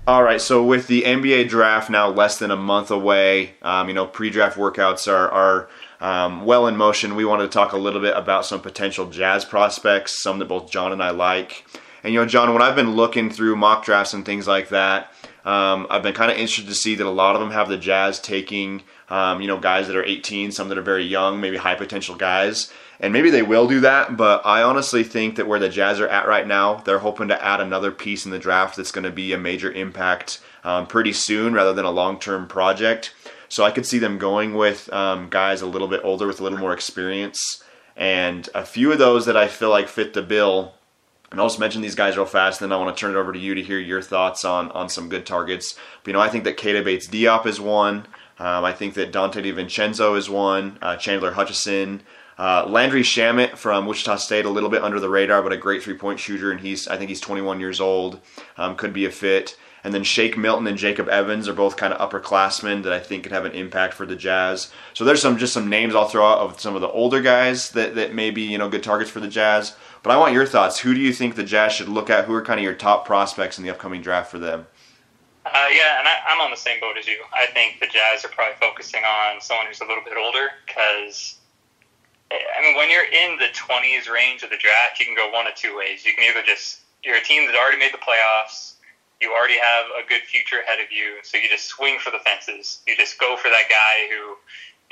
All 0.09 0.25
right, 0.25 0.41
so 0.41 0.65
with 0.65 0.89
the 0.89 1.03
NBA 1.03 1.49
draft 1.49 1.89
now 1.89 2.09
less 2.09 2.41
than 2.41 2.51
a 2.51 2.57
month 2.57 2.91
away, 2.91 3.55
um, 3.63 3.87
you 3.87 3.95
know, 3.95 4.07
pre-draft 4.07 4.57
workouts 4.57 5.07
are, 5.07 5.29
are 5.31 5.69
um, 6.01 6.45
well 6.45 6.67
in 6.67 6.77
motion, 6.77 7.15
we 7.15 7.25
wanted 7.25 7.45
to 7.45 7.49
talk 7.49 7.73
a 7.73 7.77
little 7.77 8.01
bit 8.01 8.17
about 8.17 8.45
some 8.45 8.61
potential 8.61 9.09
Jazz 9.09 9.45
prospects, 9.45 10.21
some 10.21 10.41
that 10.41 10.47
both 10.47 10.69
John 10.69 10.93
and 10.93 11.03
I 11.03 11.11
like. 11.11 11.65
And 12.03 12.13
you 12.13 12.21
know, 12.21 12.27
John, 12.27 12.53
when 12.53 12.63
I've 12.63 12.77
been 12.77 12.95
looking 12.95 13.31
through 13.31 13.57
mock 13.57 13.85
drafts 13.85 14.15
and 14.15 14.25
things 14.25 14.47
like 14.47 14.69
that, 14.69 15.13
um, 15.47 15.87
I've 15.89 16.03
been 16.03 16.13
kind 16.13 16.31
of 16.31 16.37
interested 16.37 16.67
to 16.67 16.75
see 16.75 16.97
that 16.97 17.07
a 17.07 17.11
lot 17.11 17.37
of 17.37 17.41
them 17.41 17.53
have 17.53 17.69
the 17.69 17.79
Jazz 17.79 18.19
taking, 18.19 18.83
um, 19.09 19.41
you 19.41 19.47
know, 19.47 19.59
guys 19.59 19.87
that 19.87 19.95
are 19.95 20.05
18, 20.05 20.51
some 20.51 20.69
that 20.69 20.77
are 20.77 20.83
very 20.83 21.05
young, 21.05 21.41
maybe 21.41 21.57
high 21.57 21.77
potential 21.77 22.17
guys. 22.17 22.73
And 22.99 23.13
maybe 23.13 23.31
they 23.31 23.43
will 23.43 23.69
do 23.69 23.81
that, 23.81 24.17
but 24.17 24.45
I 24.45 24.63
honestly 24.63 25.05
think 25.05 25.37
that 25.37 25.47
where 25.47 25.61
the 25.61 25.69
Jazz 25.69 26.01
are 26.01 26.09
at 26.09 26.27
right 26.27 26.47
now, 26.47 26.77
they're 26.77 26.99
hoping 26.99 27.29
to 27.29 27.45
add 27.45 27.61
another 27.61 27.93
piece 27.93 28.25
in 28.25 28.33
the 28.33 28.39
draft 28.39 28.77
that's 28.77 28.91
going 28.91 29.05
to 29.05 29.11
be 29.11 29.33
a 29.33 29.39
major 29.39 29.71
impact 29.71 30.41
um, 30.65 30.87
pretty 30.87 31.13
soon 31.13 31.53
rather 31.55 31.73
than 31.73 31.85
a 31.85 31.91
long 31.91 32.19
term 32.19 32.49
project. 32.49 33.15
So 33.49 33.63
I 33.63 33.71
could 33.71 33.87
see 33.87 33.99
them 33.99 34.19
going 34.19 34.55
with 34.55 34.93
um, 34.93 35.29
guys 35.29 35.63
a 35.63 35.67
little 35.67 35.89
bit 35.89 36.01
older 36.03 36.27
with 36.27 36.41
a 36.41 36.43
little 36.43 36.59
more 36.59 36.73
experience. 36.73 37.63
And 37.97 38.49
a 38.55 38.65
few 38.65 38.91
of 38.91 38.99
those 38.99 39.27
that 39.27 39.37
I 39.37 39.47
feel 39.47 39.71
like 39.71 39.89
fit 39.89 40.13
the 40.13 40.23
bill. 40.23 40.75
And 41.37 41.43
I'll 41.43 41.49
just 41.49 41.61
mention 41.61 41.83
these 41.83 41.95
guys 41.95 42.17
real 42.17 42.25
fast, 42.25 42.61
then 42.61 42.73
I 42.73 42.79
want 42.79 42.97
to 42.97 42.99
turn 42.99 43.15
it 43.15 43.19
over 43.19 43.31
to 43.31 43.39
you 43.39 43.55
to 43.55 43.63
hear 43.63 43.79
your 43.79 44.01
thoughts 44.01 44.43
on, 44.43 44.71
on 44.71 44.89
some 44.89 45.11
good 45.11 45.27
targets. 45.27 45.75
But, 46.03 46.07
you 46.07 46.13
know, 46.15 46.21
I 46.21 46.31
think 46.31 46.45
that 46.45 46.57
Keita 46.57 46.83
Bates 46.83 47.09
Diop 47.09 47.45
is 47.45 47.61
one. 47.61 48.07
Um, 48.39 48.65
I 48.65 48.73
think 48.73 48.95
that 48.95 49.13
Donte 49.13 49.45
DiVincenzo 49.45 50.17
is 50.17 50.31
one. 50.31 50.79
Uh, 50.81 50.97
Chandler 50.97 51.33
Hutchison. 51.33 52.01
Uh, 52.39 52.65
Landry 52.67 53.03
Shamet 53.03 53.59
from 53.59 53.85
Wichita 53.85 54.17
State, 54.17 54.47
a 54.47 54.49
little 54.49 54.71
bit 54.71 54.83
under 54.83 54.99
the 54.99 55.11
radar, 55.11 55.43
but 55.43 55.53
a 55.53 55.59
great 55.59 55.83
three 55.83 55.99
point 55.99 56.19
shooter, 56.19 56.51
and 56.51 56.61
he's 56.61 56.89
I 56.89 56.97
think 56.97 57.11
he's 57.11 57.21
21 57.21 57.61
years 57.61 57.83
old. 57.83 58.19
Um, 58.57 58.75
could 58.75 58.95
be 58.95 59.05
a 59.05 59.11
fit. 59.11 59.59
And 59.85 59.93
then 59.93 60.05
Shake 60.05 60.39
Milton 60.39 60.67
and 60.67 60.77
Jacob 60.77 61.09
Evans 61.09 61.49
are 61.49 61.53
both 61.53 61.77
kind 61.77 61.93
of 61.93 62.11
upperclassmen 62.11 62.83
that 62.83 62.93
I 62.93 62.99
think 62.99 63.23
could 63.23 63.31
have 63.33 63.45
an 63.45 63.53
impact 63.53 63.95
for 63.95 64.05
the 64.05 64.17
Jazz. 64.17 64.73
So 64.95 65.05
there's 65.05 65.23
some 65.23 65.37
just 65.39 65.53
some 65.53 65.69
names 65.69 65.95
I'll 65.95 66.09
throw 66.09 66.27
out 66.27 66.39
of 66.39 66.61
some 66.61 66.75
of 66.75 66.81
the 66.81 66.89
older 66.89 67.21
guys 67.21 67.71
that, 67.71 67.95
that 67.95 68.13
may 68.13 68.31
be, 68.31 68.43
you 68.43 68.59
know, 68.59 68.69
good 68.69 68.83
targets 68.83 69.11
for 69.11 69.21
the 69.21 69.29
Jazz. 69.29 69.77
But 70.07 70.15
I 70.15 70.19
want 70.19 70.35
your 70.35 70.47
thoughts. 70.47 70.79
Who 70.79 70.95
do 70.95 71.01
you 71.01 71.13
think 71.13 71.35
the 71.35 71.43
Jazz 71.43 71.73
should 71.73 71.89
look 71.89 72.11
at? 72.11 72.27
Who 72.27 72.35
are 72.35 72.41
kind 72.41 72.61
of 72.61 72.63
your 72.63 72.79
top 72.79 73.05
prospects 73.05 73.59
in 73.59 73.65
the 73.65 73.71
upcoming 73.71 74.03
draft 74.03 74.31
for 74.31 74.39
them? 74.39 74.65
Uh, 75.45 75.67
yeah, 75.75 75.99
and 75.99 76.07
I, 76.07 76.31
am 76.31 76.41
on 76.41 76.53
the 76.53 76.57
same 76.57 76.79
boat 76.79 76.95
as 76.97 77.09
you. 77.09 77.19
I 77.35 77.47
think 77.47 77.81
the 77.81 77.89
Jazz 77.89 78.25
are 78.25 78.29
probably 78.29 78.55
focusing 78.61 79.03
on 79.03 79.41
someone 79.41 79.67
who's 79.67 79.81
a 79.81 79.85
little 79.85 80.05
bit 80.05 80.15
older 80.17 80.55
because, 80.65 81.43
I 82.31 82.63
mean, 82.63 82.77
when 82.77 82.89
you're 82.89 83.11
in 83.11 83.37
the 83.43 83.51
20s 83.51 84.09
range 84.09 84.45
of 84.45 84.51
the 84.51 84.63
draft, 84.63 85.01
you 85.01 85.07
can 85.07 85.17
go 85.17 85.29
one 85.35 85.49
of 85.49 85.57
two 85.57 85.77
ways. 85.77 86.07
You 86.07 86.15
can 86.15 86.23
either 86.23 86.47
just, 86.47 86.87
you're 87.03 87.19
a 87.19 87.25
team 87.25 87.51
that 87.51 87.59
already 87.59 87.83
made 87.83 87.91
the 87.93 87.99
playoffs, 87.99 88.79
you 89.21 89.35
already 89.35 89.59
have 89.59 89.91
a 89.99 90.07
good 90.07 90.23
future 90.23 90.63
ahead 90.63 90.79
of 90.79 90.87
you, 90.95 91.19
so 91.25 91.37
you 91.37 91.49
just 91.51 91.67
swing 91.67 91.99
for 91.99 92.13
the 92.13 92.23
fences. 92.23 92.79
You 92.87 92.95
just 92.95 93.19
go 93.19 93.35
for 93.35 93.51
that 93.51 93.67
guy 93.67 94.07
who 94.07 94.39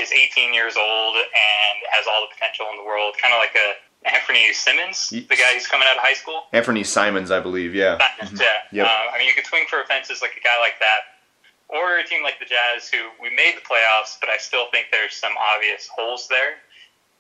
is 0.03 0.11
18 0.11 0.53
years 0.53 0.75
old 0.75 1.15
and 1.15 1.77
has 1.95 2.11
all 2.11 2.27
the 2.27 2.35
potential 2.35 2.67
in 2.75 2.83
the 2.83 2.85
world, 2.85 3.15
kind 3.23 3.31
of 3.31 3.39
like 3.39 3.55
a 3.55 3.79
Anthony 4.05 4.53
Simmons, 4.53 5.11
the 5.11 5.23
guy 5.23 5.55
who's 5.55 5.67
coming 5.67 5.89
out 5.91 5.97
of 5.97 6.03
high 6.03 6.15
school. 6.15 6.45
Anthony 6.53 6.85
Simons, 6.85 7.31
I 7.31 7.41
believe, 7.41 7.75
yeah. 7.75 7.99
Simons, 8.19 8.41
yeah. 8.41 8.47
Yep. 8.73 8.87
Uh, 8.87 9.15
I 9.15 9.19
mean, 9.19 9.29
you 9.29 9.35
could 9.35 9.47
swing 9.47 9.65
for 9.69 9.81
offenses 9.81 10.21
like 10.21 10.33
a 10.37 10.43
guy 10.45 10.59
like 10.61 10.79
that, 10.81 11.21
or 11.69 11.99
a 11.99 12.05
team 12.05 12.23
like 12.23 12.39
the 12.39 12.45
Jazz, 12.45 12.89
who 12.91 12.99
we 13.21 13.31
made 13.31 13.55
the 13.57 13.65
playoffs, 13.65 14.21
but 14.21 14.29
I 14.29 14.37
still 14.37 14.67
think 14.71 14.89
there's 14.93 15.15
some 15.15 15.33
obvious 15.41 15.89
holes 15.89 16.29
there, 16.29 16.61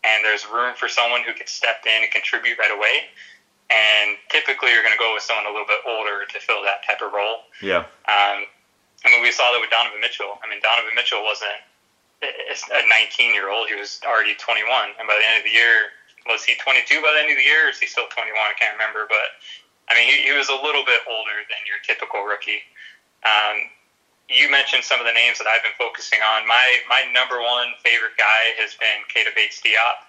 and 0.04 0.24
there's 0.24 0.46
room 0.46 0.74
for 0.76 0.88
someone 0.88 1.22
who 1.22 1.32
could 1.32 1.48
step 1.48 1.84
in 1.86 2.02
and 2.02 2.10
contribute 2.12 2.58
right 2.58 2.72
away 2.76 3.08
and 3.70 4.16
typically 4.28 4.70
you're 4.70 4.82
going 4.84 4.94
to 4.94 5.00
go 5.00 5.14
with 5.14 5.22
someone 5.22 5.46
a 5.46 5.52
little 5.52 5.66
bit 5.66 5.80
older 5.88 6.28
to 6.28 6.36
fill 6.40 6.62
that 6.64 6.84
type 6.84 7.00
of 7.00 7.12
role. 7.12 7.48
Yeah. 7.62 7.88
Um, 8.06 8.44
I 9.04 9.12
mean, 9.12 9.22
we 9.22 9.32
saw 9.32 9.52
that 9.52 9.60
with 9.60 9.70
Donovan 9.70 10.00
Mitchell. 10.00 10.40
I 10.40 10.48
mean, 10.48 10.60
Donovan 10.60 10.92
Mitchell 10.96 11.24
wasn't 11.24 11.60
a 12.24 12.82
19 12.88 13.34
year 13.34 13.52
old; 13.52 13.68
he 13.68 13.76
was 13.76 14.00
already 14.04 14.34
21, 14.36 14.96
and 14.96 15.04
by 15.08 15.16
the 15.16 15.24
end 15.24 15.36
of 15.40 15.44
the 15.44 15.52
year, 15.52 15.92
was 16.26 16.44
he 16.44 16.56
22 16.56 17.02
by 17.04 17.12
the 17.12 17.20
end 17.20 17.30
of 17.30 17.38
the 17.38 17.44
year, 17.44 17.68
or 17.68 17.70
is 17.70 17.78
he 17.78 17.86
still 17.86 18.08
21? 18.08 18.32
I 18.32 18.56
can't 18.56 18.72
remember, 18.74 19.04
but 19.08 19.36
I 19.88 19.94
mean, 19.94 20.08
he, 20.08 20.28
he 20.28 20.32
was 20.32 20.48
a 20.48 20.56
little 20.56 20.84
bit 20.84 21.04
older 21.04 21.44
than 21.48 21.60
your 21.68 21.80
typical 21.84 22.24
rookie. 22.24 22.64
Um, 23.24 23.68
you 24.28 24.48
mentioned 24.50 24.84
some 24.84 25.00
of 25.00 25.06
the 25.06 25.12
names 25.12 25.36
that 25.36 25.46
I've 25.46 25.60
been 25.60 25.76
focusing 25.76 26.20
on. 26.24 26.48
My 26.48 26.80
my 26.88 27.04
number 27.12 27.40
one 27.40 27.76
favorite 27.84 28.16
guy 28.16 28.56
has 28.56 28.72
been 28.76 29.04
Keita 29.12 29.36
Bates 29.36 29.60
Diop. 29.60 30.00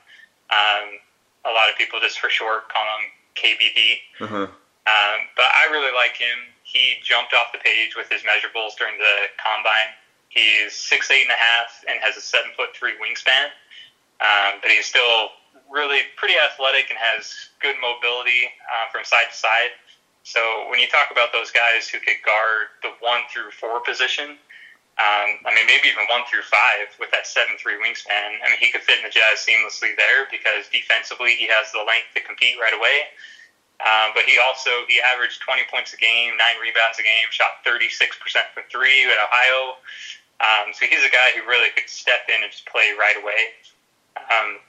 Um, 0.47 1.04
a 1.43 1.51
lot 1.51 1.67
of 1.67 1.75
people 1.75 1.99
just 1.99 2.19
for 2.19 2.30
short 2.30 2.71
call 2.71 2.88
him 2.95 3.12
KBD. 3.36 3.80
Uh-huh. 4.23 4.47
Um, 4.88 5.19
but 5.36 5.49
I 5.51 5.67
really 5.71 5.93
like 5.93 6.15
him. 6.15 6.47
He 6.63 6.95
jumped 7.04 7.34
off 7.34 7.51
the 7.51 7.60
page 7.60 7.95
with 7.95 8.08
his 8.08 8.21
measurables 8.23 8.78
during 8.78 8.97
the 8.97 9.28
combine. 9.36 9.91
He's 10.30 10.73
six 10.73 11.12
eight 11.12 11.23
and 11.23 11.36
a 11.36 11.39
half 11.39 11.84
and 11.88 11.99
has 12.01 12.15
a 12.15 12.21
seven 12.21 12.51
foot 12.56 12.71
three 12.75 12.95
wingspan. 12.95 13.51
Um, 14.23 14.63
but 14.63 14.71
he's 14.71 14.86
still 14.86 15.36
really 15.69 16.01
pretty 16.15 16.36
athletic 16.38 16.89
and 16.89 16.99
has 16.99 17.49
good 17.62 17.75
mobility 17.82 18.49
uh, 18.65 18.91
from 18.91 19.04
side 19.04 19.32
to 19.32 19.38
side. 19.38 19.73
So 20.25 20.41
when 20.69 20.80
you 20.80 20.89
talk 20.89 21.13
about 21.13 21.30
those 21.34 21.51
guys 21.51 21.86
who 21.88 22.01
could 22.01 22.17
guard 22.25 22.73
the 22.82 22.93
one 22.97 23.21
through 23.30 23.54
four 23.54 23.82
position, 23.82 24.41
um, 24.95 25.30
I 25.43 25.51
mean 25.54 25.67
maybe 25.67 25.91
even 25.91 26.08
one 26.10 26.23
through 26.25 26.47
five 26.47 26.89
with 26.97 27.12
that 27.12 27.28
seven 27.28 27.60
three 27.62 27.78
wingspan. 27.78 28.41
I 28.41 28.49
mean 28.49 28.58
he 28.58 28.71
could 28.71 28.82
fit 28.82 28.97
in 28.97 29.06
the 29.06 29.13
Jazz 29.13 29.43
seamlessly 29.43 29.93
there 29.99 30.25
because 30.32 30.65
defensively 30.71 31.36
he 31.38 31.45
has 31.51 31.69
the 31.75 31.84
length 31.84 32.15
to 32.15 32.21
compete 32.23 32.58
right 32.58 32.73
away. 32.73 33.12
Um, 33.84 34.15
but 34.15 34.23
he 34.23 34.39
also 34.39 34.88
he 34.88 35.04
averaged 35.04 35.43
20 35.43 35.67
points 35.69 35.91
a 35.93 35.99
game, 35.99 36.39
nine 36.39 36.58
rebounds 36.63 36.95
a 36.97 37.04
game, 37.04 37.28
shot 37.30 37.60
36% 37.67 37.91
from 38.56 38.63
three 38.71 39.04
at 39.04 39.19
Ohio. 39.19 39.78
Um, 40.39 40.71
so 40.71 40.88
he's 40.88 41.04
a 41.04 41.12
guy 41.12 41.36
who 41.36 41.43
really 41.47 41.69
could 41.75 41.91
step 41.91 42.28
in 42.32 42.41
and 42.41 42.51
just 42.51 42.65
play 42.65 42.95
right 42.95 43.19
away. 43.19 43.51
Um, 44.15 44.63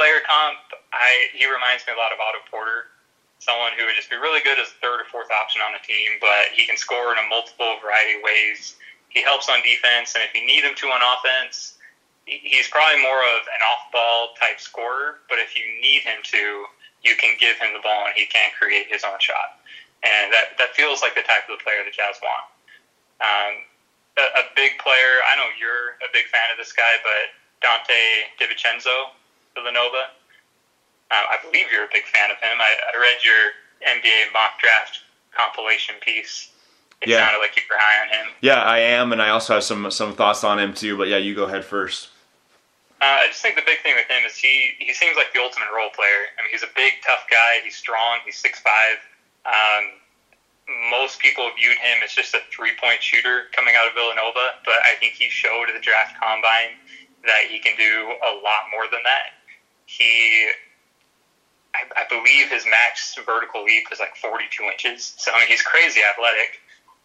player 0.00 0.24
comp, 0.24 0.56
I 0.96 1.28
he 1.36 1.44
reminds 1.44 1.84
me 1.84 1.92
a 1.92 2.00
lot 2.00 2.08
of 2.08 2.16
Otto 2.16 2.40
Porter, 2.48 2.88
someone 3.36 3.76
who 3.76 3.84
would 3.84 3.92
just 4.00 4.08
be 4.08 4.16
really 4.16 4.40
good 4.40 4.56
as 4.56 4.72
third 4.80 5.04
or 5.04 5.06
fourth 5.12 5.28
option 5.28 5.60
on 5.60 5.76
a 5.76 5.82
team, 5.84 6.16
but 6.24 6.56
he 6.56 6.64
can 6.64 6.80
score 6.80 7.12
in 7.12 7.20
a 7.20 7.26
multiple 7.28 7.76
variety 7.84 8.16
of 8.16 8.24
ways. 8.24 8.80
He 9.12 9.20
helps 9.20 9.52
on 9.52 9.60
defense, 9.60 10.16
and 10.16 10.24
if 10.24 10.32
you 10.32 10.40
need 10.40 10.64
him 10.64 10.72
to 10.72 10.86
on 10.88 11.04
offense, 11.04 11.76
he's 12.24 12.72
probably 12.72 13.04
more 13.04 13.20
of 13.36 13.44
an 13.44 13.60
off-ball 13.60 14.38
type 14.40 14.56
scorer. 14.56 15.20
But 15.28 15.36
if 15.42 15.52
you 15.52 15.68
need 15.82 16.00
him 16.00 16.24
to, 16.32 16.64
you 17.04 17.18
can 17.20 17.36
give 17.36 17.60
him 17.60 17.76
the 17.76 17.84
ball, 17.84 18.08
and 18.08 18.16
he 18.16 18.24
can 18.24 18.48
create 18.56 18.88
his 18.88 19.04
own 19.04 19.20
shot. 19.20 19.60
And 20.00 20.32
that 20.32 20.56
that 20.56 20.72
feels 20.72 21.04
like 21.04 21.12
the 21.12 21.26
type 21.28 21.44
of 21.44 21.60
the 21.60 21.62
player 21.62 21.84
the 21.84 21.92
Jazz 21.92 22.16
want. 22.24 22.48
Um, 23.20 23.52
a, 24.16 24.24
a 24.40 24.44
big 24.56 24.80
player. 24.80 25.20
I 25.28 25.36
know 25.36 25.52
you're 25.60 26.00
a 26.00 26.08
big 26.16 26.24
fan 26.32 26.48
of 26.48 26.56
this 26.56 26.72
guy, 26.72 26.96
but 27.04 27.36
Donte 27.60 28.00
DiVincenzo, 28.40 29.12
Villanova. 29.60 30.16
Um, 31.12 31.24
I 31.28 31.36
believe 31.44 31.68
you're 31.68 31.84
a 31.84 31.92
big 31.92 32.08
fan 32.08 32.30
of 32.30 32.38
him. 32.40 32.56
I, 32.56 32.72
I 32.72 32.96
read 32.96 33.20
your 33.20 33.52
NBA 33.84 34.32
mock 34.32 34.56
draft 34.58 35.04
compilation 35.36 35.96
piece 36.00 36.50
it 37.00 37.08
yeah. 37.08 37.24
sounded 37.24 37.40
like 37.40 37.56
you 37.56 37.62
were 37.68 37.80
high 37.80 38.04
on 38.04 38.08
him. 38.12 38.32
Yeah, 38.40 38.60
I 38.60 38.78
am, 38.78 39.12
and 39.12 39.22
I 39.22 39.30
also 39.30 39.54
have 39.54 39.64
some 39.64 39.90
some 39.90 40.14
thoughts 40.14 40.44
on 40.44 40.58
him 40.58 40.74
too. 40.74 40.96
But 40.96 41.08
yeah, 41.08 41.16
you 41.16 41.34
go 41.34 41.44
ahead 41.44 41.64
first. 41.64 42.08
Uh, 43.00 43.24
I 43.24 43.26
just 43.28 43.40
think 43.40 43.56
the 43.56 43.64
big 43.64 43.80
thing 43.80 43.96
with 43.96 44.04
him 44.04 44.24
is 44.26 44.36
he 44.36 44.76
he 44.78 44.92
seems 44.92 45.16
like 45.16 45.32
the 45.32 45.40
ultimate 45.40 45.72
role 45.74 45.88
player. 45.96 46.28
I 46.36 46.44
mean, 46.44 46.52
he's 46.52 46.62
a 46.62 46.72
big, 46.76 47.00
tough 47.04 47.24
guy. 47.30 47.64
He's 47.64 47.76
strong. 47.76 48.20
He's 48.26 48.36
six 48.36 48.60
five. 48.60 49.00
Um, 49.48 49.96
most 50.92 51.18
people 51.18 51.48
viewed 51.56 51.78
him 51.80 52.04
as 52.04 52.12
just 52.12 52.34
a 52.34 52.40
three 52.52 52.76
point 52.76 53.02
shooter 53.02 53.48
coming 53.56 53.74
out 53.80 53.88
of 53.88 53.94
Villanova, 53.94 54.60
but 54.68 54.84
I 54.84 55.00
think 55.00 55.16
he 55.16 55.32
showed 55.32 55.72
at 55.72 55.74
the 55.74 55.80
draft 55.80 56.20
combine 56.20 56.76
that 57.24 57.48
he 57.48 57.58
can 57.58 57.76
do 57.80 58.12
a 58.20 58.32
lot 58.44 58.68
more 58.76 58.84
than 58.92 59.00
that. 59.08 59.39
He 59.90 60.50
I, 61.74 62.02
I 62.02 62.04
believe 62.08 62.50
his 62.50 62.64
max 62.66 63.16
vertical 63.26 63.64
leap 63.64 63.86
is 63.92 63.98
like 63.98 64.16
42 64.16 64.62
inches. 64.64 65.14
So 65.16 65.32
I 65.32 65.40
mean, 65.40 65.48
he's 65.48 65.62
crazy 65.62 66.00
athletic. 66.02 66.60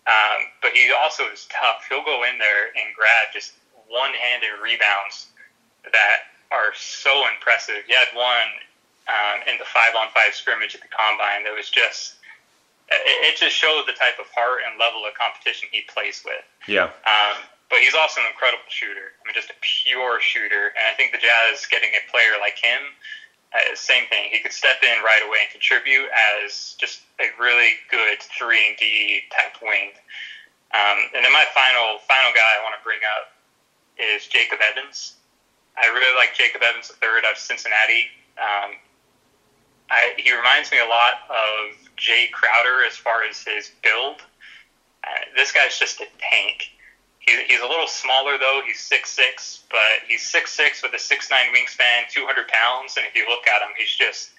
Um, 0.06 0.54
but 0.62 0.72
he 0.72 0.92
also 0.94 1.26
is 1.34 1.48
tough. 1.50 1.86
He'll 1.90 2.06
go 2.06 2.24
in 2.30 2.38
there 2.38 2.70
and 2.78 2.94
grab 2.94 3.34
just 3.34 3.54
one-handed 3.90 4.62
rebounds 4.62 5.34
that 5.92 6.30
are 6.52 6.74
so 6.78 7.26
impressive. 7.34 7.82
He 7.88 7.94
had 7.94 8.14
one 8.14 8.54
um, 9.10 9.42
in 9.50 9.58
the 9.58 9.66
five-on-five 9.66 10.34
scrimmage 10.34 10.76
at 10.76 10.82
the 10.82 10.94
combine 10.94 11.44
that 11.46 11.54
was 11.58 11.70
just 11.70 12.16
it, 12.90 13.34
it 13.34 13.38
just 13.38 13.56
showed 13.56 13.84
the 13.88 13.94
type 13.94 14.20
of 14.20 14.26
heart 14.36 14.62
and 14.70 14.78
level 14.80 15.06
of 15.06 15.14
competition 15.18 15.70
he 15.72 15.82
plays 15.90 16.22
with. 16.26 16.46
Yeah. 16.68 16.94
Um, 17.06 17.42
but 17.70 17.80
he's 17.80 17.96
also 17.96 18.22
an 18.22 18.28
incredible 18.28 18.68
shooter. 18.70 19.16
I 19.18 19.22
mean, 19.26 19.34
just 19.34 19.50
a 19.50 19.58
pure 19.62 20.22
shooter. 20.22 20.74
And 20.78 20.84
I 20.86 20.94
think 20.94 21.12
the 21.12 21.22
Jazz 21.22 21.66
getting 21.66 21.90
a 21.96 22.04
player 22.12 22.38
like 22.40 22.58
him 22.58 22.94
uh, 23.56 23.76
same 23.76 24.08
thing. 24.08 24.30
He 24.32 24.40
could 24.40 24.52
step 24.52 24.84
in 24.84 25.04
right 25.04 25.22
away 25.26 25.48
and 25.48 25.52
contribute 25.52 26.10
as 26.44 26.76
just 26.78 27.02
a 27.20 27.32
really 27.40 27.80
good 27.90 28.20
three 28.20 28.70
and 28.70 28.78
D 28.78 29.22
type 29.32 29.56
wing. 29.62 29.92
Um, 30.74 31.08
and 31.16 31.24
then 31.24 31.32
my 31.32 31.46
final 31.54 32.00
final 32.04 32.32
guy 32.36 32.52
I 32.60 32.64
want 32.64 32.76
to 32.76 32.84
bring 32.84 33.00
up 33.16 33.32
is 33.98 34.28
Jacob 34.28 34.60
Evans. 34.60 35.16
I 35.78 35.88
really 35.88 36.16
like 36.18 36.36
Jacob 36.36 36.62
Evans 36.64 36.90
the 36.90 36.96
third 36.96 37.24
of 37.30 37.38
Cincinnati. 37.38 38.12
Um, 38.36 38.76
I, 39.90 40.14
he 40.18 40.36
reminds 40.36 40.72
me 40.72 40.80
a 40.80 40.90
lot 40.90 41.24
of 41.30 41.78
Jae 41.96 42.32
Crowder 42.32 42.84
as 42.86 42.98
far 42.98 43.24
as 43.24 43.44
his 43.44 43.72
build. 43.84 44.22
Uh, 45.04 45.24
this 45.36 45.52
guy's 45.52 45.78
just 45.78 46.02
a 46.02 46.08
tank. 46.20 46.75
He's, 47.26 47.40
he's 47.48 47.62
a 47.62 47.68
little 47.68 47.88
smaller 47.88 48.38
though. 48.38 48.62
He's 48.66 48.80
six 48.80 49.10
six, 49.12 49.64
but 49.70 50.06
he's 50.08 50.22
six 50.22 50.52
six 50.52 50.84
with 50.84 50.94
a 50.94 51.00
six 51.00 51.30
nine 51.30 51.48
wingspan, 51.54 52.10
two 52.10 52.26
hundred 52.26 52.48
pounds. 52.48 52.98
And 52.98 53.06
if 53.06 53.16
you 53.16 53.26
look 53.28 53.48
at 53.48 53.62
him, 53.62 53.74
he's 53.78 53.94
just 53.96 54.30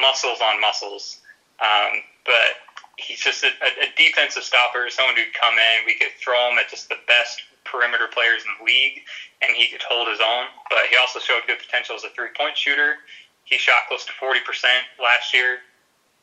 muscles 0.00 0.40
on 0.40 0.60
muscles. 0.60 1.20
Um, 1.60 2.02
but 2.24 2.60
he's 2.98 3.20
just 3.20 3.44
a, 3.44 3.48
a 3.48 3.88
defensive 3.96 4.42
stopper, 4.42 4.90
someone 4.90 5.16
who'd 5.16 5.32
come 5.32 5.54
in. 5.54 5.86
We 5.86 5.94
could 5.94 6.12
throw 6.20 6.50
him 6.50 6.58
at 6.58 6.68
just 6.68 6.88
the 6.88 7.00
best 7.06 7.42
perimeter 7.64 8.08
players 8.12 8.42
in 8.44 8.50
the 8.58 8.64
league, 8.64 9.02
and 9.40 9.56
he 9.56 9.68
could 9.68 9.82
hold 9.82 10.08
his 10.08 10.20
own. 10.20 10.46
But 10.68 10.86
he 10.90 10.96
also 10.96 11.18
showed 11.18 11.42
good 11.46 11.58
potential 11.58 11.96
as 11.96 12.04
a 12.04 12.10
three 12.10 12.30
point 12.36 12.56
shooter. 12.56 12.96
He 13.44 13.56
shot 13.56 13.88
close 13.88 14.04
to 14.04 14.12
forty 14.20 14.40
percent 14.40 14.84
last 15.00 15.32
year. 15.32 15.64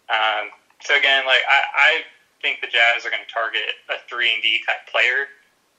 Um, 0.10 0.52
so 0.82 0.96
again, 0.96 1.26
like 1.26 1.42
I, 1.50 1.62
I 1.74 1.92
think 2.42 2.62
the 2.62 2.68
Jazz 2.68 3.06
are 3.06 3.10
going 3.10 3.24
to 3.26 3.34
target 3.34 3.80
a 3.90 3.96
three 4.08 4.34
and 4.34 4.44
D 4.44 4.62
type 4.68 4.86
player. 4.92 5.34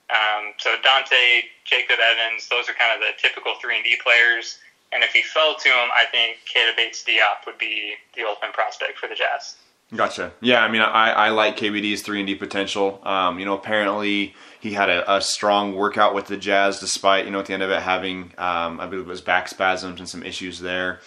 Um, 0.09 0.53
so 0.57 0.75
Donte, 0.85 1.43
Jacob 1.65 1.97
Evans, 1.99 2.47
those 2.49 2.69
are 2.69 2.73
kind 2.73 2.93
of 2.93 2.99
the 2.99 3.13
typical 3.17 3.53
three 3.61 3.75
and 3.75 3.83
D 3.83 3.97
players. 4.03 4.59
And 4.91 5.03
if 5.03 5.11
he 5.11 5.23
fell 5.23 5.55
to 5.55 5.67
him, 5.67 5.89
I 5.93 6.05
think 6.11 6.37
Keita 6.45 6.75
Bates 6.75 7.03
Diop 7.03 7.45
would 7.45 7.57
be 7.57 7.95
the 8.15 8.23
ultimate 8.23 8.53
prospect 8.53 8.97
for 8.99 9.07
the 9.07 9.15
Jazz. 9.15 9.55
Gotcha. 9.93 10.31
Yeah, 10.41 10.63
I 10.63 10.71
mean, 10.71 10.81
I, 10.81 11.11
I 11.11 11.29
like 11.29 11.57
KBD's 11.57 12.01
three 12.01 12.19
and 12.19 12.27
D 12.27 12.35
potential. 12.35 12.99
Um, 13.03 13.37
you 13.39 13.45
know, 13.45 13.53
apparently 13.53 14.33
he 14.59 14.73
had 14.73 14.89
a, 14.89 15.15
a, 15.15 15.21
strong 15.21 15.75
workout 15.75 16.15
with 16.15 16.25
the 16.25 16.37
Jazz, 16.37 16.79
despite 16.79 17.25
you 17.25 17.31
know 17.31 17.39
at 17.39 17.45
the 17.45 17.53
end 17.53 17.61
of 17.61 17.69
it 17.69 17.81
having, 17.81 18.33
um, 18.37 18.79
I 18.79 18.87
believe 18.87 19.05
it 19.05 19.09
was 19.09 19.21
back 19.21 19.47
spasms 19.47 19.99
and 19.99 20.09
some 20.09 20.23
issues 20.23 20.59
there. 20.59 21.01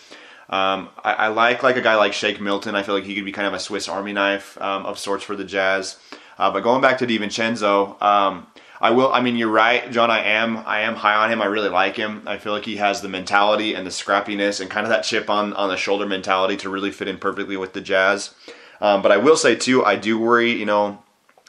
Um, 0.49 0.91
I, 1.03 1.13
I, 1.13 1.29
like 1.29 1.65
like 1.65 1.77
a 1.77 1.81
guy 1.81 1.97
like 1.97 2.13
Shake 2.13 2.41
Milton. 2.41 2.77
I 2.77 2.85
feel 2.85 2.95
like 2.95 3.05
he 3.05 3.17
could 3.17 3.25
be 3.25 3.33
kind 3.33 3.49
of 3.49 3.55
a 3.55 3.59
Swiss 3.59 3.89
Army 3.89 4.13
knife 4.13 4.61
um, 4.61 4.87
of 4.87 4.99
sorts 4.99 5.25
for 5.25 5.35
the 5.35 5.45
Jazz. 5.45 5.99
Uh, 6.39 6.53
but 6.53 6.61
going 6.61 6.81
back 6.81 6.99
to 6.99 7.07
DiVincenzo, 7.07 8.01
um, 8.01 8.47
I 8.81 8.91
will. 8.91 9.13
I 9.13 9.21
mean, 9.21 9.37
you're 9.37 9.49
right, 9.49 9.91
John. 9.91 10.11
I 10.11 10.23
am. 10.23 10.59
I 10.59 10.81
am 10.81 10.95
high 10.95 11.17
on 11.17 11.31
him. 11.33 11.43
I 11.43 11.47
really 11.47 11.69
like 11.69 11.97
him. 11.97 12.23
I 12.27 12.39
feel 12.39 12.53
like 12.53 12.65
he 12.65 12.77
has 12.77 13.01
the 13.01 13.09
mentality 13.09 13.75
and 13.75 13.87
the 13.87 13.91
scrappiness 13.91 14.61
and 14.61 14.71
kind 14.71 14.87
of 14.87 14.91
that 14.91 15.03
chip 15.03 15.29
on 15.29 15.53
on 15.55 15.69
the 15.69 15.77
shoulder 15.77 16.07
mentality 16.07 16.57
to 16.59 16.71
really 16.71 16.93
fit 16.93 17.09
in 17.09 17.19
perfectly 17.19 17.57
with 17.57 17.73
the 17.73 17.81
Jazz. 17.81 18.35
Um, 18.81 19.03
but 19.03 19.11
I 19.11 19.17
will 19.17 19.37
say 19.37 19.57
too, 19.57 19.85
I 19.85 19.97
do 19.97 20.19
worry. 20.19 20.53
You 20.53 20.67
know, 20.67 21.03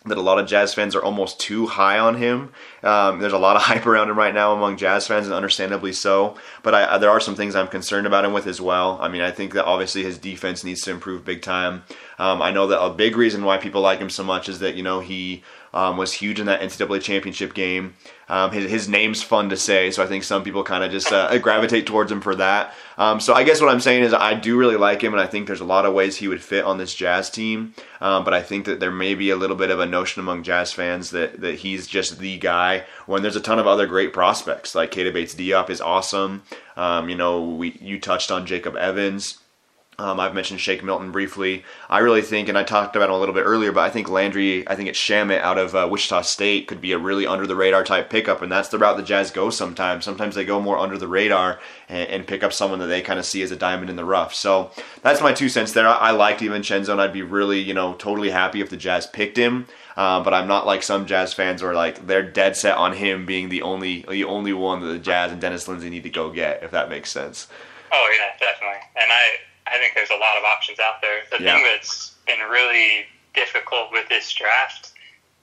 that 0.05 0.17
a 0.17 0.21
lot 0.21 0.39
of 0.39 0.47
Jazz 0.47 0.73
fans 0.73 0.95
are 0.95 1.03
almost 1.03 1.39
too 1.39 1.67
high 1.67 1.99
on 1.99 2.15
him. 2.15 2.51
Um, 2.83 3.19
there's 3.19 3.33
a 3.33 3.37
lot 3.37 3.55
of 3.55 3.61
hype 3.63 3.85
around 3.85 4.09
him 4.09 4.17
right 4.17 4.33
now 4.33 4.53
among 4.53 4.77
Jazz 4.77 5.07
fans, 5.07 5.25
and 5.25 5.33
understandably 5.33 5.93
so. 5.93 6.37
But 6.63 6.73
I, 6.73 6.97
there 6.97 7.09
are 7.09 7.19
some 7.19 7.35
things 7.35 7.55
I'm 7.55 7.67
concerned 7.67 8.07
about 8.07 8.25
him 8.25 8.33
with 8.33 8.47
as 8.47 8.61
well. 8.61 8.97
I 9.01 9.09
mean, 9.09 9.21
I 9.21 9.31
think 9.31 9.53
that 9.53 9.65
obviously 9.65 10.03
his 10.03 10.17
defense 10.17 10.63
needs 10.63 10.81
to 10.81 10.91
improve 10.91 11.25
big 11.25 11.41
time. 11.41 11.83
Um, 12.19 12.41
I 12.41 12.51
know 12.51 12.67
that 12.67 12.81
a 12.81 12.89
big 12.89 13.15
reason 13.15 13.43
why 13.43 13.57
people 13.57 13.81
like 13.81 13.99
him 13.99 14.09
so 14.09 14.23
much 14.23 14.49
is 14.49 14.59
that 14.59 14.75
you 14.75 14.83
know 14.83 14.99
he 14.99 15.43
um, 15.73 15.97
was 15.97 16.13
huge 16.13 16.39
in 16.39 16.47
that 16.47 16.61
NCAA 16.61 17.01
championship 17.01 17.53
game. 17.53 17.95
Um, 18.27 18.51
his, 18.51 18.69
his, 18.69 18.89
name's 18.89 19.23
fun 19.23 19.49
to 19.49 19.57
say, 19.57 19.91
so 19.91 20.03
I 20.03 20.07
think 20.07 20.23
some 20.23 20.43
people 20.43 20.63
kind 20.63 20.83
of 20.83 20.91
just 20.91 21.11
uh, 21.11 21.35
gravitate 21.39 21.87
towards 21.87 22.11
him 22.11 22.21
for 22.21 22.35
that. 22.35 22.73
Um, 22.97 23.19
so 23.19 23.33
I 23.33 23.43
guess 23.43 23.61
what 23.61 23.69
I'm 23.69 23.79
saying 23.79 24.03
is 24.03 24.13
I 24.13 24.33
do 24.33 24.57
really 24.57 24.75
like 24.75 25.01
him, 25.01 25.13
and 25.13 25.21
I 25.21 25.25
think 25.25 25.47
there's 25.47 25.61
a 25.61 25.65
lot 25.65 25.85
of 25.85 25.93
ways 25.93 26.17
he 26.17 26.27
would 26.27 26.43
fit 26.43 26.65
on 26.65 26.77
this 26.77 26.93
Jazz 26.93 27.29
team. 27.29 27.73
Um, 28.01 28.23
but 28.23 28.33
I 28.33 28.41
think 28.41 28.65
that 28.65 28.79
there 28.79 28.91
may 28.91 29.15
be 29.15 29.29
a 29.29 29.35
little 29.35 29.55
bit 29.55 29.71
of 29.71 29.79
a 29.79 29.85
notion 29.85 30.19
among 30.19 30.43
Jazz 30.43 30.71
fans 30.71 31.11
that, 31.11 31.41
that 31.41 31.55
he's 31.55 31.87
just 31.87 32.19
the 32.19 32.37
guy 32.37 32.85
when 33.05 33.21
there's 33.21 33.35
a 33.35 33.41
ton 33.41 33.59
of 33.59 33.67
other 33.67 33.87
great 33.87 34.13
prospects. 34.13 34.75
Like 34.75 34.91
Keita 34.91 35.13
Bates 35.13 35.35
Diop 35.35 35.69
is 35.69 35.81
awesome. 35.81 36.43
Um, 36.75 37.09
you 37.09 37.15
know, 37.15 37.43
we 37.43 37.77
you 37.81 37.99
touched 37.99 38.31
on 38.31 38.45
Jacob 38.45 38.75
Evans. 38.75 39.39
Um, 39.99 40.17
I've 40.17 40.33
mentioned 40.33 40.61
Shake 40.61 40.81
Milton 40.81 41.11
briefly. 41.11 41.65
I 41.89 41.99
really 41.99 42.21
think, 42.21 42.47
and 42.47 42.57
I 42.57 42.63
talked 42.63 42.95
about 42.95 43.09
him 43.09 43.15
a 43.15 43.19
little 43.19 43.35
bit 43.35 43.43
earlier, 43.43 43.73
but 43.73 43.81
I 43.81 43.89
think 43.89 44.09
Landry, 44.09 44.65
I 44.65 44.75
think 44.75 44.87
it's 44.87 44.97
Shamet 44.97 45.41
out 45.41 45.57
of 45.57 45.75
uh, 45.75 45.89
Wichita 45.91 46.21
State 46.21 46.67
could 46.67 46.79
be 46.79 46.93
a 46.93 46.97
really 46.97 47.27
under 47.27 47.45
the 47.45 47.55
radar 47.55 47.83
type 47.83 48.09
pickup, 48.09 48.41
and 48.41 48.49
that's 48.49 48.69
the 48.69 48.77
route 48.77 48.95
the 48.95 49.03
Jazz 49.03 49.29
go 49.29 49.49
sometimes. 49.49 50.05
Sometimes 50.05 50.35
they 50.35 50.45
go 50.45 50.61
more 50.61 50.77
under 50.77 50.97
the 50.97 51.09
radar 51.09 51.59
and, 51.89 52.09
and 52.09 52.27
pick 52.27 52.43
up 52.43 52.53
someone 52.53 52.79
that 52.79 52.87
they 52.87 53.01
kind 53.01 53.19
of 53.19 53.25
see 53.25 53.41
as 53.41 53.51
a 53.51 53.57
diamond 53.57 53.89
in 53.89 53.97
the 53.97 54.05
rough. 54.05 54.33
So 54.33 54.71
that's 55.01 55.21
my 55.21 55.33
two 55.33 55.49
cents 55.49 55.73
there. 55.73 55.85
I, 55.85 55.95
I 55.95 56.11
like 56.11 56.37
DiVincenzo, 56.37 56.93
and 56.93 57.01
I'd 57.01 57.11
be 57.11 57.21
really, 57.21 57.59
you 57.59 57.73
know, 57.73 57.93
totally 57.95 58.29
happy 58.29 58.61
if 58.61 58.69
the 58.69 58.77
Jazz 58.77 59.05
picked 59.05 59.35
him. 59.35 59.67
Um, 59.97 60.23
but 60.23 60.33
I'm 60.33 60.47
not 60.47 60.65
like 60.65 60.81
some 60.81 61.07
Jazz 61.07 61.33
fans 61.33 61.61
where 61.61 61.73
like 61.73 62.07
they're 62.07 62.23
dead 62.23 62.55
set 62.55 62.77
on 62.77 62.93
him 62.93 63.25
being 63.25 63.49
the 63.49 63.63
only 63.63 64.05
the 64.07 64.23
only 64.23 64.53
one 64.53 64.79
that 64.79 64.87
the 64.87 64.99
Jazz 64.99 65.33
and 65.33 65.41
Dennis 65.41 65.67
Lindsey 65.67 65.89
need 65.89 66.03
to 66.03 66.09
go 66.09 66.31
get, 66.31 66.63
if 66.63 66.71
that 66.71 66.87
makes 66.87 67.11
sense. 67.11 67.49
Oh 67.91 68.09
yeah, 68.17 68.37
definitely. 68.39 68.79
And 68.95 69.11
I 69.11 69.48
I 69.73 69.77
think 69.77 69.93
there's 69.95 70.09
a 70.09 70.19
lot 70.19 70.37
of 70.37 70.43
options 70.43 70.79
out 70.79 71.01
there. 71.01 71.21
The 71.31 71.43
yeah. 71.43 71.55
thing 71.55 71.63
that's 71.63 72.15
been 72.25 72.39
really 72.49 73.05
difficult 73.33 73.91
with 73.91 74.07
this 74.09 74.31
draft 74.33 74.93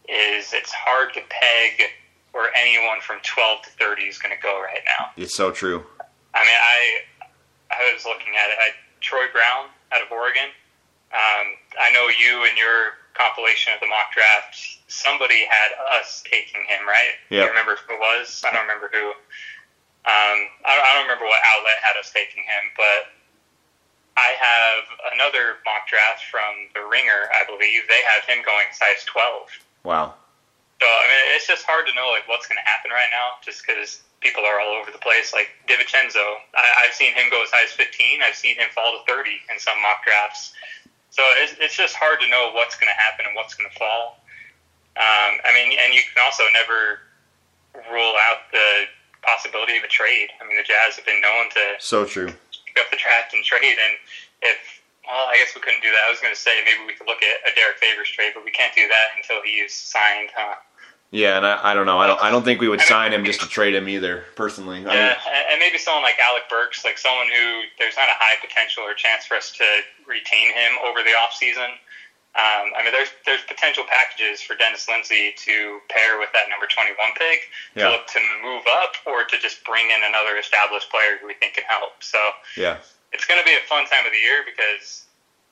is 0.08 0.52
it's 0.52 0.72
hard 0.72 1.14
to 1.14 1.20
peg 1.28 1.90
where 2.32 2.50
anyone 2.54 3.00
from 3.00 3.18
12 3.22 3.62
to 3.62 3.70
30 3.70 4.02
is 4.04 4.18
going 4.18 4.34
to 4.34 4.42
go 4.42 4.60
right 4.60 4.84
now. 4.84 5.10
It's 5.16 5.34
so 5.34 5.50
true. 5.50 5.84
I 6.34 6.44
mean, 6.44 6.60
I 6.60 6.78
I 7.72 7.92
was 7.94 8.04
looking 8.04 8.36
at 8.36 8.52
it. 8.52 8.58
I, 8.60 8.76
Troy 9.00 9.26
Brown 9.32 9.72
out 9.92 10.02
of 10.02 10.12
Oregon. 10.12 10.52
Um, 11.12 11.46
I 11.80 11.90
know 11.92 12.08
you 12.12 12.44
and 12.44 12.58
your 12.58 13.00
compilation 13.14 13.72
of 13.72 13.80
the 13.80 13.88
mock 13.88 14.12
draft. 14.12 14.58
Somebody 14.88 15.48
had 15.48 15.72
us 15.96 16.22
taking 16.28 16.60
him, 16.68 16.84
right? 16.86 17.16
Yeah. 17.30 17.44
You 17.44 17.48
remember 17.48 17.80
who 17.80 17.94
it 17.94 18.00
was? 18.00 18.44
I 18.44 18.52
don't 18.52 18.68
remember 18.68 18.90
who. 18.92 19.16
Um, 20.06 20.38
I, 20.62 20.76
I 20.76 20.90
don't 20.94 21.08
remember 21.08 21.24
what 21.24 21.40
outlet 21.56 21.80
had 21.82 21.98
us 21.98 22.12
taking 22.12 22.44
him, 22.44 22.70
but 22.76 23.15
I 24.16 24.32
have 24.40 24.84
another 25.12 25.60
mock 25.68 25.88
draft 25.88 26.24
from 26.32 26.72
The 26.72 26.80
Ringer, 26.88 27.28
I 27.36 27.44
believe. 27.44 27.84
They 27.88 28.00
have 28.16 28.24
him 28.24 28.40
going 28.44 28.72
size 28.72 29.04
12. 29.04 29.48
Wow. 29.84 30.14
So 30.80 30.86
I 30.88 31.04
mean, 31.08 31.36
it's 31.36 31.46
just 31.46 31.64
hard 31.64 31.86
to 31.88 31.94
know 31.94 32.12
like 32.12 32.28
what's 32.28 32.48
going 32.48 32.60
to 32.60 32.68
happen 32.68 32.90
right 32.90 33.08
now, 33.12 33.40
just 33.44 33.64
because 33.64 34.04
people 34.20 34.44
are 34.44 34.60
all 34.60 34.76
over 34.76 34.90
the 34.90 35.00
place. 35.00 35.32
Like 35.32 35.52
DiVincenzo, 35.68 36.40
I, 36.56 36.84
I've 36.84 36.92
seen 36.96 37.12
him 37.12 37.28
go 37.30 37.42
as 37.44 37.52
high 37.52 37.64
as 37.64 37.72
15. 37.72 38.20
I've 38.20 38.36
seen 38.36 38.56
him 38.56 38.68
fall 38.72 38.92
to 38.96 39.00
30 39.08 39.30
in 39.52 39.56
some 39.60 39.80
mock 39.80 40.04
drafts. 40.04 40.52
So 41.10 41.22
it's, 41.40 41.56
it's 41.60 41.76
just 41.76 41.96
hard 41.96 42.20
to 42.20 42.28
know 42.28 42.52
what's 42.52 42.76
going 42.76 42.92
to 42.92 42.98
happen 43.00 43.24
and 43.24 43.34
what's 43.36 43.54
going 43.54 43.70
to 43.70 43.76
fall. 43.76 44.20
Um, 44.96 45.40
I 45.44 45.52
mean, 45.52 45.76
and 45.76 45.92
you 45.92 46.00
can 46.00 46.24
also 46.24 46.44
never 46.52 47.00
rule 47.92 48.16
out 48.28 48.48
the 48.52 48.84
possibility 49.22 49.76
of 49.76 49.84
a 49.84 49.88
trade. 49.88 50.28
I 50.40 50.46
mean, 50.46 50.56
the 50.56 50.62
Jazz 50.62 50.96
have 50.96 51.04
been 51.04 51.20
known 51.20 51.48
to 51.50 51.60
so 51.78 52.04
true 52.04 52.32
pick 52.76 52.84
up 52.84 52.90
the 52.92 53.00
draft 53.00 53.32
and 53.32 53.42
trade, 53.42 53.80
and 53.80 53.96
if 54.42 54.82
well, 55.08 55.24
I 55.32 55.36
guess 55.38 55.54
we 55.54 55.62
couldn't 55.62 55.80
do 55.80 55.90
that. 55.90 56.02
I 56.06 56.10
was 56.10 56.20
going 56.20 56.34
to 56.34 56.40
say 56.40 56.50
maybe 56.66 56.84
we 56.84 56.92
could 56.92 57.06
look 57.06 57.22
at 57.22 57.50
a 57.50 57.54
Derrick 57.54 57.78
Favors 57.78 58.10
trade, 58.10 58.32
but 58.34 58.44
we 58.44 58.50
can't 58.50 58.74
do 58.74 58.88
that 58.88 59.14
until 59.16 59.38
he's 59.40 59.72
signed, 59.72 60.30
huh? 60.34 60.58
Yeah, 61.14 61.38
and 61.38 61.46
I, 61.46 61.70
I 61.70 61.74
don't 61.74 61.86
know. 61.86 61.98
I 61.98 62.06
don't. 62.06 62.20
I 62.20 62.30
don't 62.30 62.42
think 62.42 62.60
we 62.60 62.68
would 62.68 62.82
sign 62.82 63.12
him 63.14 63.24
just 63.24 63.40
to 63.40 63.48
trade 63.48 63.74
him 63.74 63.88
either. 63.88 64.26
Personally, 64.34 64.84
I 64.84 64.92
yeah, 64.92 65.14
mean, 65.14 65.46
and 65.54 65.58
maybe 65.60 65.78
someone 65.78 66.02
like 66.02 66.18
Alec 66.18 66.50
Burks, 66.50 66.84
like 66.84 66.98
someone 66.98 67.28
who 67.30 67.62
there's 67.78 67.96
not 67.96 68.10
a 68.10 68.18
high 68.18 68.34
potential 68.44 68.82
or 68.82 68.92
chance 68.92 69.24
for 69.24 69.36
us 69.38 69.52
to 69.52 69.64
retain 70.04 70.52
him 70.52 70.72
over 70.84 71.06
the 71.06 71.14
off 71.14 71.32
season. 71.32 71.78
Um, 72.36 72.68
I 72.76 72.84
mean, 72.84 72.92
there's 72.92 73.08
there's 73.24 73.40
potential 73.48 73.84
packages 73.88 74.42
for 74.42 74.54
Dennis 74.56 74.86
Lindsey 74.88 75.32
to 75.48 75.80
pair 75.88 76.18
with 76.20 76.28
that 76.36 76.48
number 76.52 76.66
21 76.68 76.92
pick 77.16 77.48
Yeah. 77.74 77.88
to 77.88 77.90
look 77.96 78.06
to 78.08 78.20
move 78.44 78.62
up 78.82 78.92
or 79.06 79.24
to 79.24 79.38
just 79.38 79.64
bring 79.64 79.86
in 79.88 80.04
another 80.04 80.36
established 80.36 80.90
player 80.90 81.16
who 81.20 81.26
we 81.28 81.34
think 81.40 81.54
can 81.54 81.64
help. 81.64 82.02
So 82.04 82.18
yeah, 82.56 82.76
it's 83.12 83.24
going 83.24 83.40
to 83.40 83.44
be 83.46 83.52
a 83.56 83.64
fun 83.68 83.86
time 83.86 84.04
of 84.04 84.12
the 84.12 84.18
year 84.20 84.44
because 84.44 85.04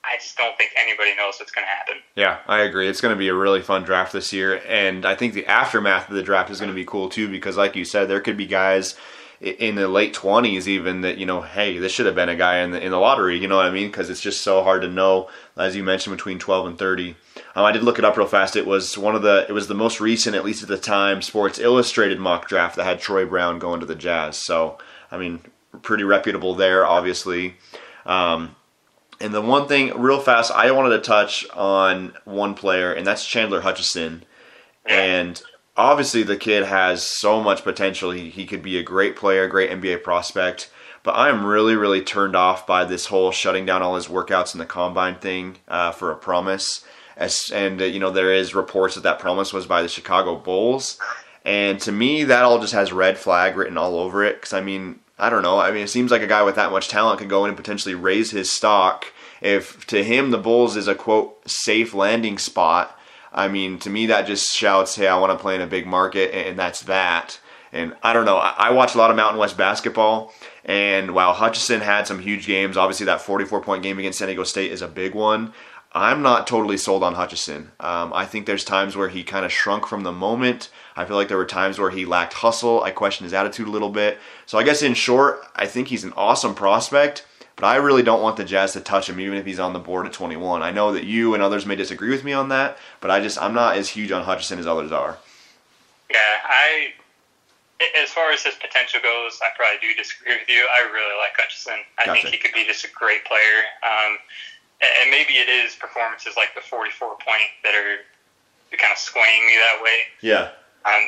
I 0.05 0.17
just 0.17 0.37
don't 0.37 0.55
think 0.59 0.71
anybody 0.77 1.15
knows 1.17 1.33
what's 1.39 1.51
going 1.51 1.65
to 1.65 1.73
happen. 1.73 1.95
yeah. 2.13 2.37
I 2.45 2.59
agree. 2.59 2.87
It's 2.87 3.01
going 3.01 3.15
to 3.15 3.17
be 3.17 3.29
a 3.29 3.33
really 3.33 3.63
fun 3.63 3.81
draft 3.83 4.13
this 4.13 4.31
year, 4.31 4.61
and 4.67 5.03
I 5.03 5.15
think 5.15 5.33
the 5.33 5.47
aftermath 5.47 6.07
of 6.09 6.15
the 6.15 6.21
draft 6.21 6.51
is 6.51 6.59
going 6.59 6.69
to 6.69 6.75
be 6.75 6.85
cool 6.85 7.09
too 7.09 7.27
because, 7.27 7.57
like 7.57 7.75
you 7.75 7.85
said, 7.85 8.07
there 8.07 8.21
could 8.21 8.37
be 8.37 8.45
guys 8.45 8.93
in 9.41 9.75
the 9.75 9.87
late 9.87 10.13
twenties 10.13 10.67
even 10.67 11.01
that 11.01 11.17
you 11.17 11.25
know, 11.25 11.41
hey, 11.41 11.77
this 11.77 11.91
should 11.91 12.05
have 12.05 12.15
been 12.15 12.29
a 12.29 12.35
guy 12.35 12.59
in 12.59 12.71
the 12.71 12.81
in 12.83 12.91
the 12.91 12.99
lottery. 12.99 13.37
You 13.37 13.47
know 13.47 13.57
what 13.57 13.65
I 13.65 13.71
mean? 13.71 13.87
Because 13.87 14.09
it's 14.09 14.21
just 14.21 14.41
so 14.41 14.63
hard 14.63 14.81
to 14.81 14.87
know, 14.87 15.29
as 15.57 15.75
you 15.75 15.83
mentioned, 15.83 16.15
between 16.15 16.39
twelve 16.39 16.65
and 16.65 16.77
thirty. 16.77 17.15
Um, 17.55 17.65
I 17.65 17.71
did 17.71 17.83
look 17.83 17.99
it 17.99 18.05
up 18.05 18.17
real 18.17 18.27
fast. 18.27 18.55
It 18.55 18.65
was 18.65 18.97
one 18.97 19.15
of 19.15 19.21
the 19.21 19.45
it 19.47 19.53
was 19.53 19.67
the 19.67 19.75
most 19.75 19.99
recent, 19.99 20.35
at 20.35 20.45
least 20.45 20.63
at 20.63 20.69
the 20.69 20.77
time, 20.77 21.21
Sports 21.21 21.59
Illustrated 21.59 22.19
mock 22.19 22.47
draft 22.47 22.75
that 22.75 22.85
had 22.85 22.99
Troy 22.99 23.25
Brown 23.25 23.59
going 23.59 23.79
to 23.79 23.85
the 23.85 23.95
Jazz. 23.95 24.37
So 24.37 24.77
I 25.11 25.17
mean, 25.17 25.41
pretty 25.81 26.03
reputable 26.03 26.55
there, 26.55 26.85
obviously. 26.85 27.55
Um, 28.05 28.55
and 29.19 29.33
the 29.33 29.41
one 29.41 29.67
thing, 29.67 29.97
real 29.99 30.19
fast, 30.19 30.51
I 30.51 30.71
wanted 30.71 30.97
to 30.97 31.01
touch 31.01 31.49
on 31.51 32.13
one 32.25 32.53
player, 32.53 32.91
and 32.91 33.07
that's 33.07 33.25
Chandler 33.25 33.61
Hutchison. 33.61 34.23
And 34.85 35.41
obviously, 35.77 36.23
the 36.23 36.37
kid 36.37 36.63
has 36.63 37.03
so 37.03 37.41
much 37.41 37.63
potential. 37.63 38.11
He, 38.11 38.29
he 38.29 38.45
could 38.45 38.61
be 38.61 38.77
a 38.77 38.83
great 38.83 39.15
player, 39.15 39.47
great 39.47 39.71
NBA 39.71 40.03
prospect. 40.03 40.69
But 41.03 41.11
I 41.11 41.29
am 41.29 41.45
really, 41.45 41.75
really 41.75 42.01
turned 42.01 42.35
off 42.35 42.65
by 42.65 42.83
this 42.83 43.05
whole 43.07 43.31
shutting 43.31 43.65
down 43.65 43.83
all 43.83 43.95
his 43.95 44.07
workouts 44.07 44.55
in 44.55 44.59
the 44.59 44.65
combine 44.65 45.15
thing 45.15 45.57
uh, 45.67 45.91
for 45.91 46.11
a 46.11 46.15
promise. 46.15 46.83
As, 47.15 47.51
and, 47.53 47.81
uh, 47.81 47.85
you 47.85 47.99
know, 47.99 48.09
there 48.09 48.33
is 48.33 48.55
reports 48.55 48.95
that 48.95 49.01
that 49.01 49.19
promise 49.19 49.53
was 49.53 49.67
by 49.67 49.81
the 49.81 49.87
Chicago 49.87 50.35
Bulls. 50.35 50.99
And 51.45 51.79
to 51.81 51.91
me, 51.91 52.23
that 52.23 52.43
all 52.43 52.59
just 52.59 52.73
has 52.73 52.91
red 52.91 53.19
flag 53.19 53.55
written 53.55 53.77
all 53.77 53.99
over 53.99 54.23
it. 54.23 54.37
Because, 54.37 54.53
I 54.53 54.61
mean, 54.61 54.99
I 55.19 55.29
don't 55.29 55.43
know. 55.43 55.59
I 55.59 55.71
mean, 55.71 55.83
it 55.83 55.89
seems 55.89 56.11
like 56.11 56.23
a 56.23 56.27
guy 56.27 56.41
with 56.41 56.55
that 56.55 56.71
much 56.71 56.87
talent 56.87 57.19
could 57.19 57.29
go 57.29 57.45
in 57.45 57.49
and 57.49 57.57
potentially 57.57 57.95
raise 57.95 58.31
his 58.31 58.51
stock. 58.51 59.05
If 59.41 59.85
to 59.87 60.03
him 60.03 60.31
the 60.31 60.37
Bulls 60.37 60.75
is 60.75 60.87
a 60.87 60.95
quote 60.95 61.47
safe 61.47 61.93
landing 61.93 62.37
spot, 62.37 62.94
I 63.35 63.49
mean, 63.49 63.77
to 63.79 63.89
me 63.89 64.07
that 64.07 64.25
just 64.25 64.55
shouts, 64.55 64.95
"Hey, 64.95 65.07
I 65.07 65.17
want 65.17 65.31
to 65.31 65.41
play 65.41 65.55
in 65.55 65.61
a 65.61 65.67
big 65.67 65.85
market," 65.85 66.33
and 66.33 66.57
that's 66.57 66.81
that. 66.83 67.39
And 67.73 67.93
I 68.01 68.13
don't 68.13 68.25
know. 68.25 68.37
I 68.37 68.71
watch 68.71 68.95
a 68.95 68.97
lot 68.97 69.09
of 69.09 69.17
Mountain 69.17 69.37
West 69.37 69.57
basketball, 69.57 70.33
and 70.63 71.11
while 71.11 71.33
Hutchison 71.33 71.81
had 71.81 72.07
some 72.07 72.19
huge 72.19 72.47
games, 72.47 72.77
obviously 72.77 73.05
that 73.07 73.21
44 73.21 73.61
point 73.61 73.83
game 73.83 73.99
against 73.99 74.17
San 74.19 74.29
Diego 74.29 74.45
State 74.45 74.71
is 74.71 74.81
a 74.81 74.87
big 74.87 75.13
one. 75.13 75.53
I'm 75.95 76.21
not 76.21 76.45
totally 76.45 76.75
sold 76.75 77.03
on 77.03 77.13
Hutchison. 77.13 77.71
Um, 77.79 78.11
I 78.13 78.25
think 78.25 78.45
there's 78.45 78.65
times 78.65 78.97
where 78.97 79.07
he 79.07 79.23
kind 79.23 79.45
of 79.45 79.51
shrunk 79.53 79.87
from 79.87 80.03
the 80.03 80.11
moment. 80.11 80.69
I 80.97 81.05
feel 81.05 81.15
like 81.15 81.29
there 81.29 81.37
were 81.37 81.45
times 81.45 81.79
where 81.79 81.89
he 81.89 82.05
lacked 82.05 82.33
hustle. 82.33 82.83
I 82.83 82.91
question 82.91 83.23
his 83.23 83.33
attitude 83.33 83.69
a 83.69 83.71
little 83.71 83.89
bit. 83.89 84.19
So 84.45 84.57
I 84.57 84.63
guess 84.63 84.81
in 84.81 84.93
short, 84.93 85.45
I 85.55 85.67
think 85.67 85.87
he's 85.87 86.03
an 86.03 86.11
awesome 86.17 86.53
prospect, 86.53 87.25
but 87.55 87.65
I 87.65 87.75
really 87.77 88.03
don't 88.03 88.21
want 88.21 88.37
the 88.37 88.43
Jazz 88.43 88.73
to 88.73 88.81
touch 88.81 89.09
him, 89.09 89.19
even 89.19 89.37
if 89.37 89.45
he's 89.45 89.59
on 89.59 89.73
the 89.73 89.79
board 89.79 90.05
at 90.05 90.13
21. 90.13 90.61
I 90.61 90.71
know 90.71 90.91
that 90.91 91.05
you 91.05 91.33
and 91.33 91.41
others 91.41 91.65
may 91.65 91.75
disagree 91.75 92.09
with 92.09 92.23
me 92.23 92.33
on 92.33 92.49
that, 92.49 92.77
but 93.01 93.11
I 93.11 93.19
just 93.21 93.41
I'm 93.41 93.53
not 93.53 93.77
as 93.77 93.89
huge 93.89 94.11
on 94.11 94.23
Hutchison 94.23 94.59
as 94.59 94.67
others 94.67 94.91
are. 94.91 95.17
Yeah, 96.09 96.17
I. 96.43 96.93
As 98.01 98.09
far 98.09 98.31
as 98.31 98.41
his 98.41 98.55
potential 98.55 99.01
goes, 99.03 99.37
I 99.43 99.51
probably 99.57 99.77
do 99.83 99.93
disagree 99.95 100.37
with 100.39 100.47
you. 100.47 100.63
I 100.71 100.87
really 100.91 101.17
like 101.19 101.35
Hutchison. 101.35 101.83
I 101.99 102.05
Gotcha. 102.05 102.21
think 102.21 102.33
he 102.33 102.39
could 102.39 102.53
be 102.53 102.63
just 102.63 102.85
a 102.85 102.91
great 102.91 103.25
player. 103.25 103.67
Um, 103.83 104.15
and 104.79 104.91
and 105.03 105.11
maybe 105.11 105.33
it 105.33 105.49
is 105.49 105.75
performances 105.75 106.35
like 106.37 106.55
the 106.55 106.61
44 106.61 107.19
point 107.19 107.51
that 107.63 107.75
are 107.75 107.99
kind 108.77 108.91
of 108.91 108.97
swaying 108.97 109.45
me 109.47 109.55
that 109.59 109.83
way. 109.83 109.97
Yeah. 110.21 110.51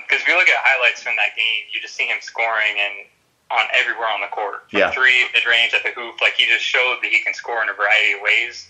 Because 0.04 0.22
if 0.24 0.28
you 0.28 0.36
look 0.36 0.50
at 0.50 0.58
highlights 0.60 1.04
from 1.04 1.16
that 1.16 1.36
game, 1.38 1.70
you 1.72 1.80
just 1.80 1.96
see 1.96 2.08
him 2.08 2.18
scoring 2.20 2.76
and 2.80 3.08
on 3.52 3.66
everywhere 3.74 4.08
on 4.08 4.22
the 4.22 4.28
court. 4.28 4.64
From 4.70 4.80
Yeah. 4.80 4.92
three, 4.92 5.28
mid 5.34 5.46
range, 5.46 5.74
at 5.74 5.84
the 5.84 5.92
hoop. 5.92 6.20
Like 6.22 6.36
he 6.36 6.46
just 6.46 6.66
showed 6.66 6.98
that 7.02 7.10
he 7.10 7.20
can 7.20 7.34
score 7.34 7.62
in 7.62 7.70
a 7.70 7.74
variety 7.74 8.14
of 8.14 8.22
ways. 8.22 8.68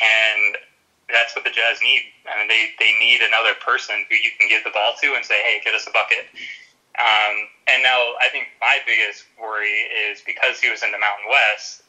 And 0.00 0.56
that's 1.08 1.34
what 1.34 1.44
the 1.44 1.50
Jazz 1.50 1.80
need. 1.82 2.12
I 2.26 2.38
mean, 2.38 2.48
they, 2.48 2.72
they 2.78 2.92
need 2.98 3.20
another 3.20 3.54
person 3.54 4.04
who 4.08 4.16
you 4.16 4.30
can 4.38 4.48
give 4.48 4.64
the 4.64 4.70
ball 4.70 4.94
to 5.00 5.14
and 5.14 5.24
say, 5.24 5.40
hey, 5.42 5.60
get 5.64 5.74
us 5.74 5.86
a 5.86 5.90
bucket. 5.90 6.28
Um, 6.98 7.48
and 7.66 7.82
now 7.82 8.14
I 8.20 8.28
think 8.30 8.48
my 8.60 8.78
biggest 8.86 9.24
worry 9.40 9.88
is 10.08 10.22
because 10.22 10.60
he 10.60 10.70
was 10.70 10.82
in 10.82 10.92
the 10.92 10.98
Mountain 10.98 11.26
West, 11.28 11.82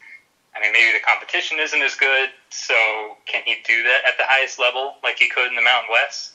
I 0.55 0.61
mean, 0.61 0.71
maybe 0.71 0.93
the 0.93 1.03
competition 1.03 1.59
isn't 1.59 1.81
as 1.81 1.95
good, 1.95 2.29
so 2.49 3.17
can 3.25 3.41
he 3.45 3.57
do 3.65 3.83
that 3.83 4.07
at 4.07 4.17
the 4.17 4.23
highest 4.25 4.57
level 4.57 4.95
like 5.03 5.19
he 5.19 5.27
could 5.27 5.47
in 5.47 5.55
the 5.55 5.61
Mountain 5.61 5.91
West? 5.91 6.31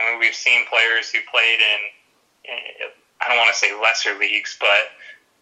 I 0.00 0.10
mean, 0.10 0.18
we've 0.18 0.34
seen 0.34 0.64
players 0.66 1.10
who 1.10 1.18
played 1.30 1.60
in, 1.60 1.80
in 2.52 2.58
I 3.20 3.28
don't 3.28 3.36
want 3.36 3.50
to 3.52 3.58
say 3.58 3.74
lesser 3.74 4.16
leagues, 4.16 4.56
but 4.58 4.90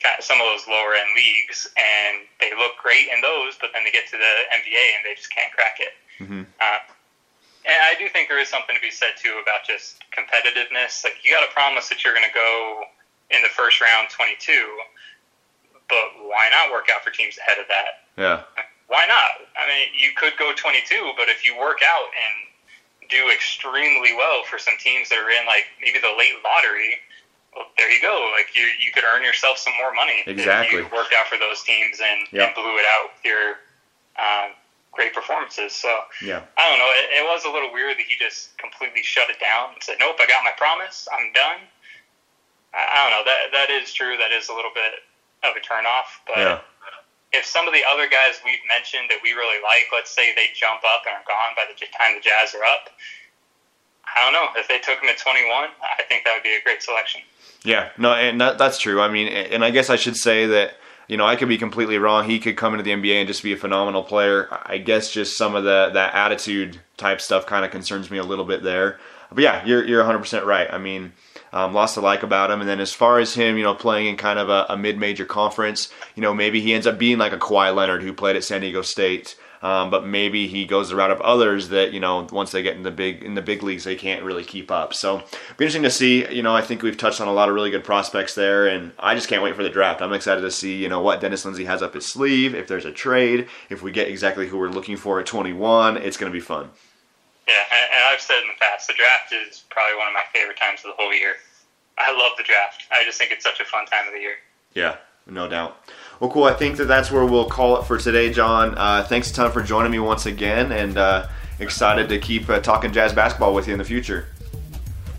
kind 0.00 0.16
of 0.18 0.24
some 0.24 0.40
of 0.40 0.46
those 0.46 0.66
lower 0.68 0.94
end 0.94 1.08
leagues, 1.16 1.68
and 1.76 2.26
they 2.40 2.52
look 2.56 2.76
great 2.82 3.08
in 3.12 3.20
those, 3.20 3.56
but 3.60 3.70
then 3.72 3.84
they 3.84 3.90
get 3.90 4.06
to 4.08 4.16
the 4.16 4.34
NBA 4.52 4.84
and 4.96 5.04
they 5.04 5.14
just 5.14 5.32
can't 5.32 5.52
crack 5.52 5.78
it. 5.80 5.94
Mhm. 6.20 6.46
Uh, 6.60 6.78
and 7.64 7.82
I 7.82 7.94
do 7.98 8.08
think 8.08 8.28
there 8.28 8.38
is 8.38 8.48
something 8.48 8.76
to 8.76 8.80
be 8.80 8.90
said 8.90 9.16
too 9.16 9.40
about 9.42 9.66
just 9.66 9.98
competitiveness. 10.12 11.02
Like 11.02 11.24
you 11.24 11.32
got 11.32 11.46
to 11.46 11.52
promise 11.52 11.88
that 11.88 12.04
you're 12.04 12.14
going 12.14 12.28
to 12.28 12.34
go 12.34 12.84
in 13.30 13.42
the 13.42 13.48
first 13.48 13.80
round 13.80 14.08
22, 14.10 14.82
but 15.88 16.06
why 16.22 16.48
not 16.50 16.70
work 16.70 16.88
out 16.94 17.02
for 17.02 17.10
teams 17.10 17.38
ahead 17.38 17.58
of 17.58 17.66
that? 17.68 18.06
Yeah. 18.16 18.42
Why 18.86 19.04
not? 19.06 19.48
I 19.58 19.66
mean, 19.66 19.88
you 19.98 20.12
could 20.14 20.36
go 20.38 20.52
22, 20.54 21.12
but 21.16 21.28
if 21.28 21.44
you 21.44 21.58
work 21.58 21.80
out 21.82 22.06
and 22.14 23.10
do 23.10 23.30
extremely 23.30 24.14
well 24.14 24.44
for 24.44 24.58
some 24.58 24.74
teams 24.78 25.08
that 25.08 25.18
are 25.18 25.30
in 25.30 25.44
like 25.46 25.66
maybe 25.80 25.98
the 25.98 26.14
late 26.16 26.34
lottery, 26.44 27.00
well, 27.56 27.66
there 27.78 27.90
you 27.90 28.00
go. 28.02 28.30
Like 28.36 28.54
you, 28.54 28.68
you 28.84 28.92
could 28.92 29.04
earn 29.04 29.22
yourself 29.22 29.56
some 29.58 29.72
more 29.80 29.92
money 29.94 30.22
Exactly. 30.26 30.78
if 30.78 30.84
you 30.84 30.96
worked 30.96 31.14
out 31.16 31.26
for 31.26 31.38
those 31.38 31.62
teams 31.62 32.00
and, 32.04 32.28
Yeah. 32.30 32.46
and 32.46 32.54
blew 32.54 32.76
it 32.76 32.84
out 32.94 33.10
with 33.16 33.24
your 33.24 33.58
um, 34.20 34.52
great 34.92 35.12
performances. 35.14 35.72
So 35.72 35.88
Yeah. 36.22 36.42
I 36.56 36.68
don't 36.68 36.78
know. 36.78 36.90
It, 37.00 37.20
it 37.20 37.24
was 37.24 37.44
a 37.44 37.50
little 37.50 37.72
weird 37.72 37.96
that 37.98 38.04
he 38.06 38.14
just 38.16 38.56
completely 38.58 39.02
shut 39.02 39.30
it 39.30 39.40
down 39.40 39.72
and 39.74 39.82
said, 39.82 39.96
"Nope, 39.98 40.16
I 40.20 40.26
got 40.26 40.44
my 40.44 40.52
promise. 40.56 41.08
I'm 41.12 41.32
done." 41.32 41.64
I, 42.74 42.84
I 42.84 42.96
don't 43.02 43.12
know. 43.16 43.24
That 43.24 43.52
that 43.52 43.70
is 43.72 43.92
true. 43.92 44.16
That 44.16 44.32
is 44.32 44.48
a 44.48 44.54
little 44.54 44.72
bit 44.74 45.00
of 45.44 45.56
a 45.56 45.60
turnoff. 45.64 46.08
But 46.26 46.38
Yeah. 46.38 46.60
if 47.32 47.44
some 47.44 47.66
of 47.68 47.74
the 47.74 47.84
other 47.84 48.08
guys 48.08 48.40
we've 48.44 48.62
mentioned 48.68 49.08
that 49.10 49.20
we 49.22 49.32
really 49.32 49.60
like, 49.62 49.88
let's 49.92 50.10
say 50.10 50.32
they 50.34 50.48
jump 50.54 50.80
up 50.84 51.04
and 51.08 51.14
are 51.16 51.24
gone 51.28 51.52
by 51.56 51.64
the 51.68 51.76
time 51.96 52.14
the 52.16 52.20
Jazz 52.24 52.54
are 52.54 52.64
up, 52.64 52.88
I 54.14 54.24
don't 54.24 54.32
know. 54.32 54.48
If 54.60 54.68
they 54.68 54.78
took 54.78 55.02
him 55.02 55.08
at 55.08 55.18
21, 55.18 55.50
I 55.52 56.02
think 56.08 56.24
that 56.24 56.34
would 56.34 56.42
be 56.42 56.54
a 56.54 56.62
great 56.62 56.82
selection. 56.82 57.22
Yeah, 57.64 57.90
no, 57.98 58.12
and 58.12 58.40
that, 58.40 58.58
that's 58.58 58.78
true. 58.78 59.00
I 59.00 59.08
mean, 59.08 59.28
and 59.28 59.64
I 59.64 59.70
guess 59.70 59.90
I 59.90 59.96
should 59.96 60.16
say 60.16 60.46
that 60.46 60.74
you 61.08 61.16
know 61.16 61.26
I 61.26 61.36
could 61.36 61.48
be 61.48 61.58
completely 61.58 61.98
wrong. 61.98 62.28
He 62.28 62.38
could 62.38 62.56
come 62.56 62.72
into 62.74 62.84
the 62.84 62.92
NBA 62.92 63.14
and 63.14 63.26
just 63.26 63.42
be 63.42 63.52
a 63.52 63.56
phenomenal 63.56 64.02
player. 64.04 64.48
I 64.64 64.78
guess 64.78 65.10
just 65.10 65.36
some 65.36 65.54
of 65.54 65.64
the 65.64 65.90
that 65.94 66.14
attitude 66.14 66.80
type 66.96 67.20
stuff 67.20 67.46
kind 67.46 67.64
of 67.64 67.70
concerns 67.70 68.10
me 68.10 68.18
a 68.18 68.24
little 68.24 68.44
bit 68.44 68.62
there. 68.62 68.98
But 69.32 69.42
yeah, 69.42 69.64
you're 69.64 69.84
you're 69.84 69.98
100 69.98 70.18
percent 70.18 70.46
right. 70.46 70.72
I 70.72 70.78
mean, 70.78 71.12
um, 71.52 71.74
lots 71.74 71.94
to 71.94 72.00
like 72.00 72.22
about 72.22 72.50
him. 72.50 72.60
And 72.60 72.68
then 72.68 72.80
as 72.80 72.92
far 72.92 73.18
as 73.18 73.34
him, 73.34 73.56
you 73.56 73.64
know, 73.64 73.74
playing 73.74 74.06
in 74.06 74.16
kind 74.16 74.38
of 74.38 74.48
a, 74.48 74.66
a 74.68 74.76
mid 74.76 74.98
major 74.98 75.24
conference, 75.24 75.92
you 76.14 76.22
know, 76.22 76.34
maybe 76.34 76.60
he 76.60 76.74
ends 76.74 76.86
up 76.86 76.98
being 76.98 77.18
like 77.18 77.32
a 77.32 77.38
Kawhi 77.38 77.74
Leonard 77.74 78.02
who 78.02 78.12
played 78.12 78.36
at 78.36 78.44
San 78.44 78.60
Diego 78.60 78.82
State. 78.82 79.36
Um, 79.66 79.90
but 79.90 80.06
maybe 80.06 80.46
he 80.46 80.64
goes 80.64 80.90
the 80.90 80.96
route 80.96 81.10
of 81.10 81.20
others 81.22 81.70
that 81.70 81.92
you 81.92 81.98
know 81.98 82.28
once 82.30 82.52
they 82.52 82.62
get 82.62 82.76
in 82.76 82.84
the 82.84 82.92
big 82.92 83.24
in 83.24 83.34
the 83.34 83.42
big 83.42 83.64
leagues 83.64 83.82
they 83.82 83.96
can't 83.96 84.22
really 84.22 84.44
keep 84.44 84.70
up. 84.70 84.94
So 84.94 85.24
be 85.56 85.64
interesting 85.64 85.82
to 85.82 85.90
see. 85.90 86.24
You 86.32 86.44
know, 86.44 86.54
I 86.54 86.62
think 86.62 86.82
we've 86.82 86.96
touched 86.96 87.20
on 87.20 87.26
a 87.26 87.32
lot 87.32 87.48
of 87.48 87.54
really 87.56 87.72
good 87.72 87.82
prospects 87.82 88.36
there, 88.36 88.68
and 88.68 88.92
I 88.96 89.16
just 89.16 89.28
can't 89.28 89.42
wait 89.42 89.56
for 89.56 89.64
the 89.64 89.68
draft. 89.68 90.02
I'm 90.02 90.12
excited 90.12 90.42
to 90.42 90.52
see 90.52 90.76
you 90.76 90.88
know 90.88 91.00
what 91.00 91.20
Dennis 91.20 91.44
Lindsey 91.44 91.64
has 91.64 91.82
up 91.82 91.94
his 91.94 92.06
sleeve. 92.06 92.54
If 92.54 92.68
there's 92.68 92.84
a 92.84 92.92
trade, 92.92 93.48
if 93.68 93.82
we 93.82 93.90
get 93.90 94.06
exactly 94.06 94.46
who 94.46 94.56
we're 94.56 94.68
looking 94.68 94.96
for 94.96 95.18
at 95.18 95.26
21, 95.26 95.96
it's 95.96 96.16
going 96.16 96.30
to 96.30 96.36
be 96.36 96.44
fun. 96.44 96.70
Yeah, 97.48 97.54
and, 97.72 97.86
and 97.92 98.02
I've 98.14 98.20
said 98.20 98.42
in 98.42 98.46
the 98.46 98.60
past, 98.60 98.86
the 98.86 98.94
draft 98.94 99.32
is 99.32 99.64
probably 99.68 99.96
one 99.98 100.06
of 100.06 100.14
my 100.14 100.22
favorite 100.32 100.58
times 100.58 100.80
of 100.84 100.92
the 100.92 101.02
whole 101.02 101.12
year. 101.12 101.34
I 101.98 102.12
love 102.12 102.32
the 102.38 102.44
draft. 102.44 102.84
I 102.92 103.02
just 103.04 103.18
think 103.18 103.32
it's 103.32 103.42
such 103.42 103.58
a 103.58 103.64
fun 103.64 103.86
time 103.86 104.06
of 104.06 104.14
the 104.14 104.20
year. 104.20 104.36
Yeah, 104.74 104.98
no 105.26 105.48
doubt. 105.48 105.90
Well, 106.20 106.30
cool. 106.30 106.44
I 106.44 106.54
think 106.54 106.78
that 106.78 106.86
that's 106.86 107.10
where 107.10 107.26
we'll 107.26 107.48
call 107.48 107.78
it 107.78 107.84
for 107.86 107.98
today, 107.98 108.32
John. 108.32 108.74
Uh, 108.76 109.04
thanks 109.04 109.30
a 109.30 109.34
ton 109.34 109.52
for 109.52 109.62
joining 109.62 109.92
me 109.92 109.98
once 109.98 110.24
again, 110.26 110.72
and 110.72 110.96
uh, 110.96 111.28
excited 111.58 112.08
to 112.08 112.18
keep 112.18 112.48
uh, 112.48 112.60
talking 112.60 112.92
jazz 112.92 113.12
basketball 113.12 113.52
with 113.54 113.66
you 113.66 113.74
in 113.74 113.78
the 113.78 113.84
future. 113.84 114.26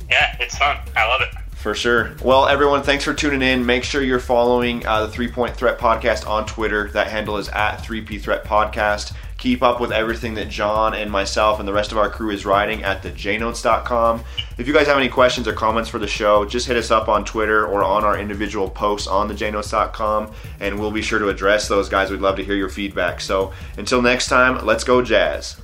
Yeah, 0.10 0.36
it's 0.40 0.58
fun. 0.58 0.78
I 0.96 1.08
love 1.08 1.22
it. 1.22 1.30
For 1.58 1.76
sure. 1.76 2.16
Well, 2.24 2.48
everyone, 2.48 2.82
thanks 2.84 3.04
for 3.04 3.14
tuning 3.14 3.42
in. 3.42 3.66
Make 3.66 3.84
sure 3.84 4.02
you're 4.02 4.20
following 4.20 4.86
uh, 4.86 5.06
the 5.06 5.12
Three 5.12 5.28
Point 5.28 5.56
Threat 5.56 5.78
Podcast 5.78 6.28
on 6.28 6.46
Twitter. 6.46 6.90
That 6.92 7.08
handle 7.08 7.38
is 7.38 7.50
at 7.50 7.78
3P 7.78 8.22
Threat 8.22 8.44
Podcast. 8.46 9.14
Keep 9.38 9.62
up 9.62 9.80
with 9.80 9.92
everything 9.92 10.34
that 10.34 10.50
John 10.50 10.96
and 10.96 11.12
myself 11.12 11.60
and 11.60 11.68
the 11.68 11.74
rest 11.74 11.92
of 11.92 11.98
our 11.98 12.10
crew 12.10 12.32
is 12.32 12.46
writing 12.46 12.84
at 12.84 13.04
thejnotes.com. 13.04 14.24
If 14.58 14.68
you 14.68 14.74
guys 14.74 14.88
have 14.88 14.98
any 14.98 15.10
questions 15.10 15.48
or 15.48 15.54
comments 15.54 15.90
for 15.90 16.00
the 16.00 16.08
show, 16.08 16.44
just 16.44 16.66
hit 16.66 16.76
us 16.76 16.90
up 16.90 17.08
on 17.08 17.24
Twitter 17.24 17.66
or 17.66 17.84
on 17.84 18.04
our 18.04 18.18
individual 18.18 18.68
posts 18.70 19.08
on 19.08 19.30
thejnotes.com, 19.30 20.34
and 20.60 20.80
we'll 20.80 20.92
be 20.92 21.04
sure 21.04 21.20
to 21.20 21.30
address 21.30 21.68
those 21.68 21.88
guys. 21.88 22.10
We'd 22.10 22.22
love 22.22 22.38
to 22.38 22.44
hear 22.44 22.56
your 22.56 22.70
feedback. 22.70 23.22
So 23.22 23.54
until 23.78 24.02
next 24.02 24.28
time, 24.28 24.66
let's 24.66 24.84
go, 24.84 25.04
Jazz. 25.04 25.58